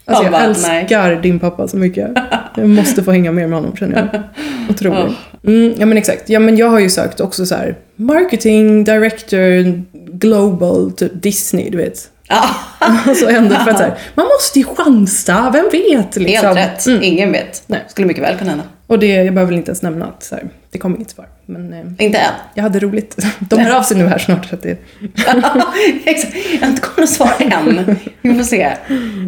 Alltså 0.05 0.23
jag 0.23 0.31
bara, 0.31 0.41
älskar 0.41 1.21
din 1.21 1.39
pappa 1.39 1.67
så 1.67 1.77
mycket. 1.77 2.11
Jag 2.55 2.69
måste 2.69 3.03
få 3.03 3.11
hänga 3.11 3.31
mer 3.31 3.47
med 3.47 3.57
honom 3.59 3.75
känner 3.75 4.09
jag. 4.13 4.21
Otroligt. 4.69 5.17
Mm, 5.45 5.73
ja 5.77 5.85
men 5.85 5.97
exakt. 5.97 6.29
Ja 6.29 6.39
men 6.39 6.57
jag 6.57 6.69
har 6.69 6.79
ju 6.79 6.89
sökt 6.89 7.19
också 7.19 7.45
så 7.45 7.55
här 7.55 7.75
marketing 7.95 8.83
director 8.83 9.83
global 10.17 10.91
typ 10.91 11.23
Disney 11.23 11.69
du 11.69 11.77
vet. 11.77 12.09
Alltså 12.79 13.29
ändå 13.29 13.55
för 13.55 13.71
att 13.71 13.77
så 13.77 13.83
här, 13.83 13.97
man 14.15 14.25
måste 14.25 14.59
ju 14.59 14.65
chansa, 14.65 15.49
vem 15.53 15.69
vet 15.71 16.15
liksom. 16.15 16.47
helt 16.47 16.57
rätt. 16.57 16.87
Mm. 16.87 17.03
Ingen 17.03 17.31
vet. 17.31 17.63
Nej. 17.67 17.83
Skulle 17.87 18.07
mycket 18.07 18.23
väl 18.23 18.37
kunna 18.37 18.49
hända. 18.49 18.65
Och 18.89 18.99
det, 18.99 19.07
jag 19.07 19.33
behöver 19.33 19.51
väl 19.51 19.57
inte 19.59 19.69
ens 19.69 19.81
nämna 19.81 20.05
att 20.05 20.23
så 20.23 20.35
här, 20.35 20.49
det 20.71 20.77
kom 20.77 20.95
inget 20.95 21.09
svar. 21.09 21.27
Men 21.45 21.73
eh, 21.73 22.05
Inte 22.05 22.17
än. 22.17 22.33
jag 22.53 22.63
hade 22.63 22.79
roligt. 22.79 23.25
De 23.39 23.59
hör 23.59 23.77
av 23.77 23.83
sig 23.83 23.97
nu 23.97 24.05
här 24.07 24.17
snart 24.17 24.45
så 24.45 24.55
att 24.55 24.61
det, 24.61 24.77
Exakt. 26.05 26.35
Jag 26.53 26.61
har 26.61 26.67
inte 26.67 26.81
kommit 26.81 26.97
något 26.97 27.09
svar 27.09 27.33
än. 27.39 27.95
Vi 28.21 28.33
får 28.35 28.43
se. 28.43 28.73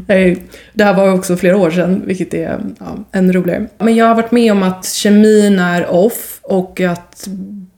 Nej, 0.08 0.38
det 0.74 0.84
här 0.84 0.94
var 0.94 1.14
också 1.14 1.38
flera 1.38 1.58
år 1.58 1.72
sedan, 1.72 2.02
vilket 2.06 2.34
är 2.34 2.60
ja, 2.80 2.98
ännu 3.12 3.34
roligare. 3.34 3.68
Men 3.78 3.96
jag 3.96 4.06
har 4.06 4.16
varit 4.16 4.32
med 4.32 4.52
om 4.52 4.64
att 4.64 4.86
kemin 4.86 5.60
är 5.60 5.88
off 5.88 6.40
och 6.42 6.82
att 6.82 7.28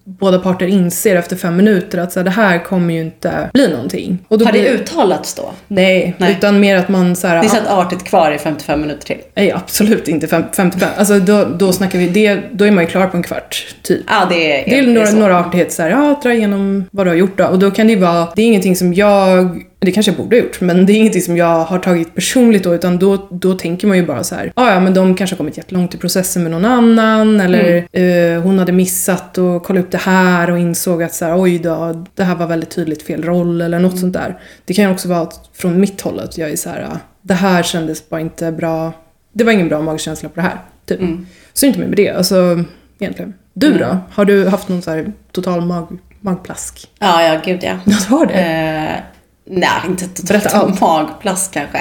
båda 0.06 0.39
parter 0.39 0.68
inser 0.68 1.16
efter 1.16 1.36
fem 1.36 1.56
minuter 1.56 1.98
att 1.98 2.12
så 2.12 2.20
här, 2.20 2.24
det 2.26 2.32
här 2.32 2.60
kommer 2.63 2.94
ju 2.94 3.02
inte 3.02 3.50
bli 3.54 3.68
någonting. 3.70 4.18
Och 4.28 4.38
då 4.38 4.46
Har 4.46 4.52
det 4.52 4.60
blir- 4.60 4.72
uttalats 4.72 5.34
då? 5.34 5.52
Nej, 5.68 6.16
Nej. 6.18 6.32
utan 6.38 6.60
mer 6.60 6.78
att 6.78 6.89
man 6.89 7.16
så 7.16 7.28
här, 7.28 7.39
Det 7.39 7.46
är 7.46 7.50
så 7.50 7.58
att 7.58 7.68
artigt 7.68 8.04
kvar 8.04 8.32
i 8.32 8.38
55 8.38 8.82
minuter 8.82 9.06
till. 9.06 9.18
Nej, 9.36 9.52
absolut 9.52 10.08
inte 10.08 10.28
fem, 10.28 10.44
55. 10.56 10.89
Alltså 10.98 11.20
då, 11.20 11.46
då 11.46 11.74
snackar 11.74 12.00
vi, 12.00 12.08
det, 12.08 12.39
då 12.52 12.66
är 12.66 12.72
man 12.72 12.84
ju 12.84 12.89
klar 12.89 13.08
på 13.08 13.18
en 13.18 13.24
kvart, 13.24 13.76
typ. 13.82 14.02
Ja, 14.08 14.28
det 14.30 14.62
är, 14.62 14.66
Det 14.70 14.80
är 14.80 14.88
några, 14.88 15.08
så. 15.08 15.16
några 15.16 15.39
artigheter 15.39 15.72
såhär, 15.72 15.89
ja, 15.89 16.20
dra 16.24 16.34
igenom 16.34 16.86
vad 16.92 17.06
du 17.06 17.10
har 17.10 17.16
gjort 17.18 17.38
då. 17.38 17.46
Och 17.46 17.60
då 17.60 17.72
kan 17.72 17.88
det 17.88 17.94
ju 17.94 18.00
vara, 18.00 18.28
det 18.36 18.42
är 18.42 18.46
ingenting 18.46 18.76
som 18.76 18.94
jag, 18.94 19.62
det 19.86 19.91
kanske 19.91 20.12
jag 20.12 20.17
borde 20.17 20.36
ha 20.36 20.43
gjort, 20.43 20.62
men 20.62 20.86
det 20.86 20.93
är 20.93 20.96
ingenting 20.98 21.22
som 21.22 21.38
jag 21.38 21.60
har 21.65 21.80
tagit 21.80 22.15
personligt 22.15 22.63
då, 22.63 22.76
utan 22.76 22.98
då, 23.00 23.28
då 23.32 23.54
tänker 23.54 23.88
man 23.88 23.98
ju 23.98 24.06
bara 24.06 24.24
så 24.24 24.36
här, 24.36 24.52
"Ah, 24.56 24.74
ja 24.74 24.80
men 24.80 24.93
de 24.93 25.15
kanske 25.15 25.34
har 25.34 25.38
kommit 25.38 25.58
jättelångt 25.58 25.96
i 25.96 25.98
processen 25.98 26.43
med 26.43 26.52
någon 26.52 26.65
annan, 26.65 27.39
eller 27.41 27.88
Mm. 27.93 28.36
eh, 28.38 28.43
hon 28.43 28.60
hade 28.60 28.72
missat 28.72 29.38
och 29.38 29.63
kolla 29.63 29.80
upp 29.80 29.91
det 29.91 29.98
här 29.98 30.52
och 30.52 30.60
insåg 30.60 31.04
att 31.04 31.13
så 31.13 31.26
här, 31.26 31.41
oj 31.41 31.60
då, 31.60 32.06
det 32.15 32.24
här 32.24 32.36
var 32.36 32.48
väldigt 32.48 32.69
tydligt 32.72 33.04
fel 33.04 33.24
roll 33.24 33.62
eller 33.62 33.78
Mm. 33.78 33.89
något 33.91 34.00
sånt 34.00 34.13
där. 34.13 34.39
Det 34.65 34.74
kan 34.74 34.86
ju 34.86 34.91
också 34.91 35.08
vara 35.08 35.19
att 35.22 35.50
från 35.54 35.80
mitt 35.80 36.02
håll 36.02 36.19
att 36.19 36.38
jag 36.38 36.50
är 36.52 36.56
så 36.56 36.69
här, 36.69 36.82
"Ah, 36.93 36.98
det 37.22 37.34
här 37.34 37.63
kändes 37.63 38.10
bara 38.10 38.22
inte 38.22 38.52
bra, 38.52 38.91
det 39.34 39.43
var 39.43 39.52
ingen 39.52 39.69
bra 39.69 39.82
magkänsla 39.82 40.30
på 40.30 40.36
det 40.36 40.41
här, 40.41 40.58
typ. 40.86 41.00
Mm. 41.00 41.26
Så 41.54 41.65
inte 41.65 41.80
mer 41.80 41.88
med 41.88 41.98
det, 41.98 42.10
alltså 42.10 42.63
egentligen. 43.00 43.34
Du 43.54 43.78
då? 43.78 43.98
Har 44.12 44.26
du 44.26 44.48
haft 44.48 44.69
någon 44.69 44.82
så 44.82 44.91
här 44.91 45.12
total 45.32 45.62
mag, 45.65 45.88
magplask? 46.22 46.88
Ja, 47.00 47.24
ja, 47.24 47.41
gud. 47.46 47.60
Ja, 47.63 47.80
du 47.86 47.93
har 48.15 48.26
det? 48.26 48.34
Eh, 48.34 49.00
nej, 49.46 49.70
inte 49.88 50.08
totalt 50.08 50.54
allt. 50.54 50.82
magplask 50.82 51.54
kanske. 51.54 51.80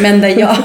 Men 0.00 0.20
där 0.20 0.28
jag... 0.40 0.56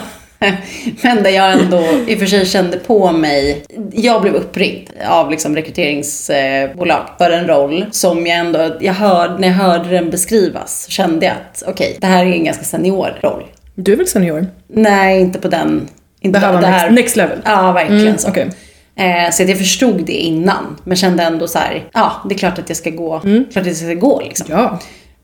Men 1.01 1.23
där 1.23 1.29
jag 1.29 1.51
ändå 1.51 1.83
i 2.07 2.15
och 2.15 2.19
för 2.19 2.25
sig 2.25 2.45
kände 2.45 2.77
på 2.77 3.11
mig, 3.11 3.63
jag 3.93 4.21
blev 4.21 4.33
uppringd 4.33 4.89
av 5.07 5.31
liksom 5.31 5.55
rekryteringsbolag 5.55 7.01
för 7.17 7.31
en 7.31 7.47
roll 7.47 7.85
som 7.91 8.27
jag 8.27 8.37
ändå, 8.39 8.77
jag 8.81 8.93
hörde, 8.93 9.37
när 9.37 9.47
jag 9.47 9.55
hörde 9.55 9.89
den 9.89 10.09
beskrivas 10.09 10.85
kände 10.89 11.25
jag 11.25 11.35
att 11.35 11.63
okej, 11.67 11.97
det 12.01 12.07
här 12.07 12.25
är 12.25 12.31
en 12.31 12.43
ganska 12.43 12.63
senior 12.63 13.19
roll. 13.21 13.43
Du 13.75 13.93
är 13.93 13.97
väl 13.97 14.07
senior? 14.07 14.47
Nej, 14.67 15.21
inte 15.21 15.39
på 15.39 15.47
den. 15.47 15.87
Inte 16.21 16.39
Det 16.39 16.45
här 16.45 16.53
var 16.53 16.61
next, 16.61 16.91
next 16.91 17.15
level? 17.15 17.39
Ja, 17.45 17.71
verkligen 17.71 18.01
Mm, 18.01 18.17
så. 18.17 18.29
okej. 18.29 18.49
Eh, 18.95 19.31
så 19.31 19.43
att 19.43 19.49
jag 19.49 19.57
förstod 19.57 20.05
det 20.05 20.13
innan, 20.13 20.77
men 20.83 20.97
kände 20.97 21.23
ändå 21.23 21.47
så 21.47 21.59
här, 21.59 21.83
ja, 21.93 22.11
det 22.29 22.35
är 22.35 22.39
klart 22.39 22.59
att 22.59 22.69
jag 22.69 22.77
ska 22.77 22.89
gå, 22.89 23.19
klart 23.19 23.57
att 23.61 23.67
jag 23.67 23.75
ska 23.75 23.93
gå 23.93 24.21
liksom. 24.21 24.47
Ja. 24.49 24.79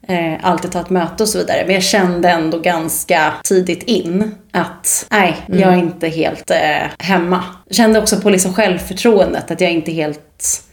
Eh, 0.10 0.34
alltid 0.42 0.72
ta 0.72 0.80
ett 0.82 0.90
möte 0.90 1.24
och 1.24 1.30
så 1.30 1.38
vidare. 1.38 1.64
Men 1.66 1.74
jag 1.74 1.84
kände 1.84 2.30
ändå 2.30 2.60
ganska 2.60 3.34
tidigt 3.44 3.84
in 3.84 4.36
att 4.52 5.08
nej, 5.12 5.36
jag 5.48 5.74
är 5.74 5.78
inte 5.78 6.08
helt 6.08 6.52
eh, 6.52 6.58
hemma. 7.00 7.44
Jag 7.68 7.76
kände 7.76 8.00
också 8.00 8.22
på 8.22 8.30
liksom 8.30 8.54
självförtroendet 8.54 9.52
att 9.52 9.62
jag 9.62 9.72
inte 9.72 9.92
helt 9.92 10.64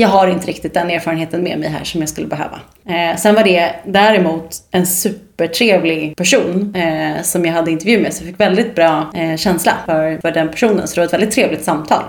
jag 0.00 0.08
har 0.08 0.28
inte 0.28 0.46
riktigt 0.46 0.74
den 0.74 0.90
erfarenheten 0.90 1.42
med 1.42 1.58
mig 1.58 1.68
här 1.68 1.84
som 1.84 2.00
jag 2.00 2.08
skulle 2.08 2.26
behöva. 2.26 2.60
Eh, 2.88 3.16
sen 3.16 3.34
var 3.34 3.44
det 3.44 3.74
däremot 3.86 4.56
en 4.70 4.86
supertrevlig 4.86 6.16
person 6.16 6.74
eh, 6.74 7.22
som 7.22 7.44
jag 7.44 7.52
hade 7.52 7.70
intervju 7.70 8.00
med. 8.00 8.14
Så 8.14 8.22
jag 8.22 8.28
fick 8.28 8.40
väldigt 8.40 8.74
bra 8.74 9.10
eh, 9.14 9.36
känsla 9.36 9.72
för, 9.86 10.18
för 10.20 10.30
den 10.30 10.48
personen. 10.48 10.88
Så 10.88 10.94
det 10.94 11.00
var 11.00 11.06
ett 11.06 11.12
väldigt 11.12 11.30
trevligt 11.30 11.64
samtal. 11.64 12.02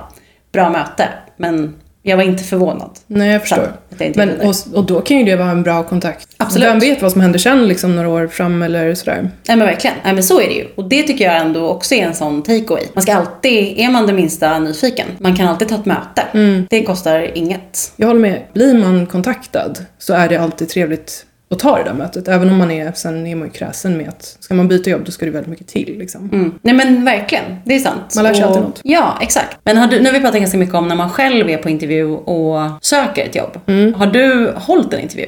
Bra 0.51 0.69
möte. 0.69 1.09
Men 1.37 1.75
jag 2.09 2.17
var 2.17 2.23
inte 2.23 2.43
förvånad. 2.43 2.89
Nej, 3.07 3.31
jag 3.31 3.41
förstår. 3.41 3.71
Jag 3.97 4.15
Men, 4.17 4.41
och, 4.41 4.55
och 4.73 4.85
då 4.85 5.01
kan 5.01 5.17
ju 5.17 5.23
det 5.23 5.35
vara 5.35 5.51
en 5.51 5.63
bra 5.63 5.83
kontakt. 5.83 6.27
Absolut. 6.37 6.67
Vem 6.67 6.79
vet 6.79 7.01
vad 7.01 7.11
som 7.11 7.21
händer 7.21 7.39
sen, 7.39 7.67
liksom 7.67 7.95
några 7.95 8.09
år 8.09 8.27
fram 8.27 8.61
eller 8.61 8.95
sådär. 8.95 9.31
Nej 9.47 9.57
men 9.57 9.67
verkligen. 9.67 9.95
Nej 10.03 10.13
men 10.13 10.23
så 10.23 10.41
är 10.41 10.47
det 10.47 10.53
ju. 10.53 10.65
Och 10.75 10.89
det 10.89 11.03
tycker 11.03 11.25
jag 11.25 11.37
ändå 11.37 11.69
också 11.69 11.95
är 11.95 12.05
en 12.05 12.15
sån 12.15 12.43
takeaway. 12.43 12.83
Man 12.93 13.01
ska 13.01 13.13
alltid, 13.15 13.79
är 13.79 13.89
man 13.89 14.07
det 14.07 14.13
minsta 14.13 14.59
nyfiken, 14.59 15.07
man 15.19 15.35
kan 15.35 15.47
alltid 15.47 15.69
ta 15.69 15.75
ett 15.75 15.85
möte. 15.85 16.65
Det 16.69 16.83
kostar 16.83 17.37
inget. 17.37 17.93
Jag 17.95 18.07
håller 18.07 18.19
med. 18.19 18.41
Blir 18.53 18.73
man 18.73 19.05
kontaktad 19.05 19.73
så 19.97 20.13
är 20.13 20.29
det 20.29 20.37
alltid 20.37 20.69
trevligt 20.69 21.25
att 21.49 21.59
ta 21.59 21.77
det 21.77 21.83
där 21.83 21.93
mötet. 21.93 22.27
Även 22.27 22.49
om 22.49 22.57
man 22.57 22.71
är, 22.71 22.91
sen 22.91 23.27
är 23.27 23.35
man 23.35 23.47
ju 23.47 23.53
kräsen 23.53 23.97
med 23.97 24.09
att 24.09 24.37
ska 24.39 24.53
man 24.53 24.67
byta 24.67 24.89
jobb 24.89 25.01
då 25.05 25.11
ska 25.11 25.25
det 25.25 25.31
väldigt 25.31 25.49
mycket 25.49 25.67
till 25.67 25.97
liksom. 25.97 26.29
Mm. 26.33 26.53
Nej 26.61 26.73
men 26.73 27.05
verkligen, 27.05 27.43
det 27.65 27.75
är 27.75 27.79
sant. 27.79 28.13
Man 28.15 28.23
lär 28.23 28.33
sig 28.33 28.43
och, 28.43 28.49
alltid 28.49 28.63
något. 28.63 28.81
Ja, 28.83 29.17
exakt. 29.21 29.57
Men 29.63 29.89
du, 29.89 29.99
nu 29.99 30.05
har 30.05 30.13
vi 30.13 30.19
pratat 30.19 30.39
ganska 30.39 30.57
mycket 30.57 30.75
om 30.75 30.87
när 30.87 30.95
man 30.95 31.09
själv 31.09 31.49
är 31.49 31.57
på 31.57 31.69
intervju 31.69 32.05
och 32.05 32.69
söker 32.81 33.25
ett 33.25 33.35
jobb. 33.35 33.59
Mm. 33.65 33.93
Har 33.93 34.07
du 34.07 34.53
hållit 34.55 34.93
en 34.93 34.99
intervju? 34.99 35.27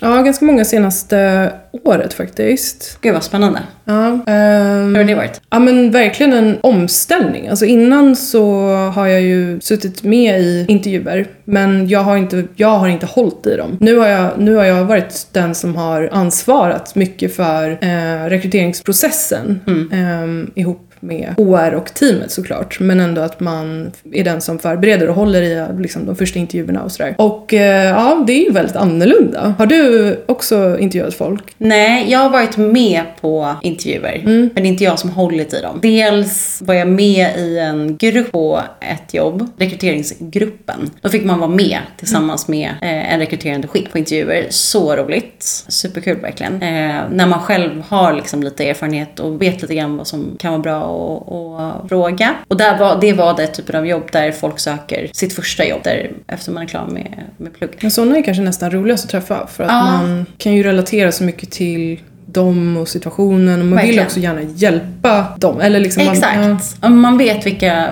Ja, 0.00 0.22
ganska 0.22 0.44
många 0.44 0.64
senaste 0.64 1.50
året 1.84 2.14
faktiskt. 2.14 2.98
Gud 3.00 3.14
vad 3.14 3.24
spännande. 3.24 3.60
Ja, 3.84 4.06
ehm, 4.26 4.94
Hur 4.94 4.96
har 4.96 5.04
det 5.04 5.14
varit? 5.14 5.40
Ja 5.50 5.58
men 5.58 5.90
verkligen 5.90 6.32
en 6.32 6.58
omställning. 6.60 7.48
Alltså 7.48 7.64
innan 7.64 8.16
så 8.16 8.66
har 8.94 9.06
jag 9.06 9.20
ju 9.20 9.60
suttit 9.60 10.02
med 10.02 10.40
i 10.40 10.64
intervjuer 10.68 11.26
men 11.44 11.88
jag 11.88 12.00
har 12.00 12.16
inte, 12.16 12.44
jag 12.56 12.78
har 12.78 12.88
inte 12.88 13.06
hållit 13.06 13.46
i 13.46 13.56
dem. 13.56 13.76
Nu 13.80 13.96
har 13.96 14.06
jag, 14.06 14.30
nu 14.38 14.54
har 14.54 14.64
jag 14.64 14.84
varit 14.84 15.26
den 15.32 15.54
som 15.54 15.76
har 15.76 16.08
ansvarat 16.12 16.94
mycket 16.94 17.36
för 17.36 17.70
eh, 17.70 18.28
rekryteringsprocessen 18.28 19.60
eh, 19.92 20.60
ihop 20.62 20.87
med 21.00 21.34
HR 21.36 21.74
och 21.74 21.94
teamet 21.94 22.30
såklart. 22.30 22.80
Men 22.80 23.00
ändå 23.00 23.20
att 23.20 23.40
man 23.40 23.92
är 24.12 24.24
den 24.24 24.40
som 24.40 24.58
förbereder 24.58 25.08
och 25.08 25.14
håller 25.14 25.42
i 25.42 25.66
liksom, 25.78 26.06
de 26.06 26.16
första 26.16 26.38
intervjuerna 26.38 26.82
och 26.82 26.92
sådär. 26.92 27.14
Och 27.18 27.54
eh, 27.54 27.84
ja, 27.84 28.24
det 28.26 28.32
är 28.32 28.44
ju 28.44 28.50
väldigt 28.50 28.76
annorlunda. 28.76 29.54
Har 29.58 29.66
du 29.66 30.16
också 30.26 30.78
intervjuat 30.78 31.14
folk? 31.14 31.42
Nej, 31.58 32.10
jag 32.10 32.18
har 32.18 32.30
varit 32.30 32.56
med 32.56 33.02
på 33.20 33.54
intervjuer. 33.62 34.22
Men 34.24 34.50
det 34.54 34.60
är 34.60 34.64
inte 34.64 34.84
jag 34.84 34.98
som 34.98 35.10
hållit 35.10 35.54
i 35.54 35.60
dem. 35.60 35.78
Dels 35.82 36.62
var 36.62 36.74
jag 36.74 36.88
med 36.88 37.38
i 37.38 37.58
en 37.58 37.96
grupp 37.96 38.32
på 38.32 38.62
ett 38.80 39.14
jobb, 39.14 39.50
rekryteringsgruppen. 39.56 40.90
Då 41.00 41.08
fick 41.08 41.24
man 41.24 41.38
vara 41.38 41.50
med 41.50 41.78
tillsammans 41.96 42.48
med 42.48 42.70
eh, 42.82 43.12
en 43.14 43.20
rekryterande 43.20 43.68
chef 43.68 43.92
på 43.92 43.98
intervjuer. 43.98 44.46
Så 44.50 44.96
roligt. 44.96 45.64
Superkul 45.68 46.16
verkligen. 46.20 46.54
Eh, 46.54 47.02
när 47.10 47.26
man 47.26 47.40
själv 47.40 47.82
har 47.88 48.12
liksom 48.12 48.42
lite 48.42 48.68
erfarenhet 48.68 49.20
och 49.20 49.42
vet 49.42 49.62
lite 49.62 49.74
grann 49.74 49.96
vad 49.96 50.06
som 50.06 50.36
kan 50.38 50.52
vara 50.52 50.62
bra 50.62 50.82
att 50.88 51.32
att 51.60 51.88
fråga. 51.88 52.34
Och 52.48 52.56
där 52.56 52.78
var, 52.78 53.00
det 53.00 53.12
var 53.12 53.36
det 53.36 53.46
typen 53.46 53.76
av 53.76 53.86
jobb 53.86 54.08
där 54.12 54.32
folk 54.32 54.58
söker 54.58 55.10
sitt 55.12 55.32
första 55.32 55.66
jobb 55.66 55.80
där, 55.84 56.10
efter 56.26 56.52
man 56.52 56.62
är 56.62 56.66
klar 56.66 56.86
med, 56.86 57.24
med 57.36 57.54
plugg. 57.54 57.70
Men 57.80 57.90
sådana 57.90 58.16
är 58.16 58.22
kanske 58.22 58.42
nästan 58.42 58.70
roligast 58.70 59.04
att 59.04 59.10
träffa 59.10 59.46
för 59.46 59.64
att 59.64 59.70
Ja. 59.70 59.84
man 59.84 60.26
kan 60.38 60.54
ju 60.54 60.62
relatera 60.62 61.12
så 61.12 61.24
mycket 61.24 61.50
till 61.50 62.00
dem 62.26 62.76
och 62.76 62.88
situationen 62.88 63.60
och 63.60 63.66
man 63.66 63.78
vill 63.78 63.86
Verkligen. 63.86 64.06
också 64.06 64.20
gärna 64.20 64.42
hjälpa 64.42 65.24
dem. 65.38 65.60
Eller 65.60 65.80
liksom 65.80 66.04
man, 66.04 66.14
ja. 66.20 66.54
Exakt. 66.56 66.88
Man 66.90 67.18
vet 67.18 67.46
vilka 67.46 67.88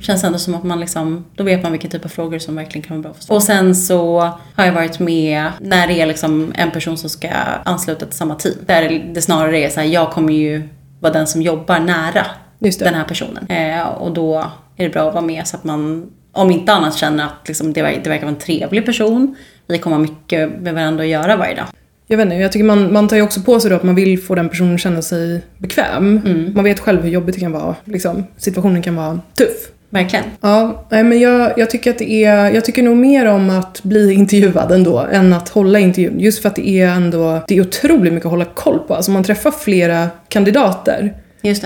känns 0.00 0.24
ändå 0.24 0.38
som 0.38 0.54
att 0.54 0.64
man 0.64 0.80
liksom, 0.80 1.24
då 1.34 1.44
vet 1.44 1.62
man 1.62 1.72
vilken 1.72 1.90
typ 1.90 2.04
av 2.04 2.08
frågor 2.08 2.38
som 2.38 2.56
verkligen 2.56 2.82
kan 2.88 2.96
vara 2.96 3.02
bra 3.02 3.14
för 3.14 3.22
sig. 3.24 3.34
Och 3.36 3.42
sen 3.42 3.74
så 3.76 4.20
har 4.54 4.64
jag 4.64 4.72
varit 4.72 4.98
med 4.98 5.46
när 5.60 5.86
det 5.86 6.00
är 6.00 6.06
liksom 6.06 6.52
en 6.56 6.70
person 6.70 6.98
som 6.98 7.10
ska 7.10 7.28
ansluta 7.64 8.06
till 8.06 8.16
samma 8.16 8.34
team. 8.34 8.54
Där 8.66 9.10
det 9.14 9.22
snarare 9.22 9.58
är 9.58 9.68
så 9.68 9.80
här, 9.80 9.86
jag 9.86 10.10
kommer 10.10 10.32
ju 10.32 10.68
vara 11.00 11.12
den 11.12 11.26
som 11.26 11.42
jobbar 11.42 11.80
nära 11.80 12.26
den 12.58 12.94
här 12.94 13.04
personen. 13.04 13.46
Eh, 13.48 13.86
och 13.88 14.12
då 14.12 14.38
är 14.76 14.84
det 14.84 14.90
bra 14.90 15.08
att 15.08 15.14
vara 15.14 15.24
med 15.24 15.46
så 15.46 15.56
att 15.56 15.64
man, 15.64 16.10
om 16.32 16.50
inte 16.50 16.72
annat 16.72 16.94
känner 16.94 17.24
att 17.24 17.48
liksom, 17.48 17.72
det, 17.72 17.82
ver- 17.82 18.00
det 18.04 18.10
verkar 18.10 18.22
vara 18.24 18.34
en 18.34 18.40
trevlig 18.40 18.86
person. 18.86 19.36
Vi 19.66 19.78
kommer 19.78 19.96
ha 19.96 20.02
mycket 20.02 20.60
med 20.60 20.74
varandra 20.74 21.04
att 21.04 21.10
göra 21.10 21.36
varje 21.36 21.54
dag. 21.54 21.64
Jag 22.06 22.16
vet 22.16 22.24
inte, 22.24 22.36
jag 22.36 22.52
tycker 22.52 22.64
man, 22.64 22.92
man 22.92 23.08
tar 23.08 23.16
ju 23.16 23.22
också 23.22 23.40
på 23.40 23.60
sig 23.60 23.70
då 23.70 23.76
att 23.76 23.82
man 23.82 23.94
vill 23.94 24.22
få 24.22 24.34
den 24.34 24.48
personen 24.48 24.74
att 24.74 24.80
känna 24.80 25.02
sig 25.02 25.42
bekväm. 25.58 26.22
Mm. 26.26 26.54
Man 26.54 26.64
vet 26.64 26.80
själv 26.80 27.02
hur 27.02 27.10
jobbigt 27.10 27.34
det 27.34 27.40
kan 27.40 27.52
vara. 27.52 27.76
Liksom. 27.84 28.24
Situationen 28.36 28.82
kan 28.82 28.96
vara 28.96 29.20
tuff. 29.38 29.70
Verkligen. 29.90 30.24
Ja, 30.40 30.84
men 30.90 31.20
jag, 31.20 31.52
jag 31.56 31.70
tycker 31.70 31.90
att 31.90 31.98
det 31.98 32.24
är, 32.24 32.50
jag 32.50 32.64
tycker 32.64 32.82
nog 32.82 32.96
mer 32.96 33.26
om 33.26 33.50
att 33.50 33.82
bli 33.82 34.12
intervjuad 34.12 34.72
ändå 34.72 34.98
än 34.98 35.32
att 35.32 35.48
hålla 35.48 35.78
intervjun. 35.78 36.20
Just 36.20 36.42
för 36.42 36.48
att 36.48 36.56
det 36.56 36.68
är 36.68 36.88
ändå, 36.88 37.40
det 37.48 37.56
är 37.56 37.60
otroligt 37.60 38.12
mycket 38.12 38.26
att 38.26 38.32
hålla 38.32 38.44
koll 38.44 38.78
på. 38.78 38.94
Alltså 38.94 39.10
man 39.10 39.24
träffar 39.24 39.50
flera 39.50 40.08
kandidater 40.28 41.14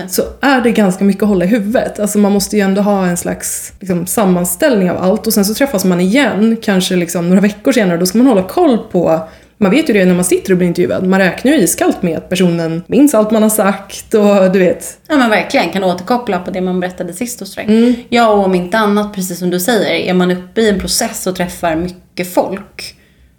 så 0.07 0.21
är 0.41 0.61
det 0.61 0.71
ganska 0.71 1.03
mycket 1.03 1.23
att 1.23 1.29
hålla 1.29 1.45
i 1.45 1.47
huvudet. 1.47 1.99
Alltså 1.99 2.17
man 2.17 2.31
måste 2.31 2.55
ju 2.55 2.61
ändå 2.61 2.81
ha 2.81 3.05
en 3.05 3.17
slags 3.17 3.73
liksom, 3.79 4.07
sammanställning 4.07 4.91
av 4.91 4.97
allt 4.97 5.27
och 5.27 5.33
sen 5.33 5.45
så 5.45 5.53
träffas 5.53 5.85
man 5.85 6.01
igen, 6.01 6.57
kanske 6.61 6.95
liksom 6.95 7.29
några 7.29 7.41
veckor 7.41 7.71
senare, 7.71 7.97
då 7.97 8.05
ska 8.05 8.17
man 8.17 8.27
hålla 8.27 8.43
koll 8.43 8.77
på 8.77 9.19
man 9.57 9.71
vet 9.71 9.89
ju 9.89 9.93
det 9.93 10.05
när 10.05 10.15
man 10.15 10.23
sitter 10.23 10.51
och 10.51 10.57
blir 10.57 10.67
intervjuad. 10.67 11.07
Man 11.07 11.19
räknar 11.19 11.51
ju 11.51 11.57
iskallt 11.57 12.01
med 12.01 12.17
att 12.17 12.29
personen 12.29 12.83
minns 12.87 13.13
allt 13.13 13.31
man 13.31 13.43
har 13.43 13.49
sagt 13.49 14.13
och 14.13 14.51
du 14.51 14.59
vet. 14.59 14.97
Ja 15.07 15.17
men 15.17 15.29
verkligen, 15.29 15.69
kan 15.69 15.83
återkoppla 15.83 16.39
på 16.39 16.51
det 16.51 16.61
man 16.61 16.79
berättade 16.79 17.13
sist 17.13 17.39
hos 17.39 17.55
dig. 17.55 18.05
Ja 18.09 18.27
och 18.27 18.45
om 18.45 18.55
inte 18.55 18.77
annat, 18.77 19.13
precis 19.13 19.39
som 19.39 19.49
du 19.49 19.59
säger, 19.59 20.09
är 20.09 20.13
man 20.13 20.31
uppe 20.31 20.61
i 20.61 20.69
en 20.69 20.79
process 20.79 21.27
och 21.27 21.35
träffar 21.35 21.75
mycket 21.75 22.33
folk. 22.33 22.95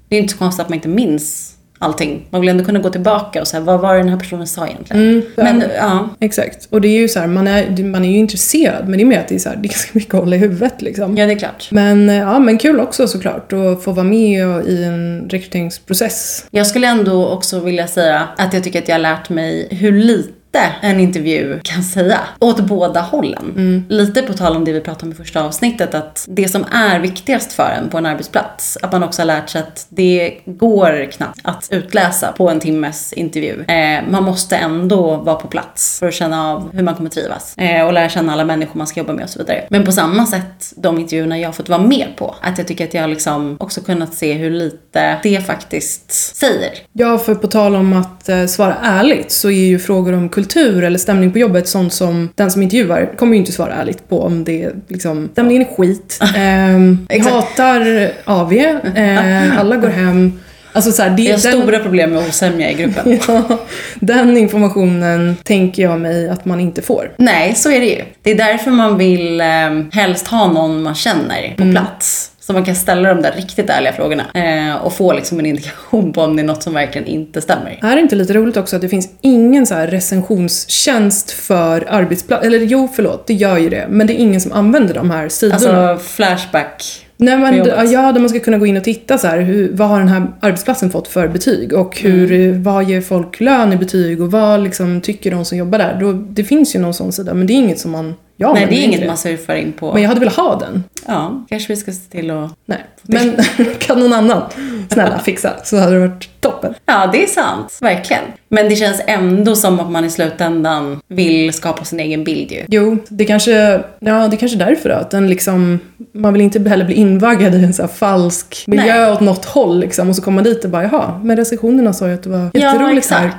Det 0.09 0.17
är 0.17 0.21
inte 0.21 0.33
så 0.33 0.39
konstigt 0.39 0.63
att 0.63 0.69
man 0.69 0.77
inte 0.77 0.89
minns 0.89 1.56
allting. 1.79 2.27
Man 2.31 2.41
vill 2.41 2.51
ändå 2.51 2.65
kunna 2.65 2.79
gå 2.79 2.91
tillbaka 2.91 3.41
och 3.41 3.49
säga, 3.49 3.61
vad 3.61 3.81
var 3.81 3.95
det 3.95 4.01
den 4.01 4.09
här 4.09 4.19
personen 4.19 4.47
sa 4.47 4.67
egentligen? 4.67 5.23
Men 5.37 5.65
ja, 5.77 6.09
Exakt. 6.21 6.69
Och 6.71 6.81
det 6.81 6.89
är 6.89 6.99
ju 6.99 7.09
så 7.09 7.21
här, 7.21 7.27
man 7.27 7.47
är, 7.47 7.85
man 7.85 8.05
är 8.05 8.11
ju 8.11 8.19
intresserad 8.19 8.89
men 8.89 8.99
det 8.99 9.03
är 9.03 9.07
mer 9.07 9.19
att 9.19 9.29
det 9.29 9.35
är, 9.35 9.39
så 9.39 9.49
här, 9.49 9.57
det 9.63 9.67
är 9.67 9.69
ganska 9.69 9.91
mycket 9.93 10.15
att 10.15 10.21
hålla 10.21 10.37
i 10.37 10.39
huvudet 10.39 10.83
liksom. 10.83 11.17
ja 11.17 11.27
det 11.27 11.33
är 11.33 11.39
klart. 11.39 11.69
Men, 11.71 12.11
eh, 12.11 12.17
ja, 12.17 12.39
men 12.39 12.59
kul 12.59 12.81
också 12.81 13.09
såklart 13.09 13.53
att 13.53 13.83
få 13.83 13.93
vara 13.93 14.05
med 14.05 14.67
i 14.67 14.85
en 14.85 15.29
rekryteringsprocess. 15.31 16.47
Jag 16.51 16.67
skulle 16.67 16.87
ändå 16.87 17.29
också 17.29 17.61
vilja 17.61 17.87
säga 17.87 18.29
att 18.37 18.55
jag 18.55 18.65
tycker 18.65 18.79
att 18.79 18.89
jag 18.89 18.95
har 18.95 19.01
lärt 19.01 19.29
mig 19.29 19.69
hur 19.71 19.93
lite 19.93 20.33
en 20.81 21.01
intervju 21.01 21.61
kan 21.63 21.83
säga. 21.83 22.21
Åt 22.41 22.61
båda 22.61 23.01
hållen. 23.01 23.85
Lite 23.89 24.23
på 24.23 24.33
tal 24.33 24.57
om 24.57 24.65
det 24.65 24.73
vi 24.73 24.81
pratade 24.81 25.07
om 25.07 25.13
i 25.13 25.15
första 25.15 25.45
avsnittet, 25.45 25.95
att 25.95 26.25
det 26.29 26.49
som 26.49 26.65
är 26.73 27.01
viktigast 27.01 27.53
för 27.53 27.71
en 27.79 27.89
på 27.91 27.99
en 27.99 28.07
arbetsplats, 28.07 28.79
att 28.83 28.93
man 28.93 29.03
också 29.03 29.23
har 29.23 29.27
lärt 29.27 29.49
sig 29.49 29.61
att 29.61 29.87
det 29.89 30.39
går 30.45 31.11
knappt 31.13 31.41
att 31.43 31.69
utläsa 31.71 32.33
på 32.33 32.51
en 32.51 32.61
timmes 32.61 33.13
intervju. 33.13 33.65
Eh, 33.65 34.03
man 34.11 34.25
måste 34.25 34.57
ändå 34.57 35.17
vara 35.17 35.37
på 35.37 35.49
plats 35.49 35.99
för 35.99 36.09
att 36.09 36.15
känna 36.15 36.53
av 36.53 36.71
hur 36.73 36.83
man 36.83 36.95
kommer 36.95 37.11
trivas. 37.11 37.59
Eh, 37.59 37.87
och 37.87 37.93
lära 37.93 38.09
känna 38.09 38.33
alla 38.33 38.45
människor 38.45 38.79
man 38.79 38.87
ska 38.87 39.01
jobba 39.01 39.13
med 39.13 39.25
och 39.25 39.31
så 39.31 39.39
vidare. 39.39 39.67
Men 39.71 39.85
på 39.85 39.93
samma 39.93 40.27
sätt, 40.27 40.73
de 40.77 40.99
intervjuerna 40.99 41.39
jag 41.39 41.49
har 41.49 41.53
fått 41.53 41.69
vara 41.69 41.83
med 41.83 42.07
på, 42.17 42.35
att 42.41 42.59
jag 42.59 42.67
tycker 42.67 42.85
att 42.85 42.95
jag 42.95 43.11
liksom 43.11 43.57
också 43.61 43.81
kunnat 43.81 44.15
se 44.15 44.33
hur 44.33 44.51
lite 44.51 45.19
det 45.23 45.47
faktiskt 45.47 46.37
säger. 46.37 46.71
Ja, 46.93 47.19
för 47.19 47.35
på 47.35 47.47
tal 47.47 47.75
om 47.75 47.93
att 47.93 48.29
eh, 48.29 48.47
svara 48.47 48.77
ärligt 48.83 49.33
så 49.33 49.49
är 49.49 49.67
ju 49.67 49.79
frågor 49.79 50.13
om 50.13 50.29
kultur 50.29 50.46
eller 50.57 50.99
stämning 50.99 51.33
på 51.33 51.39
jobbet 51.39 51.69
sånt 51.69 51.93
som 51.93 52.29
den 52.35 52.51
som 52.51 52.63
intervjuar 52.63 53.13
kommer 53.17 53.33
ju 53.33 53.39
inte 53.39 53.53
svara 53.53 53.75
ärligt 53.75 54.09
på 54.09 54.23
om 54.23 54.45
det 54.45 54.63
är 54.63 54.73
liksom, 54.89 55.29
stämningen 55.33 55.63
är 55.63 55.77
skit. 55.77 56.19
Jag 56.37 56.97
Exakt. 57.09 57.35
hatar 57.35 58.11
AV, 58.25 58.53
eh, 58.53 59.59
alla 59.61 59.77
går 59.77 59.89
hem. 59.89 60.33
Alltså 60.73 60.93
så 60.93 61.03
här, 61.03 61.11
det, 61.11 61.17
Vi 61.17 61.31
har 61.31 61.39
den, 61.39 61.53
stora 61.63 61.79
problem 61.79 62.11
med 62.11 62.29
osämja 62.29 62.71
i 62.71 62.75
gruppen. 62.75 63.21
ja, 63.29 63.59
den 64.01 64.37
informationen 64.37 65.37
tänker 65.43 65.83
jag 65.83 66.01
mig 66.01 66.29
att 66.29 66.45
man 66.45 66.61
inte 66.61 66.83
får. 66.83 67.13
Nej, 67.17 67.55
så 67.55 67.71
är 67.71 67.81
det 67.81 67.87
ju. 67.87 68.03
Det 68.23 68.31
är 68.31 68.35
därför 68.35 68.71
man 68.71 68.99
vill 68.99 69.41
eh, 69.41 69.47
helst 69.93 70.29
ha 70.29 70.53
någon 70.53 70.83
man 70.83 70.95
känner 70.95 71.55
på 71.57 71.73
plats. 71.73 72.31
Så 72.47 72.53
man 72.53 72.65
kan 72.65 72.75
ställa 72.75 73.09
de 73.15 73.23
där 73.23 73.33
riktigt 73.33 73.71
ärliga 73.71 73.93
frågorna. 73.93 74.25
Eh, 74.35 74.77
och 74.77 74.93
få 74.93 75.13
liksom 75.13 75.39
en 75.39 75.47
indikation 75.47 76.13
på 76.13 76.21
om 76.23 76.37
det 76.37 76.43
är 76.43 76.47
något 76.47 76.63
som 76.63 76.75
verkligen 76.75 77.07
inte 77.07 77.41
stämmer. 77.41 77.79
Är 77.83 77.97
det 77.97 78.03
inte 78.03 78.17
lite 78.17 78.33
roligt 78.33 78.57
också 78.57 78.77
att 78.77 78.83
det 78.83 78.89
finns 78.89 79.09
ingen 79.21 79.67
så 79.67 79.75
här 79.75 79.87
recensionstjänst 79.87 81.31
för 81.31 81.87
arbetsplats? 81.91 82.47
Eller 82.47 82.59
jo, 82.59 82.89
förlåt, 82.97 83.27
det 83.27 83.35
gör 83.35 83.59
ju 83.59 83.69
det. 83.69 83.87
Men 83.91 84.07
det 84.07 84.13
är 84.13 84.19
ingen 84.23 84.41
som 84.41 84.53
använder 84.53 84.95
de 84.95 85.11
här 85.11 85.29
sidorna. 85.29 85.89
Alltså 85.91 86.09
flashback. 86.09 87.07
Nej 87.19 87.37
men 87.37 87.57
ja, 87.91 88.13
där 88.13 88.21
man 88.21 88.29
ska 88.29 88.41
kunna 88.41 88.59
gå 88.59 88.67
in 88.67 88.77
och 88.77 88.85
titta 88.85 89.19
så 89.19 89.27
här, 89.27 89.41
hur, 89.41 89.71
vad 89.73 89.89
har 89.89 89.99
den 89.99 90.09
här 90.09 90.27
arbetsplatsen 90.41 90.91
fått 90.91 91.09
för 91.09 91.29
betyg? 91.29 91.73
Och 91.73 92.01
hur, 92.01 92.33
Mm. 92.33 92.63
vad 92.63 92.85
ger 92.85 93.01
folk 93.01 93.41
lön 93.41 93.73
i 93.73 93.77
betyg? 93.77 94.23
Och 94.23 94.31
vad 94.31 94.63
liksom, 94.63 95.01
tycker 95.01 95.31
de 95.31 95.45
som 95.45 95.59
jobbar 95.59 95.79
där? 95.79 95.99
Då, 96.01 96.13
det 96.13 96.45
finns 96.45 96.75
ju 96.77 96.79
någon 96.81 96.95
sån 96.95 97.13
sida, 97.13 97.35
men 97.35 97.47
det 97.47 97.53
är 97.53 97.55
inget 97.55 97.79
som 97.79 97.91
man... 97.91 98.15
Jag 98.37 98.55
Nej, 98.55 98.67
det 98.67 98.75
är 98.75 98.85
inget 98.85 98.95
inte 98.95 99.07
man 99.07 99.17
surfar 99.17 99.55
in 99.55 99.73
på. 99.73 99.93
Men 99.93 100.03
jag 100.03 100.09
hade 100.09 100.21
velat 100.21 100.37
ha 100.37 100.59
den. 100.59 100.85
Ja, 101.07 101.45
kanske 101.49 101.73
vi 101.73 101.77
ska 101.77 101.93
se 101.93 102.11
till 102.11 102.31
att... 102.31 102.51
Nej. 102.65 102.85
Men 103.03 103.37
kan 103.79 104.01
någon 104.01 104.13
annan 104.13 104.43
snälla 104.89 105.19
fixa 105.19 105.53
så 105.65 105.77
hade 105.77 105.93
det 105.93 106.09
varit 106.09 106.41
toppen. 106.41 106.75
Ja, 106.87 107.09
det 107.13 107.23
är 107.23 107.27
sant. 107.27 107.79
Verkligen. 107.81 108.23
Men 108.49 108.69
det 108.69 108.77
känns 108.77 109.01
ändå 109.07 109.57
som 109.57 109.81
att 109.81 109.91
man 109.91 110.05
i 110.05 110.11
slutändan 110.11 111.01
vill 111.09 111.53
skapa 111.53 111.85
sin 111.85 112.01
egen 112.01 112.25
bild 112.25 112.53
ju. 112.53 112.65
Jo, 112.69 112.99
det 113.09 113.25
kanske, 113.25 113.83
ja, 113.99 114.29
det 114.29 114.37
kanske 114.37 114.57
är 114.57 114.67
därför 114.67 114.89
då, 114.89 114.95
att 114.95 115.11
den 115.11 115.29
liksom, 115.29 115.81
man 116.13 116.33
vill 116.33 116.43
inte 116.43 116.69
heller 116.69 116.85
bli 116.85 116.95
invaggad 116.95 117.55
i 117.55 117.65
en 117.65 117.75
så 117.75 117.89
falsk 117.89 118.65
miljö 118.67 119.01
Nej. 119.01 119.13
åt 119.13 119.21
något 119.21 119.45
håll 119.45 119.81
liksom. 119.81 120.09
Och 120.09 120.17
så 120.17 120.23
kommer 120.23 120.35
man 120.35 120.45
dit 120.45 120.65
och 120.65 120.71
bara, 120.71 120.83
jaha, 120.83 121.21
men 121.23 121.37
recensionerna 121.37 121.93
sa 121.93 122.09
ju 122.09 122.15
att 122.15 122.23
det 122.23 122.31
var 122.31 122.51
Ja, 122.53 122.61
jätteroligt 122.61 123.11
här. 123.11 123.33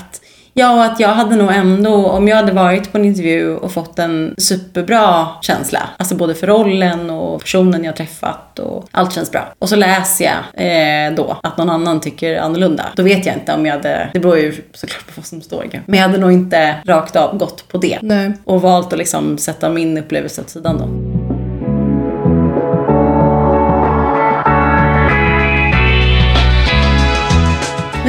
Ja, 0.59 0.73
och 0.73 0.83
att 0.83 0.99
jag 0.99 1.09
hade 1.09 1.35
nog 1.35 1.51
ändå, 1.51 2.07
om 2.07 2.27
jag 2.27 2.35
hade 2.35 2.51
varit 2.51 2.91
på 2.91 2.97
en 2.97 3.05
intervju 3.05 3.55
och 3.55 3.71
fått 3.71 3.99
en 3.99 4.35
superbra 4.37 5.27
känsla, 5.41 5.79
alltså 5.97 6.15
både 6.15 6.35
för 6.35 6.47
rollen 6.47 7.09
och 7.09 7.41
personen 7.41 7.83
jag 7.83 7.95
träffat 7.95 8.59
och 8.59 8.87
allt 8.91 9.13
känns 9.13 9.31
bra. 9.31 9.53
Och 9.59 9.69
så 9.69 9.75
läser 9.75 10.25
jag 10.25 11.07
eh, 11.07 11.15
då 11.15 11.37
att 11.43 11.57
någon 11.57 11.69
annan 11.69 11.99
tycker 11.99 12.37
annorlunda. 12.37 12.85
Då 12.95 13.03
vet 13.03 13.25
jag 13.25 13.35
inte 13.35 13.53
om 13.53 13.65
jag 13.65 13.73
hade, 13.73 14.09
det 14.13 14.19
beror 14.19 14.37
ju 14.37 14.53
såklart 14.73 15.05
på 15.05 15.11
vad 15.15 15.25
som 15.25 15.41
står. 15.41 15.67
Men 15.85 15.99
jag 15.99 16.07
hade 16.07 16.19
nog 16.19 16.31
inte 16.31 16.75
rakt 16.85 17.15
av 17.15 17.37
gått 17.37 17.67
på 17.67 17.77
det. 17.77 17.99
Nej. 18.01 18.31
Och 18.43 18.61
valt 18.61 18.93
att 18.93 18.99
liksom 18.99 19.37
sätta 19.37 19.69
min 19.69 19.97
upplevelse 19.97 20.41
åt 20.41 20.49
sidan 20.49 20.77
då. 20.77 21.16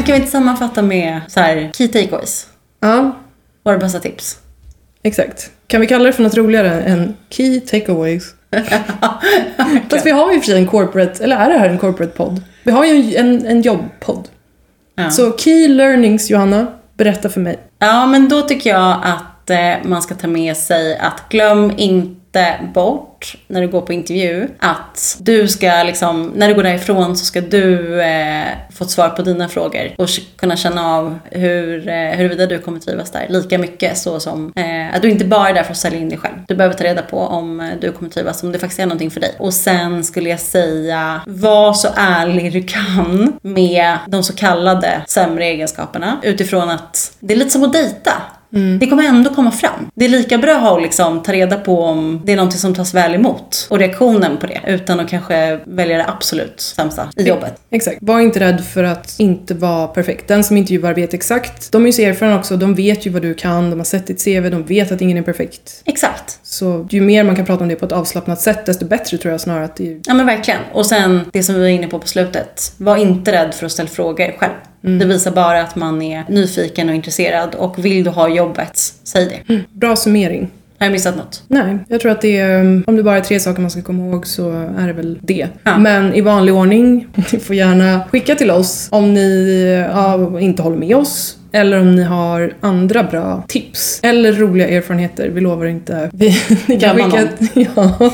Kan 0.09 0.14
vi 0.14 0.21
inte 0.21 0.31
sammanfatta 0.33 0.83
med 0.83 1.21
så 1.29 1.40
här 1.40 1.71
key 1.75 1.88
takeaways. 1.88 2.47
Ja, 2.81 3.16
Våra 3.64 3.79
bästa 3.79 3.99
tips. 4.01 4.38
exakt. 5.03 5.51
Kan 5.66 5.81
vi 5.81 5.87
kalla 5.87 6.05
det 6.05 6.12
för 6.12 6.23
något 6.23 6.37
roligare 6.37 6.83
än 6.83 7.16
key 7.31 7.61
takeaways? 7.61 8.35
Fast 9.90 10.07
vi 10.07 10.11
har 10.11 10.33
ju 10.33 10.40
för 10.40 10.47
sig 10.47 10.59
en 10.59 10.66
corporate, 10.66 11.25
eller 11.25 11.37
är 11.37 11.51
det 11.51 11.59
här 11.59 11.68
en 11.68 11.79
corporate 11.79 12.12
podd? 12.16 12.42
Vi 12.62 12.73
har 12.73 12.85
ju 12.85 13.16
en, 13.16 13.47
en 13.47 13.62
jobbpodd. 13.62 14.29
Ja. 14.94 15.11
Så 15.11 15.37
key 15.38 15.68
learnings, 15.68 16.31
Johanna, 16.31 16.66
berätta 16.97 17.29
för 17.29 17.40
mig. 17.40 17.59
ja, 17.79 18.07
men 18.07 18.29
då 18.29 18.42
tycker 18.42 18.71
jag 18.71 18.97
att 19.05 19.51
eh, 19.51 19.88
man 19.88 20.03
ska 20.03 20.14
ta 20.14 20.27
med 20.29 20.57
sig 20.57 20.99
att 20.99 21.23
glöm 21.29 21.73
inte 21.77 22.18
bort 22.75 23.37
när 23.47 23.61
du 23.61 23.69
går 23.69 23.81
på 23.81 23.93
intervju 23.93 24.49
att 24.59 25.17
du 25.21 25.49
ska 25.49 25.83
liksom, 25.83 26.33
när 26.37 26.49
du 26.49 26.55
går 26.55 26.62
därifrån 26.62 27.17
så 27.17 27.25
ska 27.25 27.41
du 27.41 28.03
eh, 28.03 28.47
få 28.73 28.85
ett 28.85 28.91
svar 28.91 29.09
på 29.09 29.23
dina 29.23 29.49
frågor 29.49 29.95
och 29.99 30.09
kunna 30.37 30.57
känna 30.57 30.95
av 30.97 31.19
hur, 31.31 31.88
eh, 31.88 31.95
huruvida 31.95 32.47
du 32.47 32.59
kommer 32.59 32.81
trivas 32.81 33.11
där 33.11 33.27
lika 33.29 33.59
mycket 33.59 33.99
så 33.99 34.21
som 34.21 34.53
eh, 34.57 34.95
att 34.95 35.03
du 35.03 35.11
inte 35.11 35.25
bara 35.25 35.49
är 35.49 35.55
där 35.55 35.62
för 35.62 35.71
att 35.71 35.77
sälja 35.77 35.99
in 35.99 36.09
dig 36.09 36.19
själv. 36.19 36.35
Du 36.49 36.55
behöver 36.55 36.75
ta 36.75 36.85
reda 36.85 37.03
på 37.03 37.19
om 37.19 37.61
eh, 37.61 37.71
du 37.81 37.93
kommer 37.93 38.11
trivas, 38.11 38.43
om 38.43 38.53
det 38.53 38.59
faktiskt 38.59 38.81
är 38.81 38.87
någonting 38.87 39.11
för 39.11 39.21
dig. 39.21 39.35
Och 39.38 39.55
sen 39.55 40.05
skulle 40.05 40.31
jag 40.31 40.41
säga, 40.41 41.21
var 41.27 41.73
så 41.73 41.88
ärlig 41.97 42.53
du 42.53 42.62
kan 42.62 43.38
med 43.43 43.99
de 44.07 44.23
så 44.23 44.33
kallade 44.33 45.03
sämre 45.09 45.45
egenskaperna 45.45 46.19
utifrån 46.23 46.71
att 46.71 47.12
det 47.21 47.35
är 47.35 47.38
lite 47.38 47.51
som 47.51 47.64
att 47.64 47.73
dejta. 47.73 48.12
Det 48.81 48.87
kommer 48.87 49.03
ändå 49.03 49.35
komma 49.35 49.51
fram. 49.51 49.91
Det 49.95 50.05
är 50.05 50.09
lika 50.09 50.39
bra 50.39 50.77
att 50.77 50.83
liksom 50.83 51.23
ta 51.23 51.33
reda 51.33 51.57
på 51.57 51.83
om 51.83 52.21
det 52.25 52.33
är 52.33 52.37
någonting 52.37 52.59
som 52.59 52.75
tas 52.75 52.95
väl 52.95 53.15
emot 53.15 53.67
och 53.71 53.79
reaktionen 53.79 54.37
på 54.37 54.47
det 54.47 54.61
utan 54.67 55.01
att 55.01 55.09
kanske 55.09 55.61
välja 55.67 55.97
det 55.97 56.07
absolut 56.09 56.61
sämsta 56.61 57.09
i 57.17 57.23
jobbet. 57.23 57.61
Exakt. 57.71 57.99
Var 58.01 58.21
inte 58.21 58.41
rädd 58.41 58.65
för 58.65 58.85
att 58.85 59.15
inte 59.19 59.55
vara 59.55 59.87
perfekt. 59.87 60.29
Den 60.29 60.45
som 60.45 60.57
intervjuar 60.57 60.95
vet 60.95 61.15
exakt. 61.15 61.73
De 61.73 61.83
är 61.83 61.87
ju 61.87 61.93
så 61.93 62.03
erfarna 62.03 62.39
också. 62.39 62.57
De 62.57 62.75
vet 62.75 63.07
ju 63.07 63.11
vad 63.11 63.23
du 63.23 63.35
kan. 63.35 63.71
De 63.71 63.81
har 63.81 63.85
sett 63.85 64.07
ditt 64.07 64.25
CV. 64.25 64.51
De 64.51 64.65
vet 64.65 64.93
att 64.93 65.01
ingen 65.01 65.19
är 65.19 65.23
perfekt. 65.23 65.83
Exakt. 65.85 66.39
Så 66.43 66.89
ju 66.91 67.01
mer 67.01 67.25
man 67.25 67.37
kan 67.37 67.47
prata 67.47 67.63
om 67.63 67.69
det 67.69 67.77
på 67.77 67.87
ett 67.87 67.93
avslappnat 67.93 68.41
sätt, 68.41 68.67
desto 68.67 68.87
bättre 68.87 69.19
tror 69.19 69.33
jag 69.33 69.41
snarare 69.41 69.65
att 69.65 69.77
det 69.77 69.93
är... 69.93 70.01
Ja 70.05 70.15
men 70.15 70.27
verkligen. 70.27 70.61
Och 70.73 70.87
sen 70.87 71.21
det 71.33 71.43
som 71.43 71.55
vi 71.55 71.61
var 71.61 71.69
inne 71.69 71.89
på 71.89 71.99
på 71.99 72.09
slutet. 72.09 72.73
Var 72.77 72.97
inte 72.97 73.33
rädd 73.33 73.55
för 73.55 73.67
att 73.67 73.73
ställa 73.73 73.89
frågor 73.89 74.39
själv. 74.39 74.53
Det 74.81 75.05
visar 75.05 75.31
bara 75.31 75.62
att 75.62 75.77
man 75.77 76.03
är 76.03 76.25
nyfiken 76.29 76.88
och 76.88 76.95
intresserad 76.95 77.55
och 77.55 77.85
vill 77.85 78.05
du 78.05 78.11
ha 78.11 78.29
jobbet, 78.29 78.79
säg 79.05 79.43
det. 79.47 79.62
Bra 79.73 79.97
summering. 79.97 80.51
Har 80.79 80.87
jag 80.87 80.93
missat 80.93 81.17
något? 81.17 81.43
Nej, 81.49 81.79
jag 81.88 82.01
tror 82.01 82.12
att 82.12 82.21
det 82.21 82.38
är, 82.38 82.83
om 82.87 82.97
det 82.97 83.03
bara 83.03 83.17
är 83.17 83.21
tre 83.21 83.41
saker 83.41 83.61
man 83.61 83.71
ska 83.71 83.83
komma 83.83 84.07
ihåg 84.07 84.27
så 84.27 84.51
är 84.51 84.87
det 84.87 84.93
väl 84.93 85.19
det. 85.23 85.49
Ja. 85.62 85.79
Men 85.79 86.14
i 86.14 86.21
vanlig 86.21 86.55
ordning, 86.55 87.07
ni 87.33 87.38
får 87.38 87.57
gärna 87.57 88.01
skicka 88.11 88.35
till 88.35 88.51
oss 88.51 88.88
om 88.91 89.14
ni 89.14 89.87
ja, 89.93 90.41
inte 90.41 90.62
håller 90.62 90.77
med 90.77 90.97
oss. 90.97 91.35
Eller 91.53 91.81
om 91.81 91.97
ni 91.97 92.03
har 92.03 92.53
andra 92.61 93.03
bra 93.03 93.45
tips. 93.49 94.01
Eller 94.03 94.33
roliga 94.33 94.69
erfarenheter. 94.69 95.29
Vi 95.29 95.41
lovar 95.41 95.67
inte. 95.67 96.11
Vi, 96.14 96.43
ni 96.67 96.81
kan 96.81 96.97
skicka... 96.97 97.29
Ja, 97.75 98.12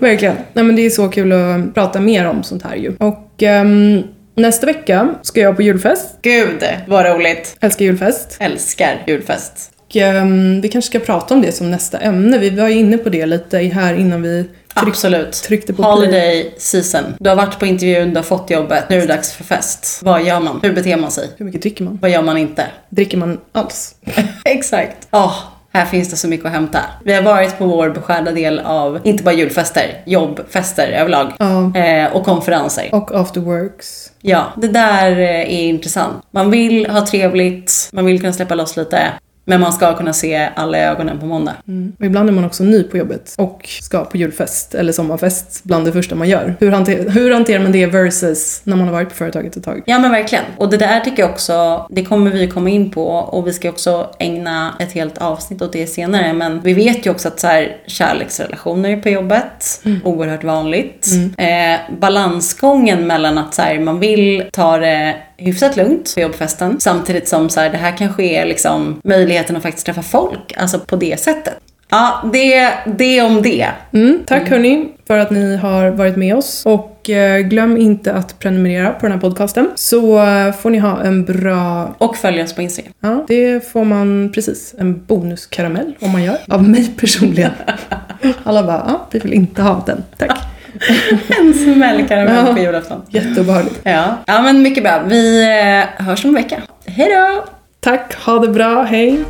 verkligen. 0.00 0.36
Nej, 0.52 0.64
men 0.64 0.76
det 0.76 0.82
är 0.86 0.90
så 0.90 1.08
kul 1.08 1.32
att 1.32 1.74
prata 1.74 2.00
mer 2.00 2.26
om 2.26 2.42
sånt 2.42 2.62
här 2.62 2.76
ju. 2.76 2.92
Och 2.98 3.42
ehm, 3.42 4.02
nästa 4.34 4.66
vecka 4.66 5.14
ska 5.22 5.40
jag 5.40 5.56
på 5.56 5.62
julfest. 5.62 6.18
Gud 6.22 6.64
vad 6.86 7.06
roligt. 7.06 7.56
Älskar 7.60 7.84
julfest. 7.84 8.36
Älskar 8.40 9.02
julfest. 9.06 9.70
Och, 9.84 9.96
ehm, 9.96 10.60
vi 10.60 10.68
kanske 10.68 10.90
ska 10.90 10.98
prata 11.06 11.34
om 11.34 11.42
det 11.42 11.52
som 11.52 11.70
nästa 11.70 11.98
ämne. 11.98 12.38
Vi 12.38 12.50
var 12.50 12.68
ju 12.68 12.74
inne 12.74 12.98
på 12.98 13.08
det 13.08 13.26
lite 13.26 13.58
här 13.58 13.94
innan 13.94 14.22
vi 14.22 14.44
tryck, 14.74 14.88
Absolut. 14.88 15.32
tryckte 15.32 15.72
på 15.72 15.82
play. 15.82 15.92
Holiday 15.92 16.54
season. 16.58 17.04
Du 17.18 17.28
har 17.28 17.36
varit 17.36 17.58
på 17.58 17.66
intervjun, 17.66 18.10
du 18.10 18.16
har 18.16 18.22
fått 18.22 18.50
jobbet. 18.50 18.84
Nu 18.88 18.96
är 18.96 19.00
det 19.00 19.06
dags 19.06 19.32
för 19.32 19.44
fest. 19.44 20.00
Vad 20.02 20.22
gör 20.22 20.40
man? 20.40 20.60
Hur 20.62 20.72
beter 20.72 20.96
man 20.96 21.10
sig? 21.10 21.28
Hur 21.36 21.46
mycket 21.46 21.62
dricker 21.62 21.84
man? 21.84 21.98
Vad 22.02 22.10
gör 22.10 22.22
man 22.22 22.36
inte? 22.36 22.66
Dricker 22.88 23.16
man 23.16 23.40
alls? 23.52 23.94
Exakt. 24.44 25.08
Åh, 25.10 25.38
Här 25.74 25.84
finns 25.84 26.10
det 26.10 26.16
så 26.16 26.28
mycket 26.28 26.46
att 26.46 26.52
hämta. 26.52 26.80
Vi 27.04 27.12
har 27.14 27.22
varit 27.22 27.58
på 27.58 27.66
vår 27.66 27.90
beskärda 27.90 28.32
del 28.32 28.58
av, 28.58 29.00
inte 29.04 29.24
bara 29.24 29.34
julfester, 29.34 30.02
jobbfester 30.06 30.88
överlag. 30.88 31.32
Ja. 31.38 31.76
Eh, 31.80 32.12
och 32.16 32.24
konferenser. 32.24 32.88
Och 32.92 33.14
afterworks. 33.14 34.12
Ja, 34.20 34.52
det 34.56 34.68
där 34.68 35.10
eh, 35.10 35.40
är 35.40 35.68
intressant. 35.68 36.24
Man 36.30 36.50
vill 36.50 36.86
ha 36.86 37.06
trevligt, 37.06 37.88
man 37.92 38.06
vill 38.06 38.20
kunna 38.20 38.32
släppa 38.32 38.54
loss 38.54 38.76
lite. 38.76 39.12
Men 39.44 39.60
man 39.60 39.72
ska 39.72 39.96
kunna 39.96 40.12
se 40.12 40.48
alla 40.56 40.78
ögonen 40.78 41.18
på 41.18 41.26
måndag. 41.26 41.54
Mm. 41.68 41.92
Och 41.98 42.04
ibland 42.04 42.28
är 42.28 42.32
man 42.32 42.44
också 42.44 42.64
ny 42.64 42.82
på 42.82 42.96
jobbet 42.96 43.34
och 43.38 43.68
ska 43.80 44.04
på 44.04 44.16
julfest 44.16 44.74
eller 44.74 44.92
sommarfest 44.92 45.64
bland 45.64 45.84
det 45.84 45.92
första 45.92 46.14
man 46.14 46.28
gör. 46.28 46.56
Hur, 46.60 46.70
hanter, 46.70 47.10
hur 47.10 47.34
hanterar 47.34 47.62
man 47.62 47.72
det 47.72 47.86
versus 47.86 48.60
när 48.64 48.76
man 48.76 48.86
har 48.86 48.92
varit 48.92 49.08
på 49.08 49.14
företaget 49.14 49.56
ett 49.56 49.64
tag? 49.64 49.82
Ja 49.86 49.98
men 49.98 50.10
verkligen. 50.10 50.44
Och 50.56 50.70
det 50.70 50.76
där 50.76 51.00
tycker 51.00 51.22
jag 51.22 51.30
också, 51.30 51.86
det 51.90 52.04
kommer 52.04 52.30
vi 52.30 52.48
komma 52.48 52.70
in 52.70 52.90
på 52.90 53.06
och 53.06 53.46
vi 53.46 53.52
ska 53.52 53.68
också 53.68 54.10
ägna 54.18 54.74
ett 54.80 54.92
helt 54.92 55.18
avsnitt 55.18 55.62
åt 55.62 55.72
det 55.72 55.86
senare. 55.86 56.32
Men 56.32 56.60
vi 56.60 56.74
vet 56.74 57.06
ju 57.06 57.10
också 57.10 57.28
att 57.28 57.40
så 57.40 57.46
här, 57.46 57.76
kärleksrelationer 57.86 58.96
på 58.96 59.08
jobbet, 59.08 59.82
oerhört 60.04 60.44
vanligt. 60.44 61.06
Eh, 61.38 61.80
balansgången 62.00 63.06
mellan 63.06 63.38
att 63.38 63.54
så 63.54 63.62
här, 63.62 63.78
man 63.78 64.00
vill 64.00 64.44
ta 64.52 64.78
det 64.78 65.16
hyfsat 65.36 65.76
lugnt 65.76 66.14
på 66.14 66.20
jobbfesten 66.20 66.80
samtidigt 66.80 67.28
som 67.28 67.50
så 67.50 67.60
här, 67.60 67.70
det 67.70 67.76
här 67.76 67.96
kanske 67.96 68.24
är 68.24 68.46
liksom 68.46 69.00
möjligheten 69.04 69.56
att 69.56 69.62
faktiskt 69.62 69.86
träffa 69.86 70.02
folk, 70.02 70.54
alltså 70.56 70.78
på 70.78 70.96
det 70.96 71.20
sättet. 71.20 71.54
Ja, 71.88 72.30
det, 72.32 72.72
det 72.86 73.22
om 73.22 73.42
det. 73.42 73.68
Mm, 73.92 74.22
tack 74.26 74.48
hörni 74.48 74.88
för 75.06 75.18
att 75.18 75.30
ni 75.30 75.56
har 75.56 75.90
varit 75.90 76.16
med 76.16 76.36
oss. 76.36 76.62
Och 76.66 77.10
eh, 77.10 77.40
glöm 77.40 77.76
inte 77.76 78.12
att 78.12 78.38
prenumerera 78.38 78.90
på 78.90 79.00
den 79.06 79.12
här 79.12 79.20
podcasten. 79.20 79.70
Så 79.74 80.24
eh, 80.24 80.52
får 80.52 80.70
ni 80.70 80.78
ha 80.78 81.02
en 81.02 81.24
bra... 81.24 81.94
Och 81.98 82.16
följ 82.16 82.42
oss 82.42 82.52
på 82.52 82.62
Instagram. 82.62 82.92
Ja, 83.00 83.24
det 83.28 83.72
får 83.72 83.84
man 83.84 84.30
precis. 84.34 84.74
En 84.78 85.04
bonuskaramell 85.06 85.94
om 86.00 86.10
man 86.10 86.22
gör. 86.22 86.38
Av 86.48 86.68
mig 86.68 86.94
personligen. 86.96 87.52
Alla 88.42 88.62
bara, 88.62 88.84
ja, 88.86 89.06
vi 89.10 89.18
vill 89.18 89.32
inte 89.32 89.62
ha 89.62 89.82
den. 89.86 90.02
Tack. 90.18 90.53
en 91.40 91.54
smällkaramell 91.54 92.46
ja. 92.46 92.52
på 92.52 92.58
julafton. 92.58 93.02
Jätteobehagligt. 93.08 93.80
Ja. 93.82 94.18
ja, 94.26 94.42
men 94.42 94.62
mycket 94.62 94.82
bra. 94.82 95.02
Vi 95.06 95.42
eh, 95.42 96.04
hörs 96.06 96.24
om 96.24 96.28
en 96.28 96.34
vecka. 96.34 96.56
Hej 96.86 97.10
då! 97.10 97.44
Tack, 97.80 98.14
ha 98.14 98.38
det 98.38 98.48
bra, 98.48 98.82
hej! 98.82 99.24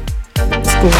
Skål! 0.62 0.90